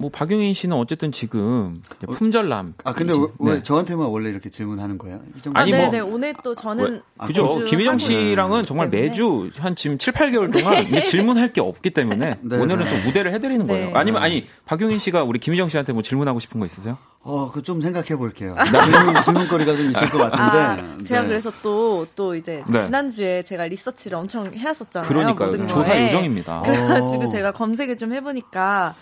뭐 0.00 0.10
박용인 0.10 0.54
씨는 0.54 0.76
어쨌든 0.76 1.10
지금 1.10 1.82
어, 2.06 2.12
품절남. 2.12 2.74
아 2.84 2.92
근데 2.92 3.12
왜, 3.14 3.26
왜 3.40 3.54
네. 3.56 3.62
저한테만 3.62 4.06
원래 4.06 4.30
이렇게 4.30 4.48
질문하는 4.48 4.96
거예요? 4.96 5.20
아니 5.54 5.72
뭐 5.72 5.80
네네. 5.90 6.00
오늘 6.00 6.34
또 6.44 6.54
저는 6.54 7.02
왜, 7.20 7.26
그죠. 7.26 7.64
김희정 7.64 7.98
씨랑은 7.98 8.62
정말 8.62 8.88
매주 8.88 9.50
한 9.58 9.74
지금 9.74 9.98
7, 9.98 10.12
8개월 10.12 10.52
동안 10.52 10.86
네. 10.88 11.02
질문할 11.02 11.52
게 11.52 11.60
없기 11.60 11.90
때문에 11.90 12.38
네, 12.40 12.56
오늘은 12.56 12.84
네. 12.84 12.90
또 13.02 13.06
무대를 13.06 13.32
해드리는 13.34 13.66
네. 13.66 13.72
거예요. 13.72 13.90
아니면 13.96 14.22
아니 14.22 14.46
박용인 14.66 15.00
씨가 15.00 15.24
우리 15.24 15.40
김희정 15.40 15.68
씨한테 15.68 15.92
뭐 15.92 16.02
질문하고 16.02 16.38
싶은 16.38 16.60
거 16.60 16.66
있으세요? 16.66 16.96
어, 17.20 17.50
그 17.50 17.60
좀 17.68 17.80
생각해 17.82 18.16
볼게요. 18.16 18.54
질문, 18.64 19.20
질문거리가 19.20 19.76
좀 19.76 19.90
있을 19.90 20.08
것 20.08 20.18
같은데. 20.30 20.58
아, 20.58 20.98
제가 21.04 21.26
그래서 21.26 21.50
또, 21.62 22.06
또 22.14 22.34
이제 22.34 22.62
지난주에 22.82 23.42
제가 23.42 23.66
리서치를 23.66 24.16
엄청 24.16 24.50
해왔었잖아요. 24.54 25.06
그러니까요. 25.06 25.66
조사 25.66 26.06
요정입니다. 26.06 26.62
그래가지고 26.62 27.24
어. 27.24 27.28
제가 27.28 27.52
검색을 27.52 27.98
좀 27.98 28.14
해보니까 28.14 28.94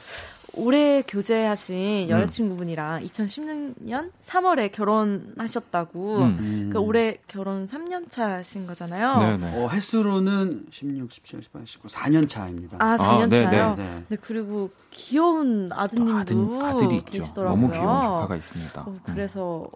올해 0.57 1.03
교제하신 1.03 2.07
음. 2.07 2.09
여자친구분이랑 2.09 3.03
2016년 3.05 4.11
3월에 4.25 4.73
결혼하셨다고. 4.73 6.19
음. 6.19 6.71
그 6.73 6.79
올해 6.79 7.19
결혼 7.29 7.67
3년 7.67 8.09
차신 8.11 8.67
거잖아요. 8.67 9.19
네네. 9.39 9.65
어, 9.65 9.69
횟수로는 9.69 10.67
16, 10.71 11.13
17, 11.13 11.43
18, 11.43 11.67
19, 11.67 11.89
4년 11.89 12.29
차입니다. 12.29 12.79
아, 12.81 12.97
4년 12.97 13.33
아, 13.33 13.51
차요? 13.51 13.75
네, 13.77 14.03
네. 14.09 14.17
그리고 14.21 14.71
귀여운 14.91 15.69
아드님도 15.71 16.65
아들, 16.65 16.93
이 16.93 17.03
계시더라고요. 17.05 17.61
너무 17.61 17.73
귀여운 17.73 18.03
조카가 18.03 18.37
있습니다. 18.37 18.81
어, 18.83 18.97
그래서 19.05 19.69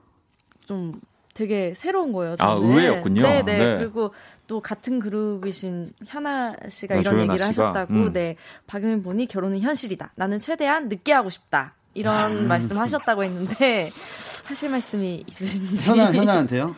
좀 0.64 1.00
되게 1.40 1.72
새로운 1.74 2.12
거예요. 2.12 2.34
아, 2.38 2.48
저는. 2.48 2.52
아, 2.52 2.54
의외였군요. 2.68 3.22
네네. 3.22 3.42
네. 3.42 3.78
그리고 3.78 4.12
또 4.46 4.60
같은 4.60 4.98
그룹이신 4.98 5.94
현아 6.06 6.54
씨가 6.68 6.96
네, 6.96 7.00
이런 7.00 7.18
얘기를 7.20 7.38
씨가. 7.38 7.68
하셨다고. 7.68 7.94
음. 7.94 8.12
네. 8.12 8.36
박용민 8.66 9.02
본이 9.02 9.26
결혼은 9.26 9.60
현실이다. 9.60 10.12
나는 10.16 10.38
최대한 10.38 10.90
늦게 10.90 11.14
하고 11.14 11.30
싶다. 11.30 11.74
이런 11.94 12.30
음. 12.32 12.48
말씀 12.48 12.76
하셨다고 12.76 13.24
했는데 13.24 13.88
하실 14.44 14.68
말씀이 14.68 15.24
있으신지. 15.26 15.90
현아, 15.90 16.12
현아한테요? 16.12 16.76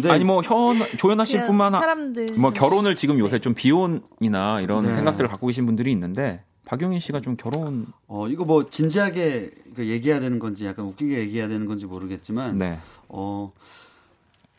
네. 0.00 0.10
아니 0.10 0.24
뭐 0.24 0.40
현, 0.40 0.78
조현아 0.96 1.26
씨뿐만 1.26 1.74
아니라 1.74 1.94
뭐 2.38 2.50
결혼을 2.50 2.96
지금 2.96 3.18
요새 3.18 3.40
좀 3.40 3.52
비혼이나 3.52 4.62
이런 4.62 4.86
네. 4.86 4.94
생각들을 4.94 5.28
갖고 5.28 5.48
계신 5.48 5.66
분들이 5.66 5.92
있는데 5.92 6.42
박용인 6.64 6.98
씨가 6.98 7.20
좀 7.20 7.36
결혼 7.36 7.86
어 8.06 8.26
이거 8.28 8.46
뭐 8.46 8.70
진지하게 8.70 9.50
그 9.76 9.86
얘기해야 9.86 10.18
되는 10.18 10.38
건지 10.38 10.64
약간 10.64 10.86
웃기게 10.86 11.18
얘기해야 11.18 11.48
되는 11.48 11.66
건지 11.66 11.84
모르겠지만 11.84 12.56
네. 12.56 12.78
어 13.08 13.52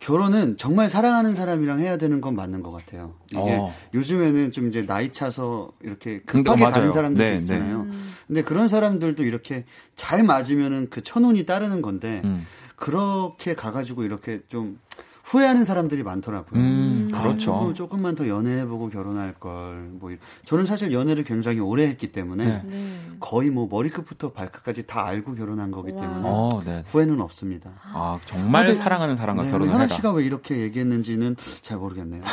결혼은 0.03 0.57
정말 0.57 0.89
사랑하는 0.89 1.33
사람이랑 1.33 1.79
해야 1.79 1.95
되는 1.95 2.19
건 2.19 2.35
맞는 2.35 2.61
것 2.61 2.71
같아요. 2.71 3.15
이게 3.31 3.39
어. 3.39 3.73
요즘에는 3.93 4.51
좀 4.51 4.67
이제 4.67 4.85
나이 4.85 5.13
차서 5.13 5.71
이렇게 5.81 6.19
급하게 6.23 6.65
어, 6.65 6.69
가는 6.69 6.91
사람들도 6.91 7.23
네, 7.23 7.35
네. 7.35 7.39
있잖아요. 7.39 7.85
네. 7.85 7.91
근데 8.27 8.43
그런 8.43 8.67
사람들도 8.67 9.23
이렇게 9.23 9.63
잘 9.95 10.23
맞으면은 10.23 10.89
그 10.89 11.03
천운이 11.03 11.45
따르는 11.45 11.81
건데 11.81 12.21
음. 12.25 12.45
그렇게 12.75 13.53
가가지고 13.53 14.03
이렇게 14.03 14.41
좀 14.49 14.77
후회하는 15.23 15.63
사람들이 15.63 16.03
많더라고요. 16.03 16.59
음, 16.59 17.11
아, 17.13 17.21
그렇죠. 17.21 17.39
조금, 17.39 17.73
조금만 17.73 18.15
더 18.15 18.27
연애해보고 18.27 18.89
결혼할 18.89 19.33
걸. 19.33 19.89
뭐 19.93 20.11
저는 20.45 20.65
사실 20.65 20.91
연애를 20.91 21.23
굉장히 21.23 21.59
오래 21.59 21.87
했기 21.87 22.11
때문에 22.11 22.45
네. 22.45 22.61
네. 22.65 22.97
거의 23.19 23.49
뭐 23.49 23.67
머리끝부터 23.69 24.33
발끝까지 24.33 24.85
다 24.85 25.05
알고 25.05 25.35
결혼한 25.35 25.71
거기 25.71 25.91
때문에 25.91 26.21
어, 26.23 26.61
네. 26.65 26.83
후회는 26.87 27.21
없습니다. 27.21 27.71
아 27.93 28.19
정말 28.25 28.65
근데, 28.65 28.77
사랑하는 28.77 29.15
사람과 29.15 29.43
네, 29.43 29.51
결혼을 29.51 29.73
현아 29.73 29.87
씨가 29.87 30.11
왜 30.11 30.25
이렇게 30.25 30.57
얘기했는지는 30.57 31.37
잘 31.61 31.77
모르겠네요. 31.77 32.21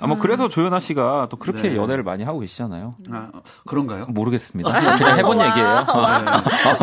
아, 0.00 0.06
뭐, 0.06 0.18
그래서 0.18 0.48
조연아 0.48 0.78
씨가 0.80 1.26
또 1.30 1.36
그렇게 1.36 1.70
네. 1.70 1.76
연애를 1.76 2.04
많이 2.04 2.22
하고 2.22 2.38
계시잖아요. 2.40 2.94
아, 3.10 3.30
그런가요? 3.66 4.06
모르겠습니다. 4.06 4.96
그냥 4.96 5.18
해본 5.18 5.40
얘기예요. 5.40 5.86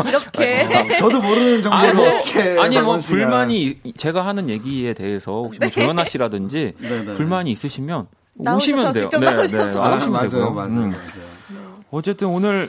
네. 0.02 0.08
이렇게. 0.10 0.94
어, 0.94 0.96
저도 0.98 1.22
모르는 1.22 1.62
정보를 1.62 1.88
아니, 1.88 1.94
뭐, 1.96 2.08
어떻게. 2.14 2.58
아니, 2.60 2.80
뭐, 2.80 2.98
불만이, 2.98 3.80
제가 3.96 4.26
하는 4.26 4.48
얘기에 4.48 4.94
대해서 4.94 5.32
혹시 5.32 5.58
뭐 5.60 5.70
조연아 5.70 6.04
씨라든지 6.04 6.74
네, 6.80 7.04
네, 7.04 7.14
불만이 7.14 7.50
있으시면 7.52 8.06
오시면 8.38 8.92
돼요. 8.92 9.08
네, 9.10 9.18
네. 9.18 9.26
아, 9.26 9.40
오시면 9.42 9.72
맞아요, 9.72 10.10
맞아요, 10.10 10.50
맞아요, 10.50 10.68
음. 10.68 10.90
맞아요. 10.90 11.76
어쨌든 11.90 12.28
오늘 12.28 12.68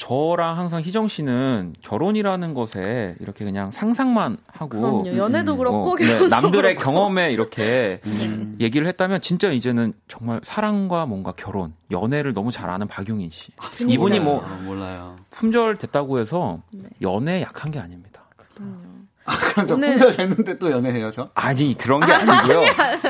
저랑 0.00 0.56
항상 0.56 0.80
희정 0.80 1.08
씨는 1.08 1.74
결혼이라는 1.82 2.54
것에 2.54 3.16
이렇게 3.20 3.44
그냥 3.44 3.70
상상만 3.70 4.38
하고 4.46 5.02
그럼요. 5.02 5.14
연애도 5.14 5.52
음, 5.52 5.58
그렇고 5.58 5.92
어, 5.92 5.96
네, 5.96 6.26
남들의 6.26 6.76
경험에 6.76 7.30
이렇게 7.30 8.00
음. 8.06 8.56
얘기를 8.58 8.86
했다면 8.86 9.20
진짜 9.20 9.50
이제는 9.50 9.92
정말 10.08 10.40
사랑과 10.42 11.04
뭔가 11.04 11.32
결혼, 11.32 11.74
연애를 11.90 12.32
너무 12.32 12.50
잘 12.50 12.70
아는 12.70 12.86
박용인 12.86 13.30
씨. 13.30 13.52
아, 13.58 13.70
이분이 13.78 14.20
뭐 14.20 14.40
아, 14.40 14.58
몰라요. 14.64 15.16
품절 15.30 15.76
됐다고 15.76 16.18
해서 16.18 16.62
네. 16.72 16.88
연애 17.02 17.42
약한 17.42 17.70
게 17.70 17.78
아닙니다. 17.78 18.24
아, 19.26 19.36
그럼 19.36 19.66
저 19.66 19.74
오늘... 19.74 19.90
품절 19.90 20.16
됐는데 20.16 20.58
또 20.58 20.70
연애해요, 20.70 21.10
저? 21.10 21.28
아니, 21.34 21.76
그런 21.76 22.00
게 22.00 22.10
아니고요. 22.10 22.62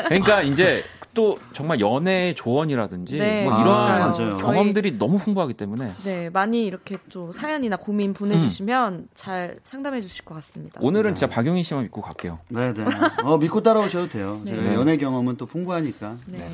그러니까 0.09 0.43
이제 0.43 0.83
또 1.13 1.39
정말 1.53 1.81
연애 1.81 2.35
조언이라든지 2.35 3.19
네. 3.19 3.45
뭐 3.45 3.61
이런 3.61 3.75
아, 3.75 4.13
경험들이 4.13 4.99
너무 4.99 5.19
풍부하기 5.19 5.55
때문에 5.55 5.93
네 6.05 6.31
많이 6.31 6.65
이렇게 6.65 6.99
좀 7.09 7.33
사연이나 7.33 7.77
고민 7.77 8.15
보내주시면 8.15 8.93
음. 8.95 9.09
잘 9.15 9.59
상담해 9.65 10.01
주실 10.01 10.25
것 10.25 10.35
같습니다. 10.37 10.81
오늘은 10.83 11.11
네. 11.11 11.17
진짜 11.17 11.33
박용희 11.33 11.65
씨만 11.65 11.85
믿고 11.85 12.01
갈게요. 12.01 12.39
네네. 12.49 12.85
어 13.25 13.39
믿고 13.39 13.61
따라오셔도 13.63 14.09
돼요. 14.09 14.41
네. 14.45 14.55
제가 14.55 14.75
연애 14.75 14.97
경험은 14.97 15.37
또 15.37 15.47
풍부하니까. 15.47 16.17
네. 16.27 16.39
네. 16.39 16.51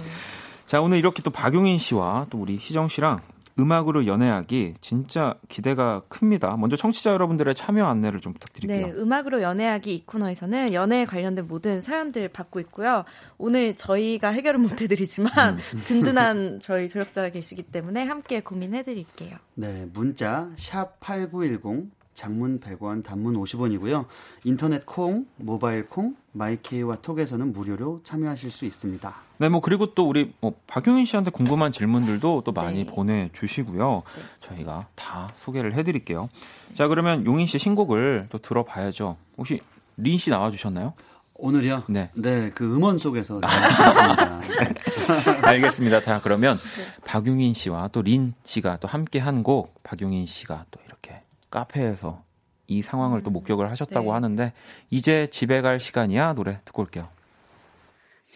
자 0.66 0.80
오늘 0.80 0.98
이렇게 0.98 1.22
또 1.22 1.30
박용인 1.30 1.78
씨와 1.78 2.26
또 2.30 2.38
우리 2.38 2.56
희정 2.56 2.88
씨랑 2.88 3.20
음악으로 3.58 4.06
연애하기 4.06 4.74
진짜 4.80 5.34
기대가 5.48 6.02
큽니다. 6.08 6.56
먼저 6.56 6.76
청취자 6.76 7.12
여러분들의 7.12 7.54
참여 7.54 7.86
안내를 7.86 8.20
좀 8.20 8.32
부탁드릴게요. 8.34 8.86
네, 8.86 8.92
음악으로 8.92 9.42
연애하기 9.42 9.94
이 9.94 10.04
코너에서는 10.04 10.72
연애에 10.72 11.06
관련된 11.06 11.46
모든 11.46 11.80
사연들 11.80 12.28
받고 12.28 12.60
있고요. 12.60 13.04
오늘 13.38 13.76
저희가 13.76 14.28
해결은 14.28 14.60
못 14.60 14.80
해드리지만 14.82 15.54
음. 15.54 15.80
든든한 15.86 16.60
저희 16.60 16.88
조력자가 16.88 17.30
계시기 17.30 17.62
때문에 17.62 18.04
함께 18.04 18.40
고민해드릴게요. 18.40 19.36
네, 19.54 19.86
문자 19.92 20.50
샵 20.56 21.00
#8910 21.00 21.90
장문 22.16 22.60
100원, 22.60 23.04
단문 23.04 23.34
50원이고요. 23.34 24.06
인터넷 24.44 24.84
콩, 24.86 25.26
모바일 25.36 25.86
콩, 25.86 26.16
마이케이와 26.32 26.96
톡에서는 26.96 27.52
무료로 27.52 28.00
참여하실 28.02 28.50
수 28.50 28.64
있습니다. 28.64 29.25
네, 29.38 29.48
뭐 29.48 29.60
그리고 29.60 29.94
또 29.94 30.08
우리 30.08 30.32
뭐 30.40 30.54
박용인 30.66 31.04
씨한테 31.04 31.30
궁금한 31.30 31.70
질문들도 31.72 32.42
또 32.44 32.52
많이 32.52 32.84
네. 32.84 32.90
보내주시고요. 32.90 34.02
네. 34.16 34.22
저희가 34.40 34.86
다 34.94 35.30
소개를 35.36 35.74
해드릴게요. 35.74 36.28
자, 36.74 36.88
그러면 36.88 37.24
용인 37.26 37.46
씨 37.46 37.58
신곡을 37.58 38.28
또 38.30 38.38
들어봐야죠. 38.38 39.16
혹시 39.36 39.60
린 39.98 40.16
씨 40.18 40.30
나와주셨나요? 40.30 40.94
오늘이요? 41.34 41.82
네. 41.88 42.10
네, 42.14 42.50
그 42.54 42.64
음원 42.76 42.96
속에서 42.96 43.40
아. 43.42 44.40
알겠습니다. 45.42 46.02
자, 46.02 46.20
그러면 46.22 46.56
네. 46.56 47.02
박용인 47.04 47.52
씨와 47.54 47.88
또 47.88 48.00
린 48.02 48.34
씨가 48.44 48.78
또 48.78 48.88
함께 48.88 49.18
한 49.18 49.42
곡, 49.42 49.82
박용인 49.82 50.26
씨가 50.26 50.64
또 50.70 50.80
이렇게 50.86 51.20
카페에서 51.50 52.22
이 52.68 52.82
상황을 52.82 53.20
음. 53.20 53.22
또 53.22 53.30
목격을 53.30 53.70
하셨다고 53.70 54.06
네. 54.06 54.10
하는데 54.12 54.52
이제 54.90 55.28
집에 55.30 55.60
갈 55.60 55.78
시간이야 55.78 56.32
노래 56.34 56.60
듣고 56.64 56.82
올게요. 56.82 57.08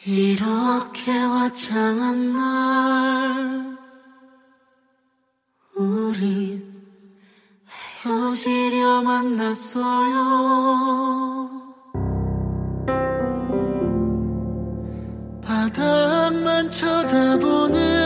이렇게 0.07 1.13
화창한 1.13 2.33
날 2.33 3.79
우리 5.77 6.65
헤어지려 8.03 9.03
만났어요. 9.03 10.21
바닥만 15.43 16.71
쳐다보는 16.71 18.00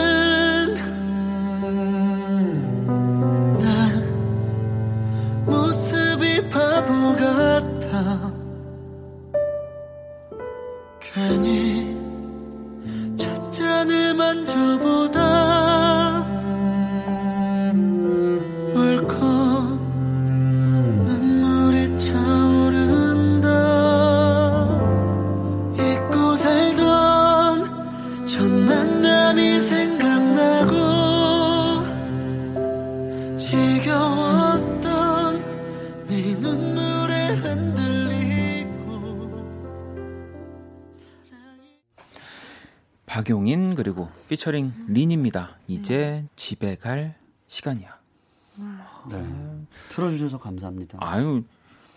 박용인 43.25 43.73
그리고 43.73 44.07
피처링 44.29 44.71
린입니다. 44.87 45.57
이제 45.67 46.27
집에 46.35 46.75
갈 46.75 47.17
시간이야. 47.47 47.97
네. 49.09 49.17
틀어주셔서 49.89 50.37
감사합니다. 50.37 50.99
아유, 51.01 51.43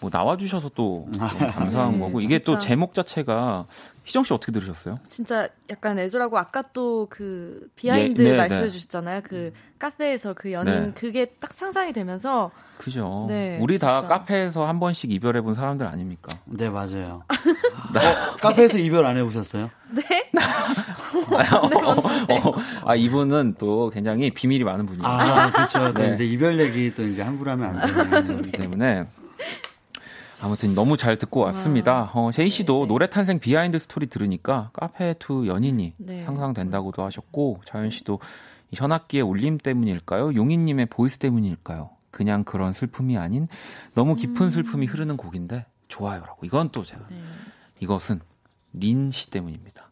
뭐 0.01 0.11
나와주셔서 0.12 0.70
또 0.74 1.09
감사한 1.18 1.92
네, 1.92 1.99
거고 1.99 2.20
이게 2.20 2.38
진짜. 2.38 2.53
또 2.53 2.59
제목 2.59 2.94
자체가 2.94 3.66
희정 4.05 4.22
씨 4.24 4.32
어떻게 4.32 4.53
들으셨어요? 4.53 4.99
진짜 5.05 5.49
약간 5.70 5.99
애절하고 5.99 6.38
아까 6.38 6.62
또 6.72 7.07
그 7.11 7.68
behind 7.76 8.22
예, 8.22 8.30
네, 8.30 8.36
말씀해 8.36 8.62
네. 8.62 8.68
주셨잖아요. 8.68 9.20
그 9.24 9.53
카페에서 9.78 10.34
그 10.34 10.53
연인 10.53 10.74
네. 10.74 10.92
그게 10.94 11.26
딱 11.40 11.53
상상이 11.53 11.92
되면서 11.92 12.51
그죠. 12.78 13.26
네, 13.28 13.59
우리 13.61 13.74
진짜. 13.78 14.03
다 14.03 14.07
카페에서 14.07 14.66
한 14.66 14.78
번씩 14.80 15.11
이별해 15.11 15.40
본 15.40 15.55
사람들 15.55 15.86
아닙니까? 15.86 16.30
네 16.44 16.68
맞아요. 16.70 17.22
어, 17.28 18.36
카페에서 18.40 18.78
이별 18.78 19.05
안 19.05 19.16
해보셨어요? 19.16 19.70
네. 19.90 20.03
어, 21.30 22.49
어, 22.51 22.55
아 22.84 22.94
이분은 22.94 23.55
또 23.59 23.90
굉장히 23.90 24.30
비밀이 24.30 24.64
많은 24.64 24.86
분이에요. 24.86 25.07
아 25.07 25.51
그렇죠. 25.51 25.92
또 25.94 26.03
네. 26.03 26.12
이제 26.12 26.24
이별 26.24 26.59
얘기 26.59 26.92
또 26.94 27.05
이제 27.07 27.22
함부로 27.22 27.51
하면 27.53 27.78
안 27.78 28.11
되는 28.11 28.36
거기 28.36 28.53
때문에 28.53 29.07
아무튼 30.41 30.74
너무 30.74 30.97
잘 30.97 31.16
듣고 31.18 31.41
왔습니다. 31.41 32.11
어, 32.14 32.30
제이 32.32 32.49
씨도 32.49 32.74
네, 32.74 32.80
네. 32.82 32.89
노래 32.89 33.11
탄생 33.11 33.39
behind 33.41 33.79
story 33.79 34.07
들으니까 34.07 34.70
카페 34.72 35.14
두 35.18 35.47
연인이 35.47 35.95
네. 35.99 36.22
상상된다고도 36.22 37.03
하셨고 37.05 37.62
자연 37.64 37.91
씨도 37.91 38.20
현악기의 38.72 39.22
울림 39.22 39.59
때문일까요? 39.59 40.34
용인님의 40.34 40.86
voice 40.87 41.18
때문일까요? 41.18 41.91
그냥 42.11 42.45
그런 42.45 42.72
슬픔이 42.72 43.18
아닌 43.18 43.47
너무 43.95 44.14
깊은 44.14 44.47
음. 44.47 44.51
슬픔이 44.51 44.86
흐르는 44.86 45.16
곡인데 45.16 45.66
좋아요라고. 45.89 46.47
이건 46.47 46.70
또 46.70 46.84
제가 46.84 47.03
네. 47.11 47.16
이것은 47.80 48.20
린 48.72 49.11
씨 49.11 49.30
때문입니다. 49.30 49.89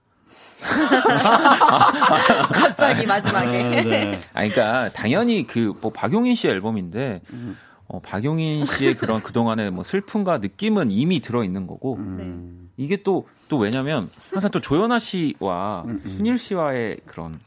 갑자기 2.52 3.06
마지막에. 3.06 3.78
아, 3.78 3.82
네. 3.82 4.20
아, 4.32 4.40
그러니까 4.40 4.90
당연히 4.92 5.46
그 5.46 5.74
뭐 5.80 5.92
박용인 5.92 6.34
씨 6.34 6.48
앨범인데 6.48 7.20
음. 7.30 7.56
어, 7.88 8.00
박용인 8.00 8.66
씨의 8.66 8.94
그런 8.98 9.22
그동안의 9.22 9.70
뭐 9.70 9.84
슬픔과 9.84 10.38
느낌은 10.38 10.90
이미 10.90 11.20
들어 11.20 11.44
있는 11.44 11.66
거고 11.66 11.96
음. 11.96 12.70
이게 12.76 13.02
또 13.02 13.26
또 13.48 13.58
왜냐면 13.58 14.10
항상 14.32 14.50
또 14.50 14.60
조연아 14.60 14.98
씨와 14.98 15.84
음, 15.86 16.02
음. 16.04 16.10
순일 16.10 16.38
씨와의 16.38 17.00
그런 17.06 17.38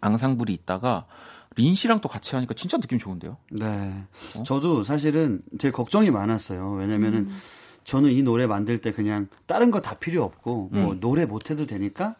앙상블이 0.00 0.52
있다가 0.52 1.06
린 1.56 1.74
씨랑 1.74 2.00
또 2.00 2.08
같이 2.08 2.34
하니까 2.34 2.54
진짜 2.54 2.78
느낌 2.78 2.98
좋은데요. 2.98 3.36
네. 3.50 4.04
어? 4.36 4.42
저도 4.42 4.84
사실은 4.84 5.42
되게 5.58 5.70
걱정이 5.70 6.10
많았어요. 6.10 6.72
왜냐면은 6.72 7.20
음. 7.20 7.38
저는 7.84 8.10
이 8.10 8.22
노래 8.22 8.46
만들 8.46 8.78
때 8.78 8.92
그냥 8.92 9.28
다른 9.46 9.70
거 9.70 9.80
다 9.80 9.94
필요 9.94 10.22
없고 10.24 10.70
뭐 10.72 10.92
음. 10.92 11.00
노래 11.00 11.24
못 11.26 11.50
해도 11.50 11.66
되니까 11.66 12.16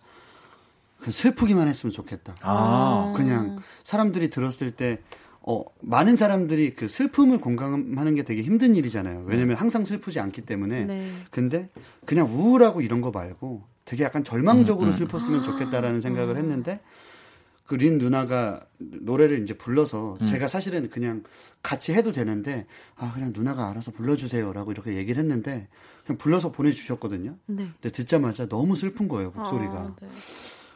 그 0.98 1.10
슬프기만 1.10 1.66
했으면 1.66 1.92
좋겠다. 1.92 2.34
아. 2.42 3.12
그냥 3.16 3.60
사람들이 3.82 4.30
들었을 4.30 4.72
때 4.72 5.00
어, 5.44 5.64
많은 5.80 6.16
사람들이 6.16 6.74
그 6.74 6.88
슬픔을 6.88 7.38
공감하는 7.40 8.14
게 8.14 8.22
되게 8.22 8.42
힘든 8.42 8.76
일이잖아요. 8.76 9.24
왜냐면 9.26 9.56
항상 9.56 9.84
슬프지 9.84 10.20
않기 10.20 10.42
때문에. 10.42 10.84
네. 10.84 11.10
근데 11.30 11.68
그냥 12.06 12.26
우울하고 12.26 12.80
이런 12.80 13.00
거 13.00 13.10
말고 13.10 13.64
되게 13.84 14.04
약간 14.04 14.22
절망적으로 14.22 14.88
음, 14.88 14.92
음. 14.92 14.96
슬펐으면 14.96 15.42
좋겠다라는 15.42 16.00
생각을 16.00 16.36
했는데 16.36 16.80
그 17.66 17.76
린 17.76 17.96
누나가 17.98 18.60
노래를 18.78 19.42
이제 19.42 19.54
불러서 19.54 20.18
음. 20.20 20.26
제가 20.26 20.46
사실은 20.46 20.90
그냥 20.90 21.22
같이 21.62 21.92
해도 21.94 22.12
되는데 22.12 22.66
아 22.96 23.10
그냥 23.14 23.32
누나가 23.34 23.70
알아서 23.70 23.92
불러주세요라고 23.92 24.72
이렇게 24.72 24.94
얘기를 24.96 25.22
했는데 25.22 25.68
그냥 26.04 26.18
불러서 26.18 26.52
보내주셨거든요. 26.52 27.36
네. 27.46 27.68
근데 27.80 27.88
듣자마자 27.90 28.46
너무 28.46 28.76
슬픈 28.76 29.08
거예요 29.08 29.30
목소리가. 29.34 29.72
아, 29.72 29.96
네. 30.00 30.08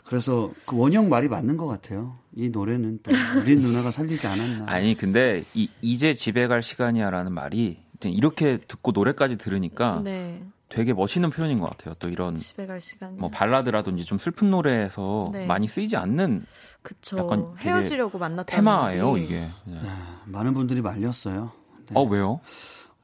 그래서 0.06 0.52
그 0.66 0.78
원형 0.78 1.08
말이 1.08 1.28
맞는 1.28 1.56
것 1.56 1.66
같아요. 1.66 2.16
이 2.34 2.48
노래는 2.48 3.00
또 3.02 3.10
우리 3.40 3.56
누나가 3.56 3.90
살리지 3.90 4.26
않았나. 4.26 4.64
아니 4.68 4.96
근데 4.96 5.44
이, 5.52 5.68
이제 5.82 6.14
집에 6.14 6.46
갈 6.46 6.62
시간이야라는 6.62 7.32
말이 7.32 7.80
이렇게 8.04 8.58
듣고 8.58 8.92
노래까지 8.92 9.36
들으니까 9.36 10.00
네. 10.04 10.42
되게 10.68 10.92
멋있는 10.92 11.30
표현인 11.30 11.58
것 11.58 11.70
같아요. 11.70 11.94
또 11.98 12.08
이런 12.08 12.36
집에 12.36 12.66
갈 12.66 12.80
시간 12.80 13.16
뭐 13.18 13.30
발라드라든지 13.30 14.04
좀 14.04 14.18
슬픈 14.18 14.50
노래에서 14.50 15.30
네. 15.32 15.44
많이 15.46 15.66
쓰이지 15.66 15.96
않는 15.96 16.44
그쵸. 16.82 17.18
약간 17.18 17.54
헤어지려고 17.58 18.18
만났다 18.18 18.54
테마예요 18.54 19.16
이게. 19.16 19.40
네. 19.64 19.80
네. 19.82 19.88
많은 20.26 20.54
분들이 20.54 20.82
말렸어요. 20.82 21.50
네. 21.88 21.94
어 21.94 22.02
왜요? 22.04 22.40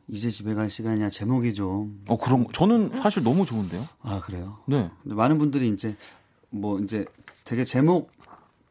이제 0.08 0.30
집에 0.30 0.54
갈 0.54 0.70
시간이야 0.70 1.10
제목이 1.10 1.54
좀. 1.54 2.04
어 2.06 2.16
그럼 2.16 2.46
저는 2.52 2.92
사실 3.02 3.22
너무 3.24 3.44
좋은데요. 3.44 3.88
아 4.02 4.20
그래요? 4.20 4.58
네. 4.66 4.90
근데 5.02 5.14
많은 5.16 5.38
분들이 5.38 5.68
이제 5.68 5.96
뭐 6.52 6.78
이제 6.78 7.04
되게 7.44 7.64
제목 7.64 8.12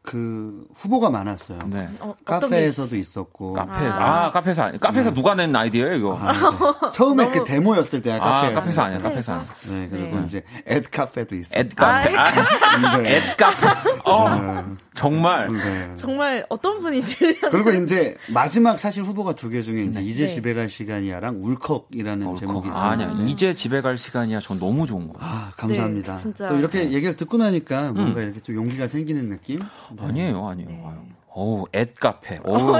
그 0.02 0.66
후보가 0.74 1.10
많았어요. 1.10 1.60
네. 1.66 1.88
어, 2.00 2.14
카페에서도 2.24 2.96
있었고. 2.96 3.52
카페 3.52 3.86
아, 3.86 4.24
아 4.24 4.32
카페에서 4.32 4.62
아니, 4.64 4.80
카페에서 4.80 5.10
네. 5.10 5.14
누가 5.14 5.34
낸 5.36 5.54
아이디어예요 5.54 5.94
이거? 5.94 6.18
아, 6.20 6.32
네. 6.32 6.90
처음에 6.92 7.26
그 7.26 7.30
너무... 7.34 7.44
그 7.44 7.44
데모였을 7.44 8.02
때야 8.02 8.18
카페. 8.18 8.48
아, 8.48 8.52
카페에서 8.54 8.82
아니야 8.82 8.98
카페에서. 8.98 9.32
아니야. 9.32 9.46
네 9.68 9.88
그리고 9.88 10.18
네. 10.18 10.26
이제 10.26 10.44
앱 10.68 10.90
카페도 10.90 11.36
있어요. 11.36 11.60
앱 11.60 11.76
카페. 11.76 12.16
아, 12.16 12.32
앱 13.04 13.36
카페. 13.36 13.66
어 14.04 14.28
네. 14.40 14.62
정말 14.94 15.48
네. 15.48 15.90
정말 15.96 16.44
어떤 16.50 16.80
분이 16.82 17.00
지으려는 17.00 17.50
그리고 17.50 17.70
이제 17.70 18.16
마지막 18.28 18.78
사실 18.78 19.02
후보가 19.02 19.34
두 19.34 19.50
개 19.50 19.62
중에 19.62 19.84
이제 19.84 20.00
네. 20.00 20.06
이제 20.06 20.28
집에 20.28 20.52
갈 20.54 20.68
시간이야랑 20.68 21.42
울컥이라는 21.42 22.26
울컥. 22.26 22.40
제목이 22.40 22.68
있어요. 22.68 22.82
아니야 22.82 23.16
이제 23.26 23.54
집에 23.54 23.80
갈 23.80 23.96
시간이야 23.98 24.40
전 24.40 24.58
너무 24.58 24.86
좋은 24.86 25.08
거. 25.08 25.14
아 25.20 25.52
감사합니다. 25.56 26.14
또 26.48 26.56
이렇게 26.56 26.90
얘기를 26.92 27.16
듣고 27.16 27.36
나니까 27.38 27.92
뭔가 27.92 28.20
음. 28.20 28.24
이렇게 28.24 28.40
좀 28.40 28.54
용기가 28.56 28.86
생기는 28.86 29.28
느낌. 29.30 29.60
아니에요 29.98 30.46
아니에요. 30.46 30.68
네. 30.68 30.84
어우, 31.34 31.64
앳카페. 31.72 32.40
오, 32.44 32.76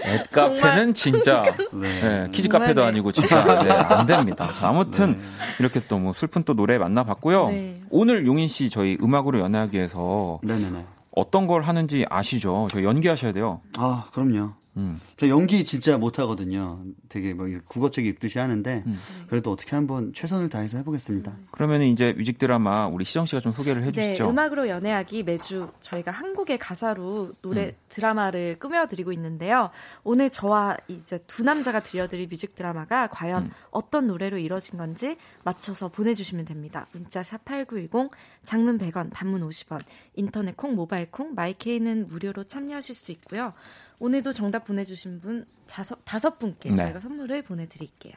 앳카페는 0.00 0.94
진짜 0.94 1.44
네. 1.72 2.00
네, 2.00 2.28
kids 2.32 2.48
카페도 2.48 2.82
아니고 2.82 3.12
진짜 3.12 3.62
네, 3.62 3.70
안 3.70 4.06
됩니다. 4.06 4.48
아무튼 4.62 5.18
네. 5.18 5.24
이렇게 5.60 5.80
또 5.80 5.95
뭐 5.95 6.14
슬픈 6.14 6.44
또 6.44 6.54
노래 6.54 6.78
만나봤고요. 6.78 7.48
네. 7.50 7.74
오늘 7.90 8.26
용인 8.26 8.48
씨 8.48 8.70
저희 8.70 8.96
음악으로 9.02 9.38
연애하기 9.40 9.76
위해서 9.76 10.40
네네네. 10.42 10.84
어떤 11.14 11.46
걸 11.46 11.62
하는지 11.62 12.04
아시죠? 12.08 12.68
저 12.70 12.82
연기하셔야 12.82 13.32
돼요. 13.32 13.60
아, 13.76 14.04
그럼요. 14.12 14.52
음. 14.76 14.98
저 15.16 15.28
연기 15.28 15.64
진짜 15.64 15.98
못하거든요. 15.98 16.82
되게 17.08 17.34
뭐 17.34 17.46
국어책 17.66 18.06
읽듯이 18.06 18.38
하는데 18.38 18.82
음. 18.86 18.98
그래도 19.28 19.52
어떻게 19.52 19.76
한번 19.76 20.12
최선을 20.14 20.48
다해서 20.48 20.78
해보겠습니다. 20.78 21.36
그러면 21.50 21.82
이제 21.82 22.14
music 22.14 22.38
드라마 22.38 22.86
우리 22.86 23.04
희정 23.04 23.26
씨가 23.26 23.40
좀 23.40 23.52
소개를 23.52 23.84
해주시죠. 23.84 24.24
네, 24.24 24.30
음악으로 24.30 24.68
연애하기 24.68 25.24
매주 25.24 25.68
저희가 25.80 26.10
한국의 26.10 26.58
가사로 26.58 27.32
노래 27.42 27.66
음. 27.66 27.72
드라마를 27.90 28.58
꾸며드리고 28.58 29.12
있는데요. 29.12 29.70
오늘 30.04 30.30
저와 30.30 30.76
이제 30.88 31.18
두 31.26 31.42
남자가 31.42 31.80
들려드릴 31.80 32.28
뮤직 32.28 32.54
드라마가 32.54 33.08
과연 33.08 33.44
음. 33.44 33.50
어떤 33.70 34.06
노래로 34.06 34.38
이뤄진 34.38 34.78
건지 34.78 35.16
맞춰서 35.44 35.88
보내주시면 35.88 36.46
됩니다. 36.46 36.86
문자 36.92 37.22
샵 37.22 37.44
#8910 37.44 38.10
장문 38.42 38.78
100원, 38.78 39.10
단문 39.12 39.46
50원, 39.46 39.82
인터넷 40.14 40.56
콩, 40.56 40.74
모바일 40.74 41.10
콩, 41.10 41.34
마이케이는 41.34 42.08
무료로 42.08 42.44
참여하실 42.44 42.94
수 42.94 43.12
있고요. 43.12 43.52
오늘도 43.98 44.32
정답 44.32 44.64
보내주신 44.64 45.20
분 45.20 45.44
다섯, 45.68 45.98
다섯 46.04 46.38
분께 46.38 46.70
네. 46.70 46.76
저희가 46.76 47.00
선물을 47.00 47.42
보내드릴게요. 47.42 48.14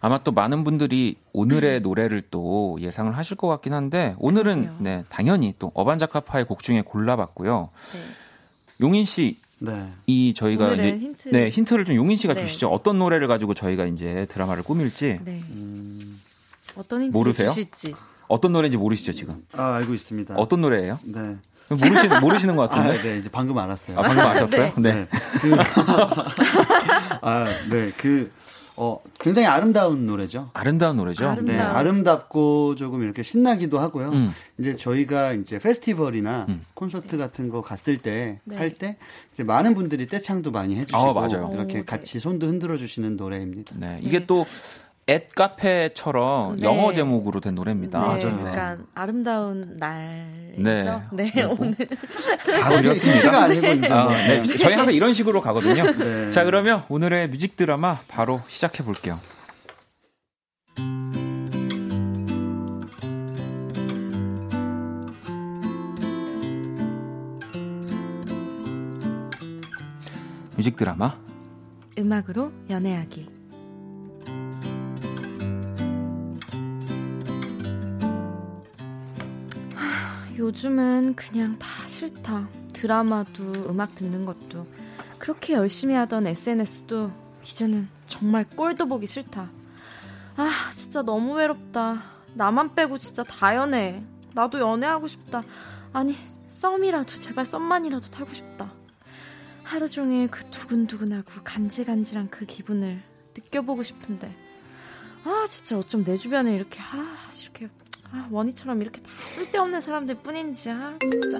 아마 0.00 0.22
또 0.22 0.32
많은 0.32 0.64
분들이 0.64 1.16
오늘의 1.32 1.80
음. 1.80 1.82
노래를 1.82 2.22
또 2.30 2.78
예상을 2.80 3.14
하실 3.16 3.36
것 3.36 3.48
같긴 3.48 3.72
한데 3.74 4.16
오늘은. 4.18 4.76
네 4.78 5.04
당연히 5.08 5.54
또 5.58 5.70
어반자카파의 5.74 6.44
곡 6.46 6.62
중에 6.62 6.82
골라봤고요. 6.82 7.70
네. 7.92 8.00
용인 8.80 9.04
씨. 9.04 9.38
네. 9.60 9.92
이 10.06 10.34
저희가 10.34 10.74
이제 10.74 10.96
힌트. 10.96 11.28
네 11.30 11.50
힌트를 11.50 11.84
좀 11.84 11.96
용인 11.96 12.16
씨가 12.16 12.34
네. 12.34 12.44
주시죠. 12.44 12.68
어떤 12.68 12.98
노래를 12.98 13.26
가지고 13.28 13.54
저희가 13.54 13.86
이제 13.86 14.26
드라마를 14.26 14.62
꾸밀지. 14.62 15.20
네. 15.24 15.42
음... 15.50 16.20
어떤 16.76 17.02
힌트 17.02 17.12
모르세요? 17.16 17.48
주실지. 17.48 17.94
어떤 18.28 18.52
노래인지 18.52 18.76
모르시죠 18.76 19.12
지금? 19.12 19.44
아 19.52 19.74
알고 19.76 19.94
있습니다. 19.94 20.34
어떤 20.36 20.60
노래예요? 20.60 21.00
네. 21.02 21.36
모르시, 21.68 22.08
모르시는 22.20 22.56
것 22.56 22.68
같은데. 22.68 22.98
아, 22.98 23.02
네, 23.02 23.18
이제 23.18 23.28
방금 23.30 23.58
알았어요. 23.58 23.98
아, 23.98 24.02
방금 24.02 24.24
아셨어요? 24.24 24.72
네. 24.78 24.94
네. 24.94 25.08
그, 25.40 25.56
아, 27.20 27.44
네. 27.70 27.90
그, 27.96 28.32
어, 28.80 29.00
굉장히 29.18 29.48
아름다운 29.48 30.06
노래죠. 30.06 30.50
아름다운 30.54 30.96
노래죠. 30.96 31.28
아름다운. 31.28 31.58
네, 31.58 31.62
아름답고 31.62 32.76
조금 32.76 33.02
이렇게 33.02 33.24
신나기도 33.24 33.80
하고요. 33.80 34.10
음. 34.10 34.32
이제 34.58 34.76
저희가 34.76 35.32
이제 35.32 35.58
페스티벌이나 35.58 36.46
음. 36.48 36.62
콘서트 36.74 37.18
같은 37.18 37.48
거 37.48 37.60
갔을 37.60 37.98
때, 37.98 38.38
네. 38.44 38.56
할때, 38.56 38.96
이제 39.34 39.42
많은 39.42 39.74
분들이 39.74 40.06
떼창도 40.06 40.52
많이 40.52 40.76
해주시고, 40.76 40.96
아, 40.96 41.12
맞아요. 41.12 41.50
이렇게 41.54 41.80
오, 41.80 41.84
같이 41.84 42.14
네. 42.14 42.18
손도 42.20 42.46
흔들어 42.46 42.78
주시는 42.78 43.16
노래입니다. 43.16 43.74
네, 43.76 43.98
이게 44.02 44.26
또 44.26 44.46
앳 45.08 45.26
카페처럼 45.34 46.56
네. 46.56 46.62
영어 46.64 46.92
제목으로 46.92 47.40
된 47.40 47.54
노래입니다. 47.54 47.98
네, 47.98 48.06
맞아요. 48.06 48.46
약간 48.46 48.86
아름다운 48.94 49.78
날이죠. 49.78 51.02
네, 51.12 51.24
네, 51.24 51.32
네 51.34 51.42
오늘 51.44 51.74
다 51.76 52.68
드렸습니다. 52.70 53.44
아니고 53.44 53.66
이제 53.68 53.92
아, 53.92 54.08
네. 54.10 54.46
저희 54.58 54.74
항상 54.74 54.94
이런 54.94 55.14
식으로 55.14 55.40
가거든요. 55.40 55.84
네. 55.96 56.30
자, 56.30 56.44
그러면 56.44 56.84
오늘의 56.90 57.30
뮤직 57.30 57.56
드라마 57.56 58.00
바로 58.06 58.42
시작해 58.48 58.84
볼게요. 58.84 59.18
뮤직 70.54 70.76
드라마 70.76 71.16
음악으로 71.96 72.52
연애하기 72.68 73.37
요즘은 80.58 81.14
그냥 81.14 81.56
다 81.56 81.86
싫다. 81.86 82.48
드라마도 82.72 83.44
음악 83.70 83.94
듣는 83.94 84.24
것도 84.24 84.66
그렇게 85.16 85.52
열심히 85.52 85.94
하던 85.94 86.26
SNS도 86.26 87.12
이제는 87.44 87.88
정말 88.06 88.42
꼴도 88.42 88.86
보기 88.88 89.06
싫다. 89.06 89.52
아, 90.36 90.70
진짜 90.74 91.02
너무 91.02 91.34
외롭다. 91.34 92.02
나만 92.34 92.74
빼고 92.74 92.98
진짜 92.98 93.22
다 93.22 93.54
연애. 93.54 94.04
나도 94.34 94.58
연애하고 94.58 95.06
싶다. 95.06 95.44
아니, 95.92 96.16
썸이라도 96.48 97.20
제발 97.20 97.46
썸만이라도 97.46 98.08
타고 98.08 98.32
싶다. 98.32 98.72
하루 99.62 99.86
종일 99.86 100.28
그 100.28 100.44
두근두근하고 100.50 101.30
간질간질한 101.44 102.30
그 102.30 102.46
기분을 102.46 103.00
느껴보고 103.36 103.84
싶은데. 103.84 104.36
아, 105.22 105.44
진짜 105.46 105.78
어쩜 105.78 106.02
내 106.02 106.16
주변에 106.16 106.52
이렇게, 106.52 106.80
아, 106.80 107.30
이렇게 107.40 107.68
아, 108.12 108.26
원희처럼 108.30 108.80
이렇게 108.80 109.00
다 109.00 109.10
쓸데없는 109.22 109.80
사람들 109.80 110.16
뿐인지, 110.16 110.70
아, 110.70 110.94
진짜. 111.00 111.38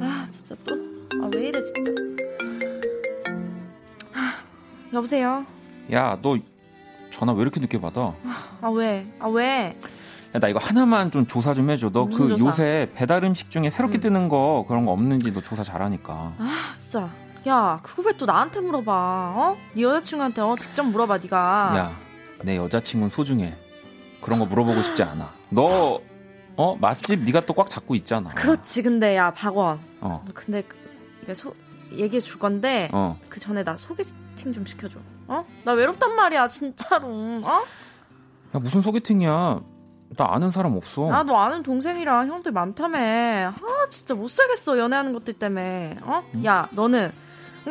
아, 0.00 0.26
진짜 0.28 0.54
또. 0.64 0.74
아, 1.22 1.30
왜 1.34 1.48
이래, 1.48 1.60
진짜. 1.62 1.90
아, 4.14 4.34
여보세요? 4.92 5.44
야, 5.92 6.18
너 6.20 6.36
전화 7.10 7.32
왜 7.32 7.42
이렇게 7.42 7.58
늦게 7.60 7.80
받아? 7.80 8.14
아, 8.24 8.58
아 8.60 8.68
왜? 8.70 9.06
아, 9.18 9.28
왜? 9.28 9.76
야, 10.34 10.38
나 10.38 10.48
이거 10.48 10.58
하나만 10.60 11.10
좀 11.10 11.26
조사 11.26 11.54
좀 11.54 11.70
해줘. 11.70 11.90
너 11.90 12.06
그 12.06 12.36
요새 12.38 12.90
배달 12.94 13.24
음식 13.24 13.50
중에 13.50 13.70
새롭게 13.70 13.98
음. 13.98 14.00
뜨는 14.00 14.28
거 14.28 14.64
그런 14.68 14.84
거 14.86 14.92
없는지 14.92 15.32
너 15.32 15.40
조사 15.40 15.62
잘하니까. 15.62 16.34
아, 16.38 16.70
진짜. 16.74 17.10
야, 17.48 17.80
그거 17.82 18.02
왜 18.06 18.12
또 18.16 18.26
나한테 18.26 18.60
물어봐? 18.60 18.92
어? 18.92 19.56
네 19.74 19.82
여자친구한테 19.82 20.42
어 20.42 20.54
직접 20.60 20.82
물어봐, 20.84 21.18
네가. 21.18 21.72
야, 21.76 21.98
내 22.42 22.56
여자친구는 22.58 23.08
소중해. 23.10 23.56
그런 24.20 24.38
거 24.38 24.44
물어보고 24.46 24.82
싶지 24.82 25.02
않아. 25.02 25.32
너 25.50 26.00
어? 26.56 26.76
맛집 26.76 27.20
네가 27.24 27.46
또 27.46 27.54
꽉 27.54 27.68
잡고 27.70 27.94
있잖아. 27.96 28.30
그렇지. 28.30 28.82
근데 28.82 29.16
야, 29.16 29.32
박원. 29.32 29.80
어. 30.00 30.24
근데 30.34 30.62
이게 31.22 31.34
소 31.34 31.54
얘기해 31.92 32.20
줄 32.20 32.38
건데 32.38 32.88
어. 32.92 33.18
그 33.28 33.40
전에 33.40 33.64
나 33.64 33.76
소개팅 33.76 34.52
좀 34.52 34.64
시켜 34.66 34.88
줘. 34.88 34.98
어? 35.26 35.44
나 35.64 35.72
외롭단 35.72 36.14
말이야, 36.14 36.46
진짜로. 36.48 37.06
어? 37.08 37.60
야, 38.54 38.58
무슨 38.58 38.82
소개팅이야? 38.82 39.60
나 40.16 40.26
아는 40.34 40.50
사람 40.50 40.76
없어. 40.76 41.06
아, 41.10 41.22
너 41.22 41.36
아는 41.36 41.62
동생이랑 41.62 42.28
형들 42.28 42.50
많다며. 42.52 42.98
아, 43.50 43.54
진짜 43.90 44.14
못 44.14 44.28
살겠어. 44.28 44.76
연애하는 44.78 45.12
것들 45.12 45.34
때문에. 45.34 45.98
어? 46.02 46.24
응? 46.34 46.44
야, 46.44 46.68
너는 46.72 47.12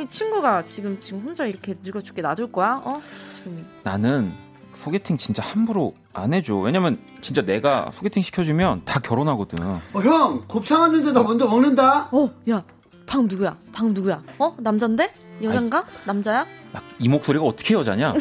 친구가 0.08 0.64
지금 0.64 1.00
지금 1.02 1.20
혼자 1.22 1.45
이렇게 1.45 1.76
늙어 1.84 2.00
죽게 2.02 2.22
놔둘 2.22 2.52
거야? 2.52 2.82
어? 2.84 3.02
지금 3.34 3.68
나는 3.84 4.34
소개팅 4.80 5.18
진짜 5.18 5.44
함부로 5.44 5.94
안 6.14 6.34
해줘. 6.34 6.56
왜냐면 6.56 7.00
진짜 7.22 7.42
내가 7.42 7.92
소개팅 7.94 8.24
시켜주면 8.24 8.84
다 8.86 9.02
결혼하거든. 9.02 9.62
어, 9.66 9.82
형! 10.02 10.42
곱창 10.48 10.80
왔는데 10.82 11.12
너 11.12 11.22
먼저 11.24 11.48
먹는다? 11.48 12.08
어, 12.14 12.30
야, 12.50 12.64
방 13.06 13.28
누구야? 13.28 13.58
방 13.74 13.94
누구야? 13.94 14.24
어? 14.40 14.56
남잔데? 14.58 15.14
여잔가? 15.44 15.80
아이, 15.80 15.84
남자야? 16.06 16.40
야, 16.40 16.82
이 16.98 17.10
목소리가 17.10 17.44
어떻게 17.44 17.74
여자냐? 17.74 18.14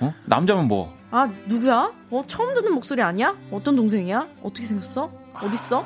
어? 0.00 0.14
남자면 0.24 0.68
뭐? 0.68 0.94
아, 1.10 1.28
누구야? 1.46 1.92
어, 2.10 2.24
처음 2.28 2.54
듣는 2.54 2.74
목소리 2.74 3.02
아니야? 3.02 3.36
어떤 3.50 3.74
동생이야? 3.74 4.28
어떻게 4.44 4.68
생겼어? 4.68 5.10
어딨어? 5.34 5.84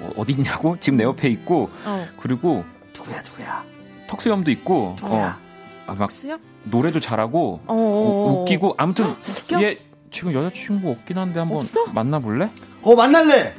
어, 0.00 0.10
어디 0.16 0.32
있냐고? 0.32 0.76
지금 0.80 0.96
내 0.96 1.04
옆에 1.04 1.28
있고, 1.28 1.70
어. 1.84 2.06
그리고 2.20 2.64
누구야, 2.96 3.22
누구야? 3.22 3.64
턱수염도 4.08 4.50
있고, 4.50 4.96
누구야? 5.00 5.40
어, 5.86 5.92
아, 5.92 5.94
막 5.94 6.10
수염? 6.10 6.40
노래도 6.64 7.00
잘하고 7.00 7.60
어, 7.66 7.74
어, 7.74 7.74
어, 7.74 8.40
웃기고 8.42 8.74
아무튼 8.76 9.06
어, 9.06 9.16
얘 9.60 9.78
지금 10.10 10.34
여자친구 10.34 10.90
없긴 10.90 11.18
한데 11.18 11.40
한번 11.40 11.58
없어? 11.58 11.86
만나볼래? 11.86 12.50
어 12.82 12.94
만날래. 12.94 13.54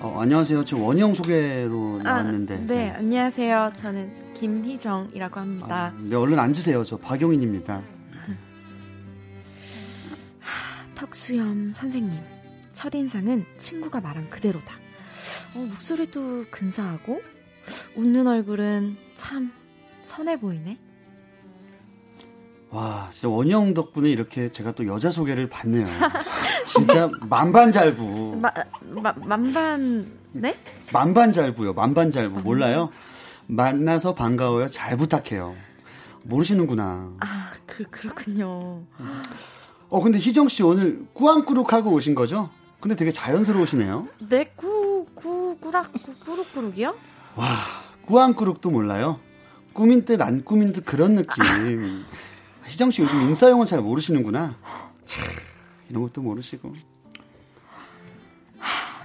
어, 0.00 0.20
안녕하세요. 0.20 0.64
지금 0.64 0.82
원영 0.84 1.14
소개로 1.14 2.00
아, 2.00 2.02
나왔는데. 2.02 2.54
아, 2.54 2.58
네, 2.58 2.66
네, 2.66 2.90
안녕하세요. 2.90 3.72
저는 3.74 4.34
김희정이라고 4.34 5.40
합니다. 5.40 5.92
아, 5.96 5.98
네, 6.00 6.14
얼른 6.14 6.38
앉으세요. 6.38 6.84
저 6.84 6.96
박용인입니다. 6.96 7.82
턱수염 10.94 11.72
선생님. 11.72 12.35
첫인상은 12.76 13.46
친구가 13.56 14.02
말한 14.02 14.28
그대로다. 14.28 14.74
어, 15.54 15.58
목소리도 15.58 16.44
근사하고 16.50 17.22
웃는 17.96 18.26
얼굴은 18.26 18.98
참 19.14 19.50
선해 20.04 20.38
보이네. 20.38 20.78
와, 22.68 23.08
진짜 23.10 23.28
원영 23.30 23.72
덕분에 23.72 24.10
이렇게 24.10 24.52
제가 24.52 24.72
또 24.72 24.86
여자 24.86 25.10
소개를 25.10 25.48
받네요. 25.48 25.86
진짜 26.66 27.10
만반잘부. 27.30 28.40
마, 28.42 28.52
마, 28.82 29.14
만반, 29.16 30.12
네? 30.32 30.54
만반잘부요, 30.92 31.72
만반잘부. 31.72 32.42
몰라요? 32.42 32.90
만나서 33.46 34.14
반가워요. 34.14 34.68
잘 34.68 34.98
부탁해요. 34.98 35.56
모르시는구나. 36.24 37.12
아, 37.20 37.52
그, 37.64 37.84
그렇군요. 37.84 38.84
어, 39.88 40.02
근데 40.02 40.18
희정 40.18 40.48
씨 40.48 40.62
오늘 40.62 41.06
꾸안꾸룩 41.14 41.72
하고 41.72 41.92
오신 41.92 42.14
거죠? 42.14 42.50
근데 42.80 42.94
되게 42.94 43.10
자연스러우시네요. 43.10 44.08
네, 44.28 44.52
꾸, 44.56 45.06
꾸, 45.14 45.56
꾸락, 45.60 45.92
꾸, 45.92 46.14
꾸룩꾸룩이요? 46.24 46.94
와, 47.36 47.46
꾸안꾸룩도 48.06 48.70
몰라요? 48.70 49.20
꾸민 49.72 50.04
듯 50.04 50.20
안 50.22 50.44
꾸민 50.44 50.72
듯 50.72 50.84
그런 50.84 51.14
느낌. 51.16 51.42
희정 52.66 52.90
씨 52.90 53.02
요즘 53.02 53.20
인싸 53.22 53.50
용어 53.50 53.64
잘 53.64 53.80
모르시는구나. 53.80 54.54
참, 55.04 55.24
이런 55.88 56.02
것도 56.02 56.20
모르시고. 56.22 56.72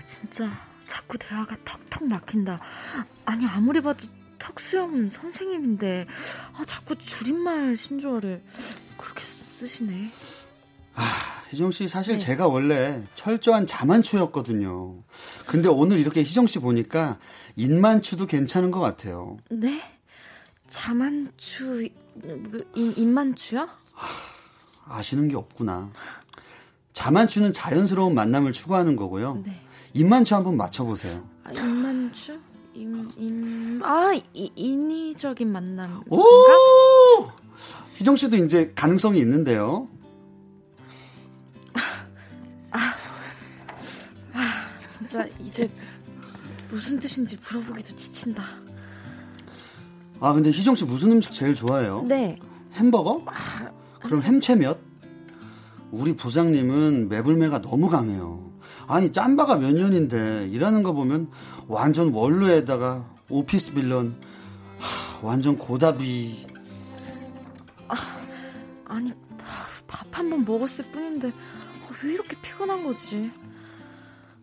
진짜 0.05 0.49
자꾸 0.87 1.17
대화가 1.17 1.55
턱턱 1.63 2.03
막힌다. 2.05 2.59
아니 3.25 3.45
아무리 3.45 3.81
봐도 3.81 4.07
턱수염은 4.39 5.11
선생님인데 5.11 6.07
아 6.53 6.65
자꾸 6.65 6.95
줄임말 6.97 7.77
신조어를 7.77 8.43
그렇게 8.97 9.21
쓰시네. 9.21 10.11
아, 10.95 11.03
희정 11.49 11.71
씨 11.71 11.87
사실 11.87 12.17
네. 12.17 12.19
제가 12.19 12.47
원래 12.47 13.03
철저한 13.15 13.67
자만추였거든요. 13.67 14.95
근데 15.45 15.69
오늘 15.69 15.99
이렇게 15.99 16.21
희정 16.21 16.47
씨 16.47 16.59
보니까 16.59 17.17
인만추도 17.55 18.25
괜찮은 18.25 18.71
것 18.71 18.79
같아요. 18.79 19.37
네? 19.49 19.81
자만추 20.67 21.89
그, 22.21 22.71
인, 22.75 22.93
인만추요? 22.95 23.67
아시는 24.85 25.27
게 25.27 25.35
없구나. 25.35 25.91
자만추는 26.93 27.53
자연스러운 27.53 28.13
만남을 28.13 28.51
추구하는 28.51 28.95
거고요. 28.95 29.41
네. 29.45 29.61
인만추 29.93 30.35
한번 30.35 30.57
맞춰보세요. 30.57 31.25
아, 31.43 31.51
인만추? 31.51 32.39
인, 32.73 33.11
인, 33.17 33.81
아, 33.83 34.13
이, 34.33 34.51
인위적인 34.55 35.51
만남. 35.51 36.03
오! 36.09 36.21
희정 37.97 38.15
씨도 38.15 38.37
이제 38.37 38.71
가능성이 38.73 39.19
있는데요. 39.19 39.89
아, 42.71 42.93
아, 44.33 44.77
진짜 44.87 45.25
이제 45.39 45.69
무슨 46.69 46.99
뜻인지 46.99 47.37
물어보기도 47.43 47.95
지친다. 47.95 48.43
아, 50.19 50.33
근데 50.33 50.51
희정 50.51 50.75
씨 50.75 50.85
무슨 50.85 51.11
음식 51.13 51.33
제일 51.33 51.55
좋아해요? 51.55 52.03
네. 52.07 52.37
햄버거? 52.73 53.23
아, 53.27 53.69
그럼 54.01 54.21
햄채 54.21 54.55
몇? 54.55 54.77
우리 55.91 56.15
부장님은 56.15 57.09
매불매가 57.09 57.61
너무 57.61 57.89
강해요. 57.89 58.49
아니 58.87 59.11
짬바가 59.11 59.57
몇 59.57 59.73
년인데 59.73 60.47
일하는 60.49 60.83
거 60.83 60.93
보면 60.93 61.29
완전 61.67 62.13
원로에다가 62.13 63.05
오피스 63.29 63.73
빌런 63.73 64.15
하, 64.79 65.25
완전 65.27 65.57
고답이 65.57 66.47
아, 67.87 67.95
아니 68.87 69.11
밥 69.37 70.07
한 70.11 70.29
번 70.29 70.43
먹었을 70.45 70.85
뿐인데 70.91 71.29
아, 71.29 71.31
왜 72.03 72.13
이렇게 72.13 72.35
피곤한 72.41 72.83
거지 72.83 73.31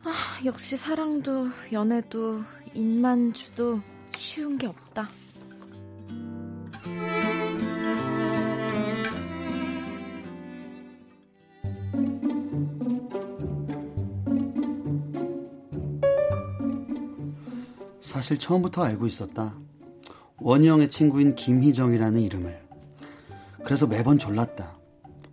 아 0.05 0.41
역시 0.45 0.77
사랑도 0.77 1.49
연애도 1.73 2.43
인만주도 2.75 3.81
쉬운 4.11 4.59
게 4.59 4.67
없다 4.67 5.09
사실 18.09 18.39
처음부터 18.39 18.83
알고 18.83 19.07
있었다. 19.07 19.55
원희 20.39 20.69
형의 20.69 20.91
친구인 20.91 21.35
김희정이라는 21.35 22.21
이름을. 22.21 22.61
그래서 23.65 23.87
매번 23.87 24.19
졸랐다. 24.19 24.77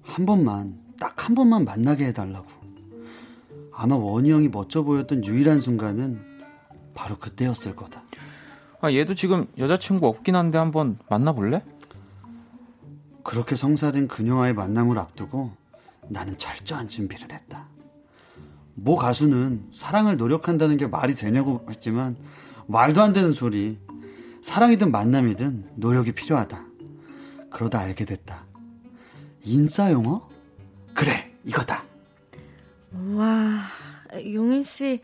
한 0.04 0.26
번만, 0.26 0.78
딱 0.78 0.85
한 1.26 1.34
번만 1.34 1.66
만나게 1.66 2.06
해달라고. 2.06 2.46
아마 3.74 3.96
원희 3.96 4.30
형이 4.30 4.50
멋져 4.50 4.84
보였던 4.84 5.26
유일한 5.26 5.60
순간은 5.60 6.22
바로 6.94 7.18
그때였을 7.18 7.76
거다. 7.76 8.04
아, 8.80 8.92
얘도 8.92 9.16
지금 9.16 9.48
여자친구 9.58 10.06
없긴 10.06 10.36
한데 10.36 10.60
한번 10.60 11.00
만나볼래? 11.10 11.64
그렇게 13.24 13.56
성사된 13.56 14.08
그녀와의 14.08 14.54
만남을 14.54 15.00
앞두고 15.00 15.52
나는 16.10 16.38
철저한 16.38 16.90
준비를 16.90 17.32
했다. 17.32 17.70
모 18.76 18.96
가수는 18.96 19.70
사랑을 19.74 20.18
노력한다는 20.18 20.78
게 20.78 20.86
말이 20.86 21.16
되냐고 21.16 21.66
했지만 21.68 22.18
말도 22.68 23.02
안 23.02 23.14
되는 23.14 23.34
소리. 23.34 23.80
사랑이든 24.44 24.92
만남이든 24.92 25.72
노력이 25.78 26.12
필요하다. 26.12 26.64
그러다 27.50 27.80
알게 27.80 28.06
됐다. 28.06 28.46
인싸 29.44 29.92
용어? 29.92 30.35
그래, 30.96 31.32
이거다. 31.44 31.84
와, 33.14 33.62
용인 34.34 34.64
씨 34.64 35.02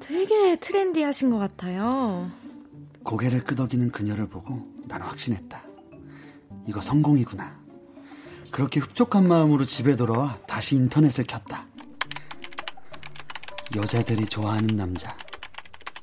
되게 0.00 0.56
트렌디하신 0.56 1.30
것 1.30 1.38
같아요. 1.38 2.30
고개를 3.04 3.44
끄덕이는 3.44 3.92
그녀를 3.92 4.28
보고 4.28 4.68
나는 4.84 5.06
확신했다. 5.06 5.62
이거 6.66 6.80
성공이구나. 6.80 7.62
그렇게 8.50 8.80
흡족한 8.80 9.26
마음으로 9.26 9.64
집에 9.64 9.96
돌아와 9.96 10.36
다시 10.46 10.76
인터넷을 10.76 11.24
켰다. 11.24 11.66
여자들이 13.74 14.26
좋아하는 14.26 14.76
남자. 14.76 15.16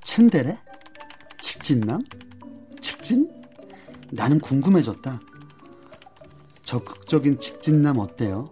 츤데레? 0.02 0.58
직진남? 1.42 2.02
직진? 2.82 3.30
나는 4.12 4.40
궁금해졌다. 4.40 5.20
적극적인 6.64 7.40
직진남 7.40 8.00
어때요? 8.00 8.52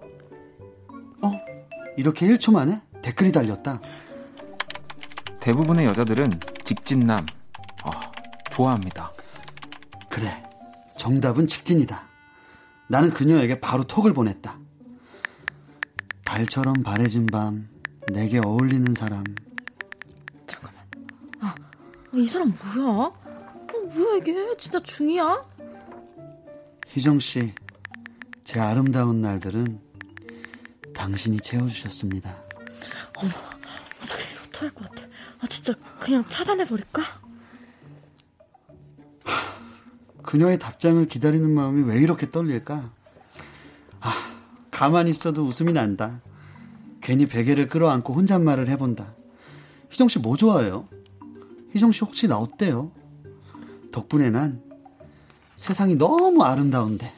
어? 1.22 1.32
이렇게 1.98 2.28
1초 2.28 2.52
만에 2.54 2.82
댓글이 3.02 3.32
달렸다. 3.32 3.82
대부분의 5.40 5.86
여자들은 5.86 6.32
직진남, 6.64 7.26
어, 7.86 7.92
좋아합니다. 8.52 9.12
그래, 10.10 10.44
정답은 10.98 11.48
직진이다. 11.48 12.08
나는 12.88 13.10
그녀에게 13.10 13.60
바로 13.60 13.84
톡을 13.84 14.14
보냈다. 14.14 14.58
달처럼 16.26 16.84
바래진 16.84 17.28
밤, 17.28 17.70
내게 18.12 18.40
어울리는 18.40 18.94
사람, 18.94 19.24
이 22.18 22.26
사람 22.26 22.52
뭐야? 22.74 22.88
어, 22.88 23.14
뭐야 23.94 24.18
이게? 24.18 24.34
진짜 24.58 24.80
중이야? 24.80 25.42
희정 26.88 27.20
씨, 27.20 27.54
제 28.44 28.60
아름다운 28.60 29.22
날들은 29.22 29.80
당신이 31.02 31.38
채워주셨습니다. 31.40 32.36
어머, 33.18 33.30
어떻게 34.04 34.24
어떡할 34.48 34.70
것 34.74 34.90
같아? 34.90 35.08
아 35.40 35.48
진짜 35.48 35.74
그냥 36.00 36.26
차단해 36.28 36.66
버릴까? 36.66 37.04
그녀의 40.24 40.60
답장을 40.60 41.06
기다리는 41.08 41.50
마음이 41.50 41.84
왜 41.84 42.02
이렇게 42.02 42.30
떨릴까? 42.30 42.92
아, 44.02 44.14
가만히 44.72 45.12
있어도 45.12 45.44
웃음이 45.44 45.72
난다. 45.72 46.20
괜히 47.02 47.28
베개를 47.28 47.68
끌어안고 47.70 48.14
혼잣말을 48.14 48.68
해본다. 48.68 49.14
희정 49.90 50.10
씨 50.10 50.20
뭐 50.20 50.36
좋아해요? 50.36 50.88
희정 51.72 51.92
씨 51.94 52.04
혹시 52.04 52.28
나 52.28 52.38
어때요? 52.38 52.92
덕분에 53.94 54.30
난 54.30 54.62
세상이 55.56 55.96
너무 55.96 56.44
아름다운데. 56.44 57.14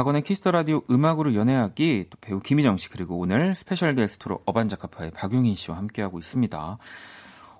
박원의 0.00 0.22
Kiss 0.22 0.38
the 0.38 0.50
Radio 0.50 0.80
음악으로 0.90 1.34
연애하기 1.34 2.06
또 2.08 2.16
배우 2.22 2.40
김희정 2.40 2.78
씨 2.78 2.88
그리고 2.88 3.18
오늘 3.18 3.54
special 3.54 3.94
게스트로 3.94 4.40
어반자카파의 4.46 5.10
박용인 5.10 5.54
씨와 5.54 5.76
함께하고 5.76 6.18
있습니다. 6.18 6.78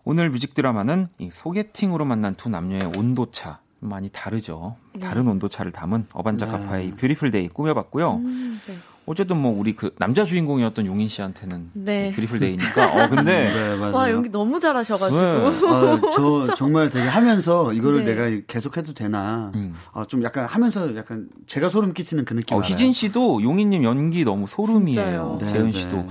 오늘 0.05 0.30
music 0.30 0.55
드라마는 0.55 1.09
이 1.18 1.28
소개팅으로 1.30 2.07
만난 2.07 2.34
두 2.34 2.49
남녀의 2.49 2.93
온도차 2.97 3.61
많이 3.80 4.09
다르죠. 4.09 4.76
네. 4.95 5.01
다른 5.01 5.28
온도차를 5.28 5.70
담은 5.70 6.07
어반자카파의 6.14 6.86
네. 6.86 6.97
Beautiful 6.96 7.30
Day 7.30 7.48
꾸며봤고요. 7.49 8.14
음, 8.14 8.61
네. 8.66 8.74
어쨌든 9.11 9.38
뭐 9.38 9.52
우리 9.52 9.74
그 9.74 9.92
남자 9.98 10.24
주인공이었던 10.24 10.86
용인 10.86 11.08
씨한테는 11.08 11.70
네. 11.72 12.12
beautiful 12.12 12.38
day니까. 12.38 12.92
어 12.92 13.08
근데 13.08 13.50
네, 13.52 13.90
와 13.90 14.08
연기 14.08 14.28
너무 14.30 14.61
잘하셔가지고. 14.61 15.20
네. 15.20 15.66
아, 15.66 16.00
저 16.14 16.54
정말 16.54 16.90
되게 16.90 17.08
하면서 17.08 17.72
이거를 17.72 18.04
네. 18.04 18.14
내가 18.14 18.40
계속해도 18.46 18.94
되나. 18.94 19.50
음. 19.56 19.74
아, 19.92 20.04
좀 20.04 20.22
약간 20.22 20.44
하면서 20.46 20.94
약간 20.94 21.28
제가 21.48 21.70
소름 21.70 21.92
끼치는 21.92 22.24
그 22.24 22.34
느낌. 22.36 22.56
어, 22.56 22.61
희진 22.61 22.92
씨도 22.92 23.42
용인님 23.42 23.82
연기 23.82 24.24
너무 24.24 24.46
소름이에요. 24.46 25.38
네, 25.40 25.46
재은 25.46 25.72
씨도. 25.72 26.06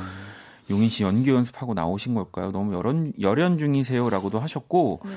용인 0.70 0.89
씨 0.89 1.04
연기 1.04 1.30
연습하고 1.30 1.74
나오신 1.74 2.16
걸까요? 2.16 2.52
너무 2.52 2.74
열연, 2.76 3.14
열연 3.20 3.60
중이세요라고도 3.60 4.39
하셨고. 4.39 5.00
네. 5.06 5.12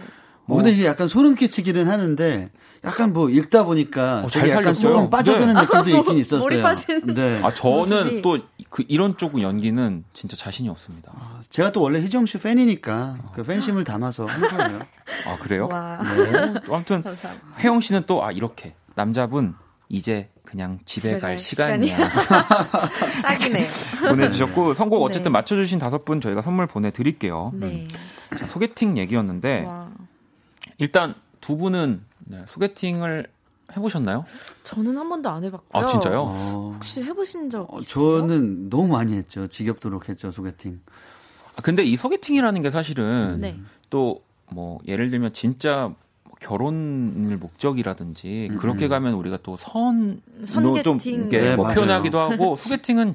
뭐. 0.47 0.57
근데 0.59 0.73
이게 0.73 0.85
약간 0.87 1.09
소름 1.09 1.35
끼치기는 1.35 1.89
하는데 1.89 2.51
약간 2.85 3.13
뭐 3.13 3.31
읽다 3.31 3.65
보니까 3.65 4.23
어, 4.25 4.27
잘 4.29 4.49
약간 4.51 4.75
조금 4.75 5.09
빠져드는 5.09 5.55
네. 5.55 5.61
느낌도 5.63 5.91
있긴 6.01 6.19
있었어요. 6.19 6.41
몰입하시는. 6.49 7.15
네. 7.15 7.41
아 7.43 7.53
저는 7.55 8.23
또 8.23 8.39
그 8.73 8.83
이런 8.89 9.19
쪽 9.19 9.43
연기는 9.43 10.03
진짜 10.15 10.35
자신이 10.35 10.67
없습니다. 10.71 11.13
아, 11.15 11.43
제가 11.51 11.73
또 11.73 11.83
원래 11.83 12.01
희정 12.01 12.25
씨 12.25 12.39
팬이니까 12.39 13.17
그 13.35 13.43
팬심을 13.43 13.85
담아서 13.85 14.25
한 14.25 14.41
거예요. 14.41 14.81
아 15.29 15.37
그래요? 15.37 15.69
네. 15.71 16.55
아무튼 16.71 17.05
혜영 17.59 17.83
씨는 17.83 18.05
또 18.07 18.23
아 18.25 18.33
이렇게 18.33 18.75
남자분 18.95 19.55
이제 19.91 20.31
그냥 20.43 20.79
집에, 20.87 21.11
집에 21.11 21.19
갈 21.19 21.39
시간이야. 21.39 21.99
딱이네요. 23.23 23.67
보내주셨고 24.09 24.75
선곡 24.75 25.03
어쨌든 25.03 25.25
네. 25.33 25.39
맞춰주신 25.39 25.79
다섯 25.79 26.07
분 26.07 26.21
저희가 26.23 26.41
선물 26.41 26.67
보내드릴게요. 26.67 27.53
네. 27.55 27.87
자, 28.39 28.47
소개팅 28.47 28.97
얘기였는데 28.97 29.65
와. 29.67 29.91
일단 30.79 31.15
두 31.41 31.57
분은 31.57 32.03
네, 32.27 32.45
소개팅을 32.49 33.27
해보셨나요? 33.77 34.25
저는 34.65 34.97
한 34.97 35.09
번도 35.09 35.29
안 35.31 35.45
해봤고요. 35.45 35.83
아 35.83 35.87
진짜요? 35.87 36.23
어... 36.23 36.73
혹시 36.75 37.03
해보신 37.03 37.51
적 37.51 37.73
어, 37.73 37.81
있어요? 37.81 38.21
저는 38.21 38.69
너무 38.69 38.89
많이 38.89 39.15
했죠. 39.15 39.47
지겹도록 39.47 40.09
했죠 40.09 40.31
소개팅. 40.31 40.81
아 41.57 41.63
근데 41.63 41.83
이 41.83 41.97
소개팅이라는 41.97 42.61
게 42.63 42.71
사실은 42.71 43.41
네. 43.41 43.59
또뭐 43.91 44.81
예를 44.87 45.11
들면 45.11 45.33
진짜 45.33 45.95
결혼을 46.41 47.37
목적이라든지 47.37 48.49
음, 48.51 48.57
그렇게 48.57 48.87
음. 48.87 48.91
가면 48.91 49.15
우리가 49.15 49.39
또 49.43 49.57
선로 49.57 50.83
좀 50.83 50.99
이렇게 51.03 51.39
네, 51.39 51.57
뭐 51.57 51.69
표현하기도 51.69 52.19
하고 52.19 52.57
소개팅은 52.57 53.15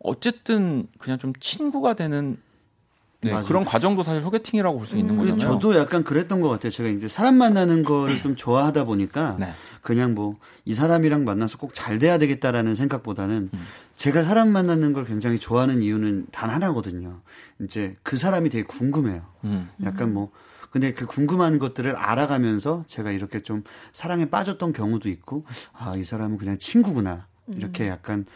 어쨌든 0.00 0.86
그냥 0.98 1.18
좀 1.18 1.32
친구가 1.40 1.94
되는 1.94 2.36
네, 3.24 3.42
그런 3.46 3.64
과정도 3.64 4.02
사실 4.02 4.22
소개팅이라고 4.22 4.76
볼 4.76 4.86
수 4.86 4.96
있는 4.96 5.14
음. 5.14 5.18
거잖아요. 5.18 5.38
저도 5.40 5.76
약간 5.76 6.04
그랬던 6.04 6.40
것 6.40 6.48
같아요. 6.48 6.70
제가 6.70 6.88
이제 6.88 7.08
사람 7.08 7.36
만나는 7.36 7.82
거를 7.84 8.20
좀 8.22 8.36
좋아하다 8.36 8.84
보니까 8.84 9.36
네. 9.38 9.52
그냥 9.82 10.14
뭐 10.14 10.34
이 10.64 10.74
사람이랑 10.74 11.24
만나서 11.24 11.58
꼭 11.58 11.72
잘 11.74 11.98
돼야 11.98 12.18
되겠다라는 12.18 12.74
생각보다는 12.74 13.50
음. 13.52 13.66
제가 13.96 14.22
사람 14.24 14.48
만나는 14.50 14.92
걸 14.92 15.04
굉장히 15.04 15.38
좋아하는 15.38 15.82
이유는 15.82 16.26
단 16.32 16.50
하나거든요. 16.50 17.20
이제 17.60 17.94
그 18.02 18.16
사람이 18.16 18.48
되게 18.50 18.64
궁금해요. 18.64 19.22
음. 19.44 19.68
약간 19.84 20.12
뭐 20.14 20.30
근데 20.70 20.92
그 20.92 21.06
궁금한 21.06 21.58
것들을 21.60 21.94
알아가면서 21.94 22.84
제가 22.88 23.12
이렇게 23.12 23.40
좀 23.40 23.62
사랑에 23.92 24.24
빠졌던 24.26 24.72
경우도 24.72 25.08
있고 25.08 25.44
아 25.72 25.94
이 25.96 26.02
사람은 26.04 26.36
그냥 26.38 26.58
친구구나 26.58 27.26
이렇게 27.46 27.84
음. 27.84 27.88
약간 27.90 28.26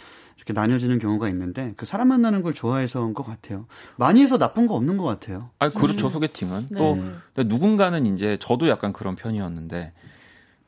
이렇게 0.49 0.59
나뉘어지는 0.59 0.99
경우가 0.99 1.29
있는데 1.29 1.75
그 1.77 1.85
사람 1.85 2.09
만나는 2.09 2.43
걸 2.43 2.55
좋아해서인 2.55 3.13
것 3.13 3.25
같아요. 3.27 3.67
많이 3.97 4.23
해서 4.23 4.39
나쁜 4.39 4.67
거 4.67 4.75
없는 4.75 4.97
것 4.97 5.05
같아요. 5.05 5.51
아 5.59 5.69
그렇죠 5.69 6.09
소개팅은 6.09 6.69
네. 6.71 6.79
또 6.79 6.97
누군가는 7.45 8.07
이제 8.07 8.39
저도 8.41 8.69
약간 8.69 8.93
그런 8.95 9.15
편이었는데 9.15 9.93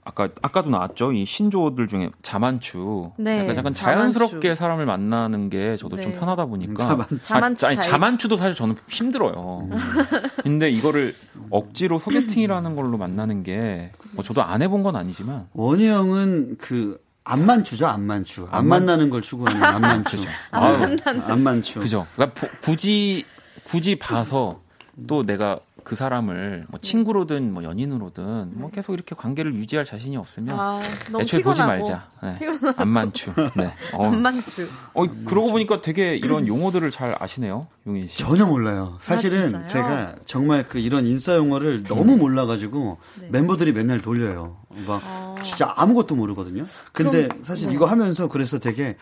아까 0.03 0.29
아까도 0.43 0.71
나왔죠 0.71 1.13
이 1.13 1.25
신조어들 1.25 1.87
중에 1.87 2.11
자만추 2.23 3.13
네, 3.19 3.41
약간, 3.41 3.57
약간 3.57 3.73
자연스럽게 3.73 4.55
사람을 4.55 4.87
만나는 4.87 5.51
게 5.51 5.77
저도 5.77 5.97
네. 5.97 6.05
좀 6.05 6.13
편하다 6.13 6.47
보니까 6.47 6.75
자만추. 6.87 7.19
자만추 7.21 7.67
아 7.67 7.71
니, 7.71 7.81
자만추도 7.81 8.37
사실 8.37 8.55
저는 8.55 8.77
힘들어요. 8.89 9.69
음. 9.71 9.79
근데 10.43 10.71
이거를 10.71 11.15
억지로 11.51 11.99
소개팅이라는 11.99 12.77
걸로 12.77 12.99
만나는 12.99 13.43
게 13.43 13.93
뭐 14.13 14.25
저도 14.25 14.43
안 14.43 14.61
해본 14.61 14.83
건 14.83 14.97
아니지만 14.97 15.47
원희 15.53 15.87
형은 15.89 16.57
그 16.59 16.99
안만추죠, 17.31 17.87
안만추. 17.87 18.49
안, 18.51 18.59
안 18.61 18.69
만나는 18.69 19.09
걸 19.11 19.23
추구하는 19.23 19.63
안만추. 19.63 20.19
안 20.51 20.81
만나는. 20.81 21.23
안만추. 21.23 21.81
그죠. 21.81 22.07
그러니까 22.17 22.47
굳이 22.61 23.25
굳이 23.65 23.97
봐서 23.97 24.61
또 25.07 25.25
내가 25.25 25.61
그 25.85 25.97
사람을 25.97 26.67
뭐 26.69 26.81
친구로든 26.81 27.53
뭐 27.53 27.63
연인으로든 27.65 28.53
뭐 28.55 28.71
계속 28.71 28.95
이렇게 28.95 29.15
관계를 29.15 29.55
유지할 29.55 29.85
자신이 29.85 30.17
없으면 30.17 30.59
아, 30.59 30.81
애초에 31.19 31.43
보지 31.43 31.63
말자. 31.63 32.09
네. 32.23 32.39
안만추. 32.77 33.33
네. 33.57 33.73
어. 33.95 34.07
안만추. 34.07 34.69
어 34.95 35.07
그러고 35.25 35.53
보니까 35.53 35.81
되게 35.81 36.17
이런 36.17 36.47
용어들을 36.47 36.91
잘 36.91 37.17
아시네요, 37.19 37.67
용인 37.87 38.09
씨. 38.09 38.19
전혀 38.19 38.47
몰라요. 38.47 38.97
사실은 39.01 39.55
아, 39.55 39.67
제가 39.67 40.17
정말 40.27 40.67
그 40.67 40.79
이런 40.79 41.07
인싸 41.07 41.37
용어를 41.37 41.85
너무 41.85 42.17
몰라가지고 42.17 42.99
네. 43.21 43.29
멤버들이 43.31 43.73
맨날 43.73 44.01
돌려요. 44.01 44.57
막 44.87 45.03
아. 45.05 45.35
진짜 45.43 45.73
아무것도 45.77 46.15
모르거든요. 46.15 46.65
근데 46.93 47.29
그럼, 47.29 47.43
사실 47.43 47.69
네. 47.69 47.75
이거 47.75 47.87
하면서 47.87 48.29
그래서 48.29 48.59
되게 48.59 48.97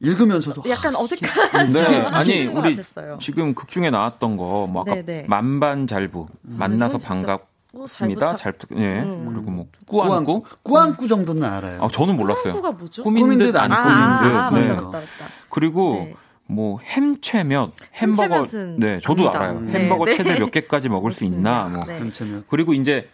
읽으면서도 0.00 0.62
약간 0.68 0.94
아, 0.94 1.00
어색한 1.00 1.66
네. 1.72 2.00
아니 2.06 2.46
우리 2.46 2.76
같았어요. 2.76 3.18
지금 3.20 3.54
극 3.54 3.68
중에 3.68 3.90
나왔던 3.90 4.36
거뭐 4.36 4.82
아까 4.82 4.94
네네. 4.94 5.26
만반잘부 5.28 6.28
음. 6.44 6.56
만나서 6.58 6.98
반갑습니다. 6.98 8.36
잘 8.36 8.54
예. 8.76 9.00
음. 9.00 9.24
그리고 9.26 9.50
뭐 9.50 9.66
꾸안꾸 9.86 10.44
꾸안꾸 10.62 11.08
정도는 11.08 11.42
알아요. 11.42 11.82
아 11.82 11.88
저는 11.88 12.16
몰랐어요. 12.16 12.52
꾸안꾸가 12.52 12.72
뭐죠? 12.72 13.02
꾸민 13.02 13.38
듯 13.38 13.56
안 13.56 13.68
꾸민 13.70 14.30
듯. 14.32 14.36
아, 14.36 14.50
네. 14.50 14.68
맞다, 14.68 14.82
맞다, 14.82 14.98
맞다. 14.98 15.06
그리고 15.50 15.94
네. 15.94 16.14
뭐 16.46 16.78
햄채면 16.80 17.72
햄버거 17.94 18.46
네 18.78 19.00
저도 19.02 19.28
압니다. 19.30 19.44
알아요. 19.44 19.60
네. 19.60 19.72
햄버거 19.72 20.04
네. 20.04 20.16
최대 20.16 20.38
몇 20.38 20.50
개까지 20.50 20.88
먹을 20.88 21.10
수 21.10 21.24
있나 21.24 21.64
뭐 21.64 21.84
햄채면 21.84 22.44
그리고 22.48 22.72
이제 22.72 23.08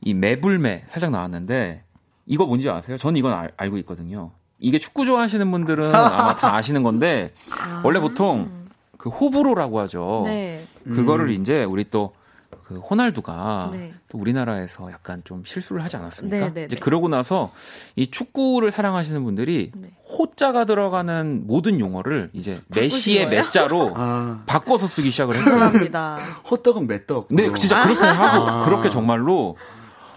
이 0.00 0.14
매불매 0.14 0.84
살짝 0.88 1.10
나왔는데 1.10 1.84
이거 2.26 2.46
뭔지 2.46 2.68
아세요? 2.70 2.96
저는 2.96 3.16
이건 3.18 3.32
알, 3.34 3.52
알고 3.56 3.76
있거든요. 3.78 4.32
이게 4.58 4.78
축구 4.78 5.04
좋아하시는 5.04 5.50
분들은 5.50 5.94
아마 5.94 6.36
다 6.36 6.54
아시는 6.56 6.82
건데 6.82 7.32
아. 7.50 7.82
원래 7.84 8.00
보통 8.00 8.50
그 8.96 9.10
호불호라고 9.10 9.80
하죠. 9.80 10.22
네. 10.26 10.66
그거를 10.84 11.26
음. 11.26 11.32
이제 11.32 11.64
우리 11.64 11.84
또 11.84 12.12
그 12.64 12.76
호날두가 12.76 13.70
네. 13.72 13.92
또 14.08 14.16
우리나라에서 14.18 14.90
약간 14.90 15.20
좀 15.24 15.42
실수를 15.44 15.84
하지 15.84 15.96
않았습니까? 15.96 16.36
네, 16.46 16.54
네, 16.54 16.64
이제 16.64 16.76
네. 16.76 16.80
그러고 16.80 17.08
나서 17.08 17.52
이 17.94 18.10
축구를 18.10 18.70
사랑하시는 18.70 19.22
분들이 19.22 19.70
네. 19.74 19.90
호자가 20.18 20.64
들어가는 20.64 21.42
모든 21.46 21.78
용어를 21.78 22.30
이제 22.32 22.58
메시의 22.68 23.28
메자로 23.28 23.92
아. 23.96 24.42
바꿔서 24.46 24.88
쓰기 24.88 25.10
시작을 25.10 25.36
했어요. 25.36 25.58
감사합니다. 25.58 26.16
호떡은 26.50 26.86
메떡. 26.86 27.28
네, 27.30 27.52
진짜 27.58 27.82
그렇게 27.82 28.02
하고 28.02 28.48
아. 28.48 28.64
그렇게 28.64 28.88
정말로 28.88 29.58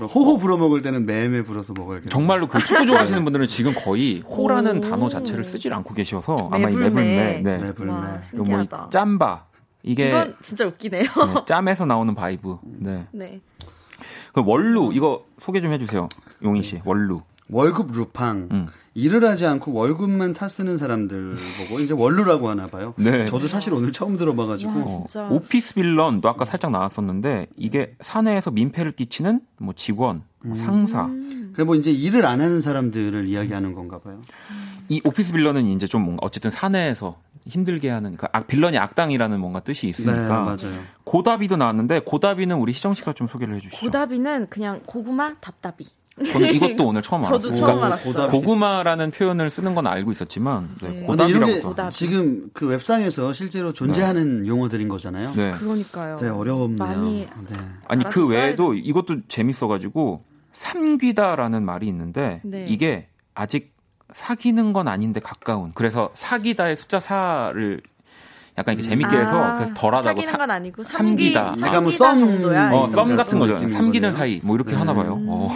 호호 0.05 0.37
불어 0.37 0.57
먹을 0.57 0.81
때는 0.81 1.05
매매 1.05 1.41
불어서 1.43 1.73
먹어야겠네요. 1.73 2.09
정말로 2.09 2.47
그 2.47 2.59
축구 2.59 2.85
좋아하시는 2.85 3.23
분들은 3.25 3.47
지금 3.47 3.73
거의 3.75 4.21
호라는 4.21 4.81
단어 4.81 5.09
자체를 5.09 5.43
쓰질 5.43 5.73
않고 5.73 5.93
계셔서 5.93 6.49
아마 6.51 6.69
이 6.69 6.75
매불매, 6.75 7.41
네, 7.43 7.57
매불매, 7.57 7.93
뭐 8.35 8.89
짬바 8.89 9.45
이게 9.83 10.09
이건 10.09 10.35
진짜 10.41 10.65
웃기네요. 10.65 11.03
네, 11.03 11.45
짬에서 11.45 11.85
나오는 11.85 12.13
vibe. 12.13 12.57
네. 12.63 13.07
네. 13.11 13.41
그 14.33 14.43
원루 14.45 14.91
이거 14.93 15.25
소개 15.39 15.61
좀 15.61 15.71
해주세요, 15.71 16.07
용희 16.43 16.61
씨. 16.61 16.81
원루. 16.85 17.21
월급 17.49 17.91
루팡. 17.91 18.49
음. 18.51 18.67
일을 18.97 19.23
하지 19.25 19.45
않고 19.45 19.73
월급만 19.73 20.33
타 20.33 20.49
쓰는 20.49 20.79
사람들 20.79 21.35
보고 21.59 21.79
이제 21.79 21.93
원루라고 21.93 22.49
하나 22.49 22.65
봐요. 22.65 22.95
네. 22.97 23.25
저도 23.25 23.47
사실 23.47 23.71
오늘 23.71 23.93
처음 23.93 24.17
들어봐가지고. 24.17 25.07
와, 25.15 25.29
오피스 25.29 25.75
villain도 25.75 26.27
아까 26.27 26.45
살짝 26.45 26.71
나왔었는데 26.71 27.45
이게 27.57 27.95
사내에서 27.99 28.49
민폐를 28.49 28.93
끼치는 28.93 29.41
뭐 29.59 29.75
직원, 29.75 30.23
뭐 30.43 30.53
음. 30.53 30.55
상사. 30.55 31.05
음. 31.05 31.53
그뭐 31.55 31.75
이제 31.75 31.91
일을 31.91 32.25
안 32.25 32.41
하는 32.41 32.59
사람들을 32.59 33.27
이야기하는 33.27 33.73
건가 33.73 33.99
봐요. 33.99 34.19
이 34.89 34.99
오피스 35.03 35.31
villain은 35.31 35.67
이제 35.67 35.85
좀 35.85 36.01
뭔가 36.01 36.25
어쨌든 36.25 36.49
사내에서 36.49 37.19
힘들게 37.45 37.89
하는 37.89 38.17
그 38.17 38.25
악, 38.31 38.47
villain이 38.47 38.79
악당이라는 38.79 39.39
뭔가 39.39 39.59
뜻이 39.59 39.87
있으니까. 39.89 40.21
네, 40.21 40.27
맞아요. 40.27 40.81
고다비도 41.03 41.55
나왔는데 41.55 41.99
고다비는 41.99 42.57
우리 42.57 42.73
희정 42.73 42.95
씨가 42.95 43.13
좀 43.13 43.27
소개를 43.27 43.55
해주시죠. 43.57 43.79
고다비는 43.79 44.47
그냥 44.49 44.81
고구마 44.87 45.35
답답이. 45.35 45.85
저는 46.31 46.53
이것도 46.53 46.87
오늘 46.87 47.01
처음 47.01 47.23
알았어요. 47.25 47.39
저도 47.39 47.55
처음 47.55 47.77
그러니까 47.79 47.85
알았어요. 47.87 48.29
고구마라는 48.31 49.11
표현을 49.11 49.49
쓰는 49.49 49.75
건 49.75 49.85
알고 49.87 50.11
있었지만 50.11 50.69
네, 50.81 50.89
네. 50.89 50.99
고답이라고 51.01 51.61
고답. 51.61 51.89
지금 51.91 52.49
그 52.53 52.67
웹상에서 52.67 53.33
실제로 53.33 53.71
존재하는 53.71 54.43
네. 54.43 54.47
용어들인 54.47 54.87
거잖아요. 54.87 55.31
네. 55.33 55.53
그러니까요. 55.53 56.17
네, 56.17 56.29
어려웠네요. 56.29 56.77
많이 56.77 57.19
네. 57.49 57.57
아니 57.87 58.03
그 58.05 58.27
외에도 58.27 58.73
이것도 58.73 59.27
재밌어가지고 59.27 60.23
삼귀다라는 60.53 61.63
말이 61.63 61.87
있는데 61.87 62.41
네. 62.43 62.65
이게 62.67 63.09
아직 63.35 63.75
사귀는 64.11 64.73
건 64.73 64.87
아닌데 64.87 65.19
가까운. 65.19 65.71
그래서 65.75 66.09
사귀다의 66.15 66.75
숫자 66.75 66.97
4를 66.97 67.81
약간 68.57 68.73
이렇게 68.73 68.89
재밌게 68.89 69.15
해서 69.15 69.43
아, 69.43 69.53
그래서 69.55 69.73
덜하다고 69.75 70.21
사귀는 70.21 70.37
건 70.39 70.51
아니고 70.51 70.83
삼기, 70.83 71.33
다 71.33 71.53
내가 71.55 71.79
뭐썸 71.81 72.17
정도야. 72.17 72.71
어, 72.71 72.89
썸 72.89 73.15
같은 73.15 73.37
거죠. 73.39 73.57
삼기는 73.67 74.13
사이 74.13 74.39
뭐 74.43 74.55
이렇게 74.55 74.71
네. 74.71 74.77
하나 74.77 74.93
봐요. 74.93 75.13
음. 75.15 75.25
어. 75.29 75.49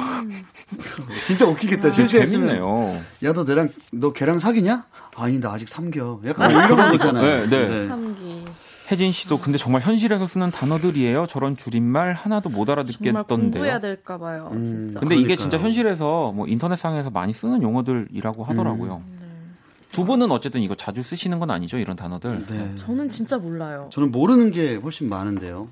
진짜 1.25 1.45
웃기겠다. 1.45 1.87
아, 1.89 1.91
재밌네요. 1.91 2.97
야 3.23 3.33
너 3.33 3.43
내랑 3.43 3.69
너 3.91 4.13
걔랑 4.13 4.39
사귀냐? 4.39 4.85
아니 5.15 5.39
나 5.39 5.51
아직 5.53 5.67
삼겨. 5.67 6.21
약간 6.27 6.51
뭐 6.53 6.61
이런 6.63 6.91
거잖아요. 6.97 7.47
네, 7.47 7.49
네. 7.49 7.67
네. 7.67 7.87
삼기. 7.87 8.45
혜진 8.91 9.11
씨도 9.13 9.39
근데 9.39 9.57
정말 9.57 9.81
현실에서 9.81 10.25
쓰는 10.27 10.51
단어들이에요. 10.51 11.25
저런 11.27 11.55
줄임말 11.55 12.13
하나도 12.13 12.49
못 12.49 12.69
알아듣겠던데요. 12.69 13.23
정말 13.27 13.39
공부해야 13.39 13.79
될까 13.79 14.17
봐요. 14.17 14.49
음, 14.51 14.61
진짜. 14.61 14.99
근데 14.99 15.15
그러니까요. 15.15 15.19
이게 15.25 15.35
진짜 15.37 15.57
현실에서 15.57 16.33
뭐 16.33 16.45
인터넷상에서 16.47 17.09
많이 17.09 17.31
쓰는 17.31 17.61
용어들이라고 17.63 18.43
하더라고요. 18.43 19.01
음. 19.07 19.20
네. 19.91 19.95
두 19.95 20.05
분은 20.05 20.31
어쨌든 20.31 20.61
이거 20.61 20.73
자주 20.75 21.03
쓰시는 21.03 21.39
건 21.39 21.51
아니죠 21.51 21.77
이런 21.77 21.95
단어들. 21.97 22.45
네. 22.45 22.75
저는 22.77 23.09
진짜 23.09 23.37
몰라요. 23.37 23.89
저는 23.91 24.11
모르는 24.11 24.51
게 24.51 24.75
훨씬 24.75 25.09
많은데요. 25.09 25.67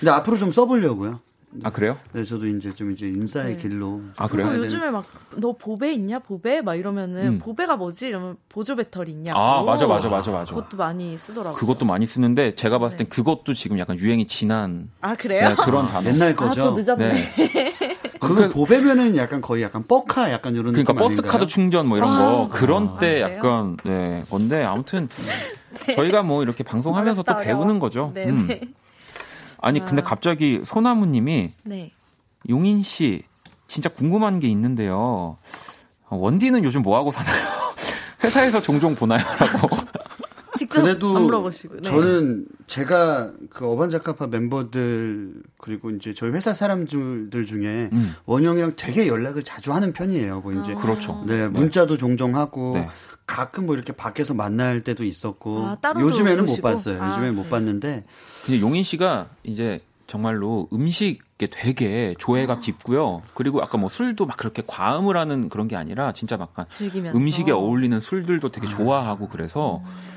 근데 0.00 0.10
앞으로 0.10 0.38
좀 0.38 0.50
써보려고요. 0.50 1.20
아 1.62 1.70
그래요? 1.70 1.96
네, 2.12 2.24
저도 2.24 2.46
이제 2.46 2.74
좀 2.74 2.92
이제 2.92 3.06
인싸의 3.06 3.56
네. 3.56 3.62
길로. 3.62 4.02
아 4.16 4.28
그래요? 4.28 4.48
요즘에 4.48 4.90
막 4.90 5.04
너 5.38 5.52
보배 5.52 5.92
있냐 5.94 6.18
보배 6.18 6.62
막 6.62 6.74
이러면은 6.74 7.26
음. 7.26 7.38
보배가 7.38 7.76
뭐지 7.76 8.08
이러면 8.08 8.36
보조 8.48 8.76
배터리 8.76 9.12
있냐. 9.12 9.34
아 9.34 9.62
맞아 9.62 9.86
맞아 9.86 10.08
맞아 10.08 10.30
맞아. 10.30 10.54
그것도 10.54 10.76
많이 10.76 11.16
쓰더라고요. 11.16 11.58
그것도 11.58 11.86
많이 11.86 12.06
쓰는데 12.06 12.54
제가 12.54 12.78
봤을 12.78 12.98
땐 12.98 13.06
네. 13.06 13.08
그것도 13.08 13.54
지금 13.54 13.78
약간 13.78 13.98
유행이 13.98 14.26
지난. 14.26 14.90
아 15.00 15.14
그래요? 15.14 15.48
네, 15.48 15.54
그런 15.56 15.88
단어. 15.88 16.08
옛날 16.10 16.34
거죠. 16.34 16.68
아, 16.68 16.70
늦었네. 16.70 17.12
네. 17.12 17.96
그 18.20 18.48
보배면은 18.50 19.16
약간 19.16 19.40
거의 19.40 19.62
약간 19.62 19.84
뻑카 19.86 20.32
약간 20.32 20.54
이런 20.54 20.72
그러니까 20.72 20.92
버스? 20.92 21.22
카드 21.22 21.46
충전 21.46 21.86
뭐 21.86 21.98
이런 21.98 22.12
아, 22.12 22.18
거 22.18 22.48
그런 22.50 22.88
아, 22.88 22.98
때 22.98 23.20
약간 23.20 23.76
네 23.84 24.24
건데 24.28 24.64
아무튼 24.64 25.08
네. 25.86 25.94
저희가 25.94 26.22
뭐 26.22 26.42
이렇게 26.42 26.64
방송하면서 26.64 27.22
또 27.22 27.36
배우는 27.36 27.78
거죠. 27.78 28.10
네, 28.14 28.28
음. 28.28 28.48
네. 29.58 29.68
아니 29.68 29.84
근데 29.84 30.02
아. 30.02 30.04
갑자기 30.04 30.60
소나무님이 30.64 31.52
네. 31.64 31.92
용인 32.48 32.82
씨 32.82 33.22
진짜 33.66 33.88
궁금한 33.88 34.40
게 34.40 34.48
있는데요. 34.48 35.36
원디는 36.08 36.64
요즘 36.64 36.82
뭐 36.82 36.96
하고 36.96 37.10
사나요? 37.10 37.46
회사에서 38.24 38.62
종종 38.62 38.94
보나요?라고. 38.94 39.76
직접 40.56 40.82
그래도 40.82 41.12
물어보시고. 41.20 41.76
네. 41.76 41.82
저는 41.82 42.46
제가 42.66 43.30
그 43.48 43.70
어반자카파 43.70 44.26
멤버들 44.26 45.34
그리고 45.58 45.90
이제 45.90 46.14
저희 46.14 46.32
회사 46.32 46.52
사람들 46.52 47.46
중에 47.46 47.90
음. 47.92 48.14
원영이랑 48.24 48.72
되게 48.76 49.06
연락을 49.06 49.44
자주 49.44 49.72
하는 49.72 49.92
편이에요. 49.92 50.40
뭐 50.40 50.52
이제 50.52 50.72
아. 50.72 50.74
그렇죠. 50.76 51.22
네, 51.26 51.42
네. 51.42 51.48
문자도 51.48 51.94
네. 51.94 51.98
종종 51.98 52.34
하고 52.34 52.72
네. 52.74 52.88
가끔 53.24 53.66
뭐 53.66 53.76
이렇게 53.76 53.92
밖에서 53.92 54.34
만날 54.34 54.82
때도 54.82 55.04
있었고 55.04 55.60
아, 55.60 55.76
요즘에는 56.00 56.46
보시고? 56.46 56.66
못 56.68 56.74
봤어요. 56.74 57.02
아, 57.02 57.10
요즘에는 57.10 57.36
못 57.36 57.44
네. 57.44 57.48
봤는데. 57.50 58.04
근데 58.48 58.62
용인 58.62 58.82
씨가 58.82 59.28
이제 59.42 59.78
정말로 60.06 60.68
음식에 60.72 61.46
되게 61.50 62.14
조예가 62.18 62.54
아. 62.54 62.60
깊고요. 62.60 63.20
그리고 63.34 63.60
아까 63.60 63.76
뭐 63.76 63.90
술도 63.90 64.24
막 64.24 64.38
그렇게 64.38 64.62
과음을 64.66 65.18
하는 65.18 65.50
그런 65.50 65.68
게 65.68 65.76
아니라 65.76 66.12
진짜 66.12 66.38
막 66.38 66.54
음식에 67.14 67.52
어울리는 67.52 68.00
술들도 68.00 68.50
되게 68.50 68.66
아. 68.66 68.70
좋아하고 68.70 69.28
그래서 69.28 69.82
음. 69.84 70.08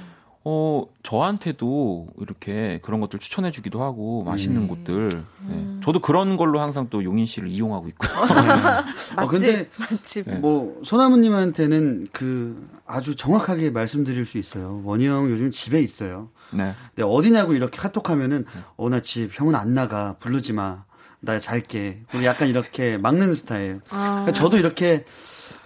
어, 0.45 0.85
저한테도 1.03 2.07
이렇게 2.21 2.79
그런 2.83 3.01
것들 3.01 3.19
추천해 3.19 3.51
주기도 3.51 3.83
하고 3.83 4.23
맛있는 4.23 4.61
음. 4.61 4.67
곳들. 4.69 5.09
네. 5.09 5.23
음. 5.53 5.81
저도 5.83 5.99
그런 5.99 6.37
걸로 6.37 6.61
항상 6.61 6.87
또 6.89 7.03
용인 7.03 7.25
씨를 7.25 7.49
이용하고 7.49 7.89
있고요. 7.89 8.11
맛집, 8.25 9.19
어, 9.19 9.27
근데 9.27 9.69
맛집. 9.77 10.29
네. 10.29 10.37
뭐 10.37 10.79
소나무님한테는 10.85 12.07
그 12.13 12.65
아주 12.85 13.17
정확하게 13.17 13.71
말씀드릴 13.71 14.25
수 14.25 14.37
있어요. 14.37 14.81
원희 14.85 15.05
형 15.05 15.29
요즘 15.29 15.51
집에 15.51 15.81
있어요. 15.81 16.29
네. 16.51 16.73
근데 16.95 17.03
어디냐고 17.09 17.53
이렇게 17.53 17.77
카톡하면은 17.77 18.45
어 18.77 18.89
나 18.89 18.99
집 19.01 19.29
형은 19.39 19.55
안 19.55 19.73
나가 19.73 20.15
부르지 20.19 20.53
마. 20.53 20.83
나 21.23 21.39
잘게. 21.39 22.01
그리고 22.09 22.25
약간 22.25 22.47
이렇게 22.47 22.97
막는 22.97 23.35
스타일. 23.35 23.81
아. 23.89 24.09
그러니까 24.25 24.31
저도 24.33 24.57
이렇게 24.57 25.05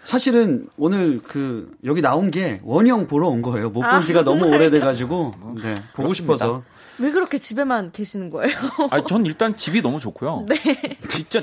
사실은 0.04 0.68
오늘 0.78 1.22
그 1.24 1.72
여기 1.86 2.02
나온 2.02 2.30
게 2.30 2.60
원형 2.64 3.08
보러 3.08 3.28
온 3.30 3.42
거예요. 3.42 3.70
못 3.70 3.80
본 3.82 4.04
지가 4.06 4.20
아, 4.20 4.24
너무 4.24 4.46
오래돼가지고 4.46 5.32
네 5.64 5.74
보고 5.94 6.14
싶어서. 6.14 6.64
왜 7.00 7.12
그렇게 7.12 7.38
집에만 7.38 7.92
계시는 7.92 8.30
거예요? 8.30 8.56
아, 8.92 9.02
전 9.06 9.26
일단 9.26 9.56
집이 9.58 9.82
너무 9.82 10.00
좋고요. 10.00 10.46
네. 10.50 10.58
진짜 11.10 11.42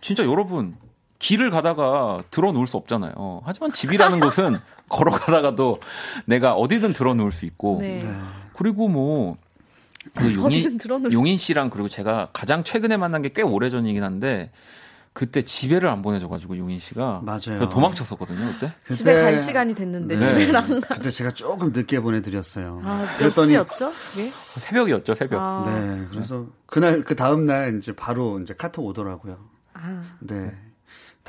진짜 0.00 0.24
여러분 0.24 0.74
길을 1.18 1.50
가다가 1.50 2.22
들어 2.30 2.52
놓을 2.52 2.66
수 2.66 2.76
없잖아요. 2.78 3.42
하지만 3.44 3.72
집이라는 3.72 4.20
곳은 4.20 4.58
걸어가다가도 4.88 5.80
내가 6.24 6.54
어디든 6.54 6.92
들어 6.94 7.14
놓을 7.14 7.30
수 7.30 7.44
있고 7.46 7.78
네. 7.82 8.10
네. 8.60 8.62
그리고 8.62 8.88
뭐. 8.88 9.36
그 10.16 10.32
용인, 10.34 10.78
용인 11.12 11.36
씨랑 11.36 11.68
그리고 11.68 11.88
제가 11.88 12.28
가장 12.32 12.64
최근에 12.64 12.96
만난 12.96 13.20
게 13.22 13.28
꽤 13.28 13.42
오래 13.42 13.68
전이긴 13.68 14.02
한데 14.02 14.50
그때 15.12 15.42
집에를 15.42 15.88
안 15.90 16.00
보내줘가지고 16.00 16.56
용인 16.56 16.78
씨가 16.80 17.20
맞아요. 17.22 17.68
도망쳤었거든요 17.68 18.46
그때. 18.52 18.72
그때 18.82 18.94
집에 18.94 19.12
갈 19.20 19.38
시간이 19.38 19.74
됐는데 19.74 20.16
네. 20.16 20.24
집에랑. 20.24 20.80
그때 20.88 21.10
제가 21.10 21.32
조금 21.32 21.72
늦게 21.72 22.00
보내드렸어요. 22.00 22.80
아, 22.84 23.06
그랬더니 23.18 23.48
시였죠? 23.48 23.92
예? 24.18 24.30
새벽이었죠 24.60 25.14
새벽. 25.14 25.38
아. 25.38 25.64
네, 25.66 26.06
그래서 26.10 26.46
그날 26.66 27.02
그 27.02 27.14
다음 27.14 27.44
날 27.44 27.76
이제 27.76 27.94
바로 27.94 28.40
이제 28.40 28.54
카톡 28.56 28.86
오더라고요. 28.86 29.36
아. 29.74 30.02
네. 30.20 30.50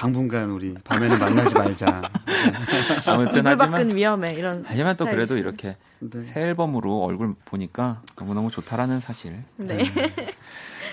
당분간 0.02 0.50
우리 0.50 0.74
밤에는 0.84 1.20
만나지 1.20 1.54
말자. 1.54 2.02
아무튼 3.06 3.46
하지만 3.46 3.96
위험해 3.96 4.34
이런. 4.34 4.64
하지만 4.66 4.98
또 4.98 5.06
그래도 5.06 5.38
이렇게 5.38 5.78
네. 6.00 6.22
새 6.22 6.42
앨범으로 6.42 7.04
얼굴 7.04 7.36
보니까 7.46 8.02
너무 8.16 8.34
너무 8.34 8.50
좋다라는 8.50 9.00
사실. 9.00 9.36
네. 9.58 9.78
네. 9.78 10.34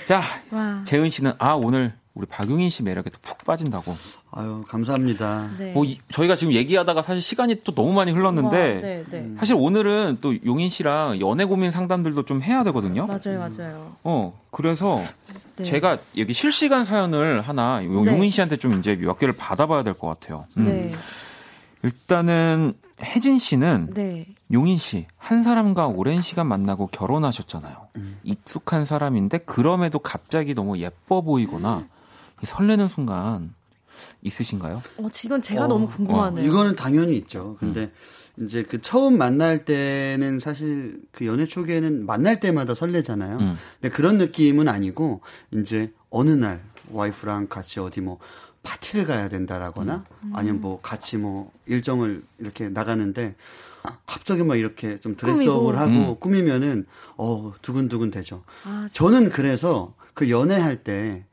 자, 0.05 0.21
와. 0.51 0.83
재은 0.85 1.09
씨는 1.09 1.33
아 1.39 1.55
오늘 1.55 1.95
우리 2.19 2.27
박용인 2.27 2.69
씨 2.69 2.83
매력에 2.83 3.11
또 3.11 3.19
푹 3.23 3.45
빠진다고. 3.45 3.95
아유 4.33 4.65
감사합니다. 4.69 5.51
네. 5.59 5.73
뭐 5.73 5.85
이, 5.85 5.99
저희가 6.11 6.35
지금 6.37 6.53
얘기하다가 6.53 7.03
사실 7.03 7.23
시간이 7.23 7.63
또 7.65 7.73
너무 7.73 7.93
많이 7.93 8.11
흘렀는데 8.13 8.57
와, 8.75 8.81
네, 8.81 9.05
네. 9.11 9.31
사실 9.39 9.55
오늘은 9.57 10.19
또 10.21 10.35
용인 10.45 10.69
씨랑 10.69 11.21
연애 11.21 11.45
고민 11.45 11.71
상담들도 11.71 12.25
좀 12.25 12.43
해야 12.43 12.65
되거든요. 12.65 13.07
맞아요, 13.07 13.39
맞아요. 13.39 13.97
어 14.03 14.39
그래서 14.51 15.01
네. 15.57 15.63
제가 15.63 15.99
여기 16.19 16.33
실시간 16.33 16.85
사연을 16.85 17.41
하나 17.43 17.79
네. 17.81 17.87
용인 17.87 18.31
씨한테 18.31 18.57
좀 18.57 18.73
이제 18.79 18.97
몇 18.97 19.19
개를 19.19 19.35
받아봐야 19.37 19.83
될 19.85 19.95
것 19.95 20.09
같아요. 20.09 20.47
음. 20.57 20.65
네. 20.65 20.93
일단은 21.83 22.73
혜진 23.01 23.39
씨는 23.39 23.91
네. 23.95 24.27
용인 24.53 24.79
씨 24.79 25.07
한 25.17 25.43
사람과 25.43 25.87
오랜 25.87 26.21
시간 26.23 26.47
만나고 26.49 26.89
결혼하셨잖아요. 26.89 27.77
음. 27.97 28.19
익숙한 28.25 28.85
사람인데 28.85 29.39
그럼에도 29.39 29.99
갑자기 30.01 30.55
너무 30.55 30.79
예뻐 30.79 31.21
보이거나 31.21 31.79
음. 31.79 31.89
설레는 32.45 32.89
순간 32.89 33.55
있으신가요? 34.23 34.83
어, 34.99 35.09
지금 35.11 35.41
제가 35.41 35.65
어, 35.65 35.69
너무 35.69 35.89
궁금하네요. 35.89 36.45
어, 36.45 36.49
이거는 36.49 36.77
당연히 36.77 37.17
있죠. 37.17 37.57
근데 37.59 37.91
음. 38.37 38.45
이제 38.45 38.63
그 38.63 38.81
처음 38.81 39.19
만날 39.19 39.65
때는 39.65 40.39
사실 40.39 41.01
그 41.11 41.27
연애 41.27 41.47
초기에는 41.47 42.07
만날 42.07 42.39
때마다 42.39 42.75
설레잖아요. 42.75 43.39
음. 43.39 43.57
근데 43.81 43.95
그런 43.95 44.19
느낌은 44.19 44.69
아니고 44.69 45.21
이제 45.53 45.93
어느 46.11 46.31
날 46.31 46.63
와이프랑 46.93 47.49
같이 47.49 47.81
어디 47.81 48.01
뭐 48.01 48.19
파티를 48.63 49.07
가야 49.07 49.29
된다라거나 49.29 50.05
음. 50.23 50.33
아니면 50.35 50.61
뭐 50.61 50.81
같이 50.81 51.17
뭐 51.17 51.51
일정을 51.67 52.23
이렇게 52.39 52.69
나가는데 52.69 53.35
갑자기 54.07 54.43
막 54.43 54.57
이렇게 54.57 55.01
좀 55.01 55.17
드레스업을 55.17 55.79
하고 55.79 55.93
음. 55.93 56.17
꾸미면은 56.21 56.87
어 57.17 57.53
두근두근 57.63 58.11
되죠. 58.11 58.45
아, 58.65 58.89
저는 58.93 59.31
그래서 59.31 59.95
그 60.15 60.31
연애할 60.31 60.83
때 60.85 61.25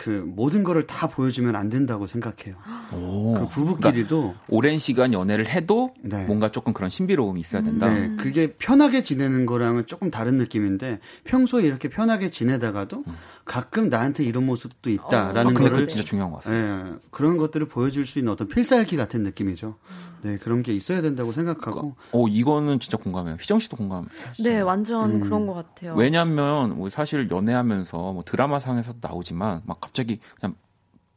그 0.00 0.24
모든 0.26 0.64
거를 0.64 0.86
다 0.86 1.08
보여주면 1.08 1.56
안 1.56 1.68
된다고 1.68 2.06
생각해요. 2.06 2.56
오. 2.94 3.34
그 3.34 3.48
부부끼리도 3.48 4.20
그러니까 4.20 4.44
오랜 4.48 4.78
시간 4.78 5.12
연애를 5.12 5.46
해도 5.46 5.92
네. 6.00 6.24
뭔가 6.24 6.50
조금 6.50 6.72
그런 6.72 6.88
신비로움이 6.88 7.38
있어야 7.38 7.60
된다. 7.60 7.92
네, 7.92 8.16
그게 8.16 8.54
편하게 8.54 9.02
지내는 9.02 9.44
거랑은 9.44 9.84
조금 9.84 10.10
다른 10.10 10.38
느낌인데 10.38 11.00
평소에 11.24 11.64
이렇게 11.64 11.90
편하게 11.90 12.30
지내다가도 12.30 13.04
음. 13.06 13.14
가끔 13.50 13.88
나한테 13.88 14.22
이런 14.22 14.46
모습도 14.46 14.90
있다라는 14.90 15.46
어. 15.48 15.50
아, 15.50 15.60
거를 15.60 15.88
진짜 15.88 16.04
중요한 16.04 16.30
것 16.30 16.36
같습니다. 16.36 16.84
네, 16.84 16.92
그런 17.10 17.36
것들을 17.36 17.66
보여줄 17.66 18.06
수 18.06 18.20
있는 18.20 18.32
어떤 18.32 18.46
필살기 18.46 18.96
같은 18.96 19.24
느낌이죠. 19.24 19.76
네, 20.22 20.38
그런 20.38 20.62
게 20.62 20.72
있어야 20.72 21.02
된다고 21.02 21.32
생각하고. 21.32 21.96
어, 22.12 22.28
이거는 22.28 22.78
진짜 22.78 22.96
공감해요. 22.96 23.38
희정 23.40 23.58
씨도 23.58 23.76
공감. 23.76 24.06
네, 24.38 24.60
완전 24.60 25.16
음. 25.16 25.20
그런 25.20 25.48
것 25.48 25.54
같아요. 25.54 25.96
왜냐하면 25.96 26.76
뭐 26.76 26.88
사실 26.90 27.28
연애하면서 27.28 28.12
뭐 28.12 28.22
드라마상에서 28.24 28.94
나오지만 29.00 29.62
막 29.64 29.80
갑자기 29.80 30.20
그냥 30.38 30.54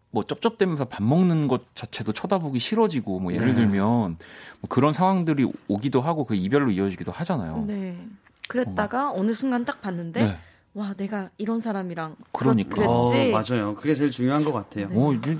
뭐 0.09 0.23
쩝쩝대면서 0.23 0.85
밥 0.85 1.03
먹는 1.03 1.47
것 1.47 1.75
자체도 1.75 2.13
쳐다보기 2.13 2.57
싫어지고 2.57 3.19
뭐 3.19 3.31
예를 3.31 3.49
네. 3.49 3.53
들면 3.53 3.77
뭐 3.79 4.69
그런 4.69 4.91
상황들이 4.91 5.51
오기도 5.67 6.01
하고 6.01 6.25
그 6.25 6.33
이별로 6.33 6.71
이어지기도 6.71 7.11
하잖아요. 7.11 7.65
네. 7.67 8.03
그랬다가 8.47 9.11
어. 9.11 9.21
느 9.21 9.35
순간 9.35 9.65
딱 9.65 9.81
봤는데 9.81 10.25
네. 10.25 10.37
와 10.73 10.93
내가 10.95 11.29
이런 11.37 11.59
사람이랑 11.59 12.15
그러니까 12.31 12.83
어, 12.87 13.11
맞아요. 13.31 13.75
그게 13.75 13.95
제일 13.95 14.09
중요한 14.09 14.43
것 14.43 14.51
같아요. 14.51 14.89
네. 14.89 14.95
어, 14.95 15.37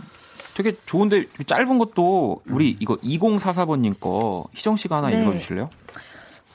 되게 0.56 0.76
좋은데 0.86 1.26
짧은 1.46 1.80
것도 1.80 2.42
우리 2.50 2.78
이거 2.80 2.96
2044번님 2.98 4.00
거 4.00 4.46
희정 4.54 4.78
씨가 4.78 4.98
하나 4.98 5.10
네. 5.10 5.22
읽어주실래요? 5.22 5.70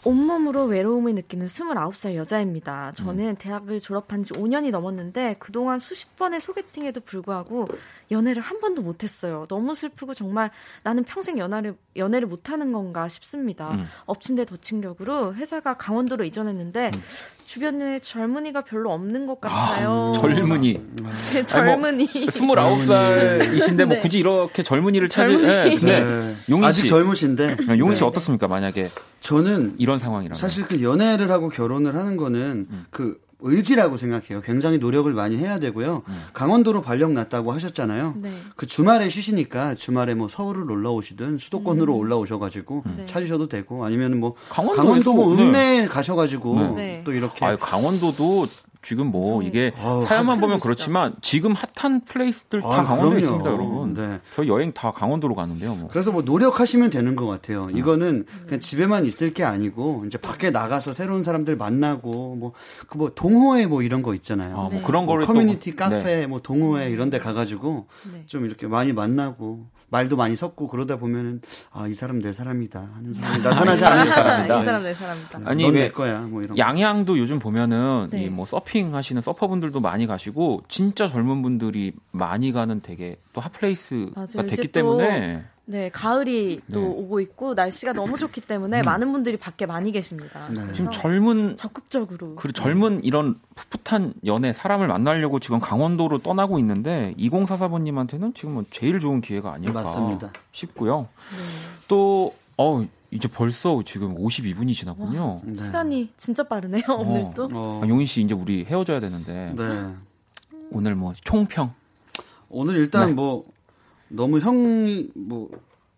온몸으로 0.05 0.65
외로움을 0.65 1.15
느끼는 1.17 1.47
29살 1.47 2.15
여자입니다. 2.15 2.93
저는 2.93 3.31
음. 3.31 3.35
대학을 3.37 3.81
졸업한 3.81 4.23
지 4.23 4.33
5년이 4.33 4.71
넘었는데 4.71 5.37
그동안 5.39 5.81
수십 5.81 6.15
번의 6.17 6.41
소개팅에도 6.41 7.01
불구하고 7.01 7.67
연애를 8.11 8.41
한 8.41 8.61
번도 8.61 8.83
못했어요. 8.83 9.45
너무 9.49 9.75
슬프고 9.75 10.15
정말 10.15 10.51
나는 10.85 11.03
평생 11.03 11.37
연애를, 11.39 11.77
연애를 11.97 12.29
못하는 12.29 12.73
건가 12.73 13.09
싶습니다. 13.09 13.73
음. 13.73 13.87
엎친 14.07 14.37
데 14.37 14.45
덮친 14.45 14.81
격으로 14.81 15.35
회사가 15.35 15.77
강원도로 15.77 16.25
이전했는데 16.25 16.93
음. 16.95 17.03
주변에 17.49 17.99
젊은이가 18.01 18.61
별로 18.61 18.93
없는 18.93 19.27
것 19.27 19.41
같아요. 19.41 20.13
아, 20.15 20.21
젊은이. 20.21 20.83
제 21.33 21.43
젊은이. 21.43 22.07
뭐, 22.45 22.55
29살이신데 22.55 23.77
뭐 23.89 23.95
네. 23.95 23.99
굳이 23.99 24.19
이렇게 24.19 24.63
젊은이를 24.63 25.09
찾을 25.09 25.47
네. 25.47 25.75
네. 25.77 26.01
네. 26.01 26.35
용인 26.51 26.65
아직 26.65 26.87
젊으신데. 26.87 27.57
네, 27.67 27.79
용인 27.79 27.97
씨 27.97 28.05
어떻습니까? 28.05 28.49
만약에 28.49 28.91
저는 29.23 29.77
이런 29.79 29.99
상황이라면 29.99 30.39
사실 30.39 30.67
그 30.67 30.83
연애를 30.83 31.31
하고 31.31 31.49
결혼을 31.49 31.97
하는 31.97 32.19
거는 32.19 32.67
음. 32.71 32.87
그 32.91 33.19
의지라고 33.41 33.97
생각해요. 33.97 34.41
굉장히 34.43 34.79
노력을 34.79 35.13
많이 35.13 35.37
해야 35.37 35.59
되고요. 35.59 36.03
음. 36.07 36.23
강원도로 36.33 36.83
발령 36.83 37.15
났다고 37.15 37.53
하셨잖아요. 37.53 38.15
네. 38.17 38.33
그 38.57 38.67
주말에 38.67 39.09
쉬시니까 39.09 39.75
주말에 39.77 40.15
뭐 40.15 40.29
서울을 40.29 40.71
올라오시든 40.71 41.39
수도권으로 41.39 41.95
음. 41.95 42.01
올라오셔가지고 42.01 42.83
네. 42.97 43.07
찾으셔도 43.07 43.49
되고 43.49 43.85
아니면 43.85 44.19
뭐 44.19 44.35
강원도 44.49 45.15
뭐 45.15 45.33
읍내 45.33 45.83
네. 45.83 45.87
가셔가지고 45.87 46.75
네. 46.77 47.03
또 47.05 47.13
이렇게. 47.13 47.45
아 47.45 47.57
강원도도 47.57 48.47
지금 48.81 49.09
뭐 49.09 49.43
이게 49.43 49.73
아유, 49.83 50.05
사연만 50.07 50.41
보면 50.41 50.61
그렇지만 50.61 51.15
지금 51.21 51.53
hot한 51.53 52.03
place들 52.05 52.63
다 52.63 52.69
아, 52.69 52.85
강원도에 52.85 53.21
그럼요. 53.21 53.21
있습니다, 53.21 53.51
여러분. 53.51 53.95
네. 53.95 54.21
저희 54.35 54.49
여행 54.49 54.73
다 54.73 54.93
강원도로 54.93 55.35
가는데요. 55.35 55.75
뭐. 55.75 55.89
그래서 55.89 56.13
뭐 56.13 56.23
노력하시면 56.23 56.91
되는 56.91 57.17
것 57.17 57.27
같아요. 57.27 57.65
음. 57.65 57.77
이거는 57.77 58.25
그냥 58.47 58.61
집에만 58.61 59.05
있을 59.05 59.35
게 59.35 59.43
아니고 59.45 60.05
이제 60.07 60.17
밖에 60.17 60.51
나가서 60.51 60.93
새로운 60.95 61.23
사람들 61.23 61.57
만나고 61.57 62.37
뭐 62.37 62.53
그뭐 62.87 62.89
그 62.89 62.99
뭐 62.99 63.11
동호회 63.15 63.67
뭐 63.67 63.83
이런 63.83 64.03
거 64.03 64.15
있잖아요. 64.15 64.57
아, 64.57 64.69
뭐 64.69 64.83
그런 64.83 65.07
거를 65.07 65.25
뭐 65.25 65.27
커뮤니티 65.35 65.73
또, 65.73 65.77
카페 65.77 66.03
네. 66.03 66.27
뭐 66.27 66.41
동호회 66.41 66.91
이런 66.91 67.11
데 67.11 67.19
가가지고 67.19 67.87
네. 68.13 68.23
좀 68.27 68.45
이렇게 68.45 68.67
많이 68.67 68.93
만나고 68.93 69.67
말도 69.91 70.17
많이 70.17 70.37
섞고 70.37 70.69
그러다 70.69 70.97
보면은 70.97 71.41
아 71.73 71.87
이 71.89 71.95
사람 71.95 72.21
내 72.21 72.33
사람이다 72.33 72.89
하는 72.95 73.15
사람이 73.15 73.43
나타나지 73.43 73.85
않을까. 73.85 74.61
이 74.61 74.65
사람 74.65 74.83
내 74.83 74.93
사람이다. 74.95 75.41
아니 75.45 75.63
넌내 75.65 75.91
거야 75.93 76.21
뭐 76.21 76.43
이런. 76.43 76.59
양양도 76.59 77.19
요즘 77.19 77.39
보면은 77.39 78.09
네. 78.11 78.25
이뭐 78.25 78.45
서핑 78.45 78.95
하시는 78.95 79.23
서퍼분들도 79.23 79.81
많이 79.81 80.07
가시고 80.07 80.63
진짜 80.69 81.09
젊은 81.09 81.41
분들이 81.43 81.93
많이 82.11 82.53
가는 82.53 82.81
되게 82.83 83.17
또 83.33 83.41
hot 83.41 83.62
place가 83.62 84.11
맞아요. 84.15 84.47
됐기 84.47 84.69
때문에. 84.69 85.45
네, 85.71 85.91
가을이 85.91 86.63
또 86.73 86.81
네. 86.81 86.87
오고 86.87 87.21
있고 87.21 87.53
날씨가 87.53 87.93
너무 87.93 88.17
좋기 88.17 88.41
때문에 88.41 88.81
음. 88.81 88.83
많은 88.87 89.13
분들이 89.13 89.37
밖에 89.37 89.67
많이 89.67 89.93
계십니다. 89.93 90.49
네. 90.49 90.73
지금 90.75 90.91
젊은 90.91 91.57
적극적으로 91.57 92.37
그 92.37 92.51
젊은 92.55 93.05
이런 93.05 93.39
풋풋한 93.55 94.15
연애 94.25 94.55
사람을 94.55 94.87
만나려고 94.87 95.41
지금 95.41 95.61
강원도로 95.61 96.21
떠나고 96.21 96.59
있는데 96.61 97.15
2044번님한테는 97.19 98.35
지금 98.35 98.55
뭐 98.55 98.65
제일 98.71 98.99
좋은 98.99 99.21
기회가 99.21 99.53
아닐까 99.53 99.83
맞습니다. 99.83 100.33
싶고요. 100.53 101.01
네. 101.37 101.45
또 101.87 102.35
어, 102.57 102.83
이제 103.11 103.29
벌써 103.29 103.83
지금 103.85 104.17
52분이 104.17 104.75
지났군요. 104.75 105.35
와, 105.35 105.41
네. 105.45 105.55
시간이 105.55 106.09
진짜 106.17 106.45
빠르네요, 106.45 106.85
어. 106.89 106.95
오늘도. 106.95 107.51
어. 107.53 107.81
아, 107.85 107.89
용인 107.89 108.07
씨 108.07 108.23
이제 108.23 108.33
우리 108.33 108.65
헤어져야 108.65 109.01
되는데. 109.01 109.53
네. 109.55 109.95
오늘 110.71 110.95
뭐 110.95 111.13
총평. 111.25 111.75
오늘 112.49 112.77
일단 112.77 113.09
네. 113.09 113.15
뭐 113.15 113.45
너무 114.09 114.41
형이 114.41 115.11
뭐 115.15 115.51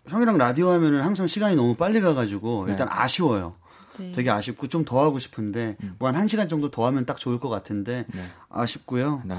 형이랑 0.09 0.39
라디오 0.39 0.71
하면은 0.71 1.03
항상 1.03 1.27
시간이 1.27 1.57
너무 1.57 1.75
빨리 1.75 2.01
가가지고 2.01 2.67
네. 2.67 2.73
일단 2.73 2.89
아쉬워요. 2.91 3.55
네. 3.99 4.13
되게 4.13 4.31
아쉽고 4.31 4.67
좀 4.69 4.85
더 4.85 5.03
하고 5.05 5.19
싶은데 5.19 5.77
음. 5.83 5.95
뭐한 5.99 6.27
1시간 6.27 6.49
정도 6.49 6.71
더 6.71 6.87
하면 6.87 7.05
딱 7.05 7.19
좋을 7.19 7.39
것 7.39 7.49
같은데 7.49 8.07
네. 8.13 8.23
아쉽고요. 8.49 9.23
네. 9.25 9.37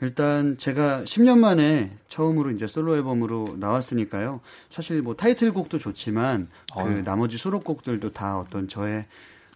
일단 0.00 0.58
제가 0.58 1.04
10년 1.04 1.38
만에 1.38 1.96
처음으로 2.08 2.50
이제 2.50 2.66
솔로 2.66 2.96
앨범으로 2.96 3.56
나왔으니까요. 3.58 4.40
사실 4.68 5.00
뭐 5.00 5.14
타이틀곡도 5.14 5.78
좋지만 5.78 6.48
그 6.74 6.80
어휴. 6.80 7.04
나머지 7.04 7.38
수록곡들도 7.38 8.12
다 8.12 8.38
어떤 8.38 8.68
저의 8.68 9.06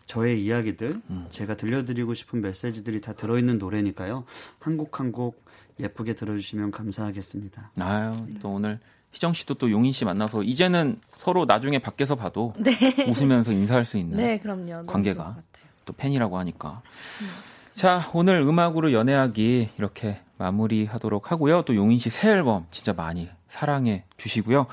저의 0.06 0.40
이야기들, 0.44 0.92
음. 1.10 1.26
제가 1.30 1.56
들려드리고 1.56 2.14
싶은 2.14 2.40
메시지들이 2.40 3.00
다 3.00 3.12
들어있는 3.12 3.58
노래니까요. 3.58 4.24
한 4.60 4.76
곡 4.76 5.00
한 5.00 5.10
곡 5.10 5.44
예쁘게 5.80 6.14
들어주시면 6.14 6.70
감사하겠습니다. 6.70 7.70
아유, 7.80 8.12
또 8.40 8.50
오늘 8.54 8.78
희정 9.12 9.32
씨도 9.32 9.54
또 9.54 9.70
용인 9.70 9.92
씨 9.92 10.04
만나서 10.04 10.42
이제는 10.42 10.98
서로 11.18 11.44
나중에 11.44 11.78
밖에서 11.78 12.14
봐도 12.16 12.52
네. 12.60 12.72
웃으면서 13.08 13.52
인사할 13.52 13.84
수 13.84 13.96
있는 13.98 14.16
네, 14.16 14.38
그럼요. 14.38 14.86
관계가 14.86 15.36
또 15.84 15.92
팬이라고 15.92 16.38
하니까. 16.38 16.82
음. 17.22 17.26
자, 17.74 18.10
오늘 18.14 18.40
음악으로 18.40 18.92
연애하기 18.92 19.70
이렇게 19.78 20.20
마무리하도록 20.38 21.30
하고요. 21.30 21.62
또 21.62 21.74
용인 21.76 21.98
씨 21.98 22.10
새 22.10 22.30
앨범 22.30 22.66
진짜 22.70 22.92
많이 22.92 23.28
사랑해 23.48 24.04
주시고요. 24.16 24.66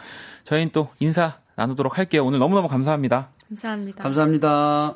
저희는 0.46 0.72
또 0.72 0.90
인사 1.00 1.38
나누도록 1.56 1.98
할게요. 1.98 2.26
오늘 2.26 2.40
너무너무 2.40 2.68
감사합니다. 2.68 3.30
감사합니다. 3.50 4.04
감사합니다. 4.04 4.96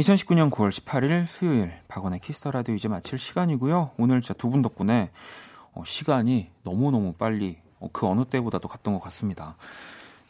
2019년 0.00 0.50
9월 0.50 0.70
18일 0.70 1.26
수요일 1.26 1.72
박원의 1.88 2.20
Kiss 2.20 2.37
the 2.37 2.50
Radio 2.50 2.74
이제 2.74 2.88
마칠 2.88 3.18
시간이고요. 3.18 3.90
오늘 3.98 4.22
진짜 4.22 4.34
두 4.34 4.48
분 4.50 4.62
덕분에 4.62 5.10
어, 5.72 5.82
시간이 5.84 6.50
너무너무 6.62 7.12
빨리 7.12 7.58
어, 7.80 7.88
그 7.92 8.06
어느 8.06 8.24
때보다도 8.24 8.66
갔던 8.66 8.94
것 8.94 9.00
같습니다. 9.00 9.56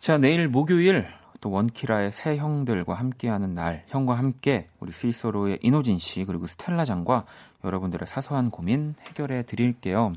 자, 0.01 0.19
내일 0.19 0.49
목요일 0.49 1.07
또 1.41 1.51
원키라의 1.53 2.11
새 2.13 2.37
형들과 2.37 2.95
함께하는 2.95 3.55
날, 3.55 3.85
형과 3.87 4.15
함께 4.15 4.69
우리 4.81 4.93
스위스로의 4.93 5.61
이노진 5.63 5.99
씨 5.99 6.25
그리고 6.25 6.47
스텔라 6.47 6.85
장과 6.85 7.25
여러분들의 7.65 8.07
사소한 8.09 8.51
고민 8.51 8.95
해결해 9.07 9.45
드릴게요. 9.45 10.13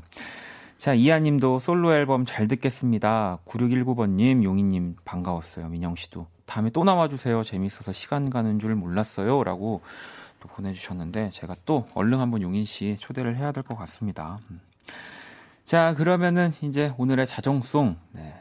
자, 0.78 0.94
이하님도 0.94 1.60
솔로 1.60 1.94
앨범 1.94 2.26
잘 2.26 2.48
듣겠습니다. 2.48 3.38
9619번님, 3.46 4.42
용희님 4.42 4.96
반가웠어요. 5.04 5.68
민영 5.68 5.94
씨도 5.94 6.26
다음에 6.46 6.70
또 6.70 6.84
나와주세요. 6.84 7.42
재밌어서 7.44 7.92
시간 7.92 8.30
가는 8.30 8.58
줄 8.58 8.74
몰랐어요. 8.74 9.42
라고 9.44 9.80
또 10.40 10.48
보내주셨는데 10.48 11.30
제가 11.30 11.54
또 11.64 11.84
얼른 11.94 12.20
한번 12.20 12.42
용인 12.42 12.64
씨 12.64 12.96
초대를 12.98 13.36
해야 13.36 13.50
될 13.52 13.62
것 13.62 13.76
같습니다. 13.78 14.38
음. 14.50 14.60
자, 15.64 15.94
그러면은 15.94 16.52
이제 16.60 16.92
오늘의 16.98 17.26
자정송, 17.26 17.96
네. 18.12 18.34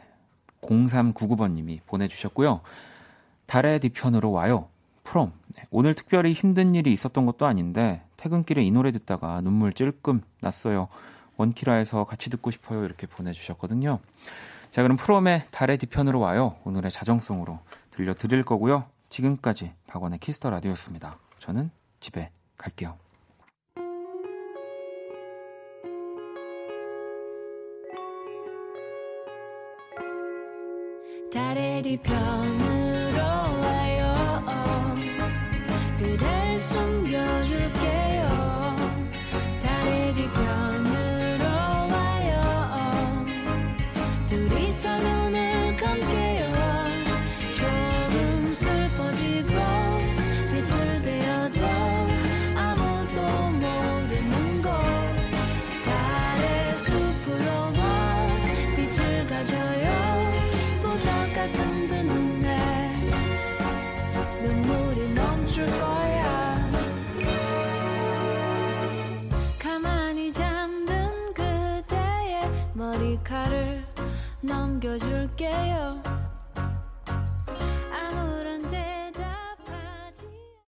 0399번님이 0.61 1.79
보내주셨고요. 1.85 2.61
달의 3.45 3.79
뒤편으로 3.79 4.31
와요. 4.31 4.67
프롬. 5.03 5.31
네. 5.55 5.63
오늘 5.69 5.93
특별히 5.93 6.33
힘든 6.33 6.75
일이 6.75 6.91
있었던 6.93 7.25
것도 7.25 7.45
아닌데 7.45 8.01
퇴근길에 8.17 8.63
이 8.63 8.71
노래 8.71 8.91
듣다가 8.91 9.41
눈물 9.41 9.73
찔끔 9.73 10.21
났어요. 10.41 10.87
원키라에서 11.37 12.05
같이 12.05 12.29
듣고 12.29 12.51
싶어요. 12.51 12.85
이렇게 12.85 13.07
보내주셨거든요. 13.07 13.99
자, 14.71 14.81
그럼 14.81 14.97
프롬의 14.97 15.47
달의 15.51 15.77
뒤편으로 15.77 16.19
와요. 16.19 16.55
오늘의 16.63 16.91
자정송으로 16.91 17.59
들려드릴 17.93 18.43
거고요. 18.43 18.85
지금까지 19.09 19.73
박원의 19.87 20.19
키스터 20.19 20.49
라디오였습니다. 20.49 21.19
저는 21.39 21.69
집에 21.99 22.31
갈게요. 22.57 22.97
달의 31.31 31.81
뒤편으로 31.83 33.42
역할을 74.83 74.99
넘겨줄게요 74.99 76.22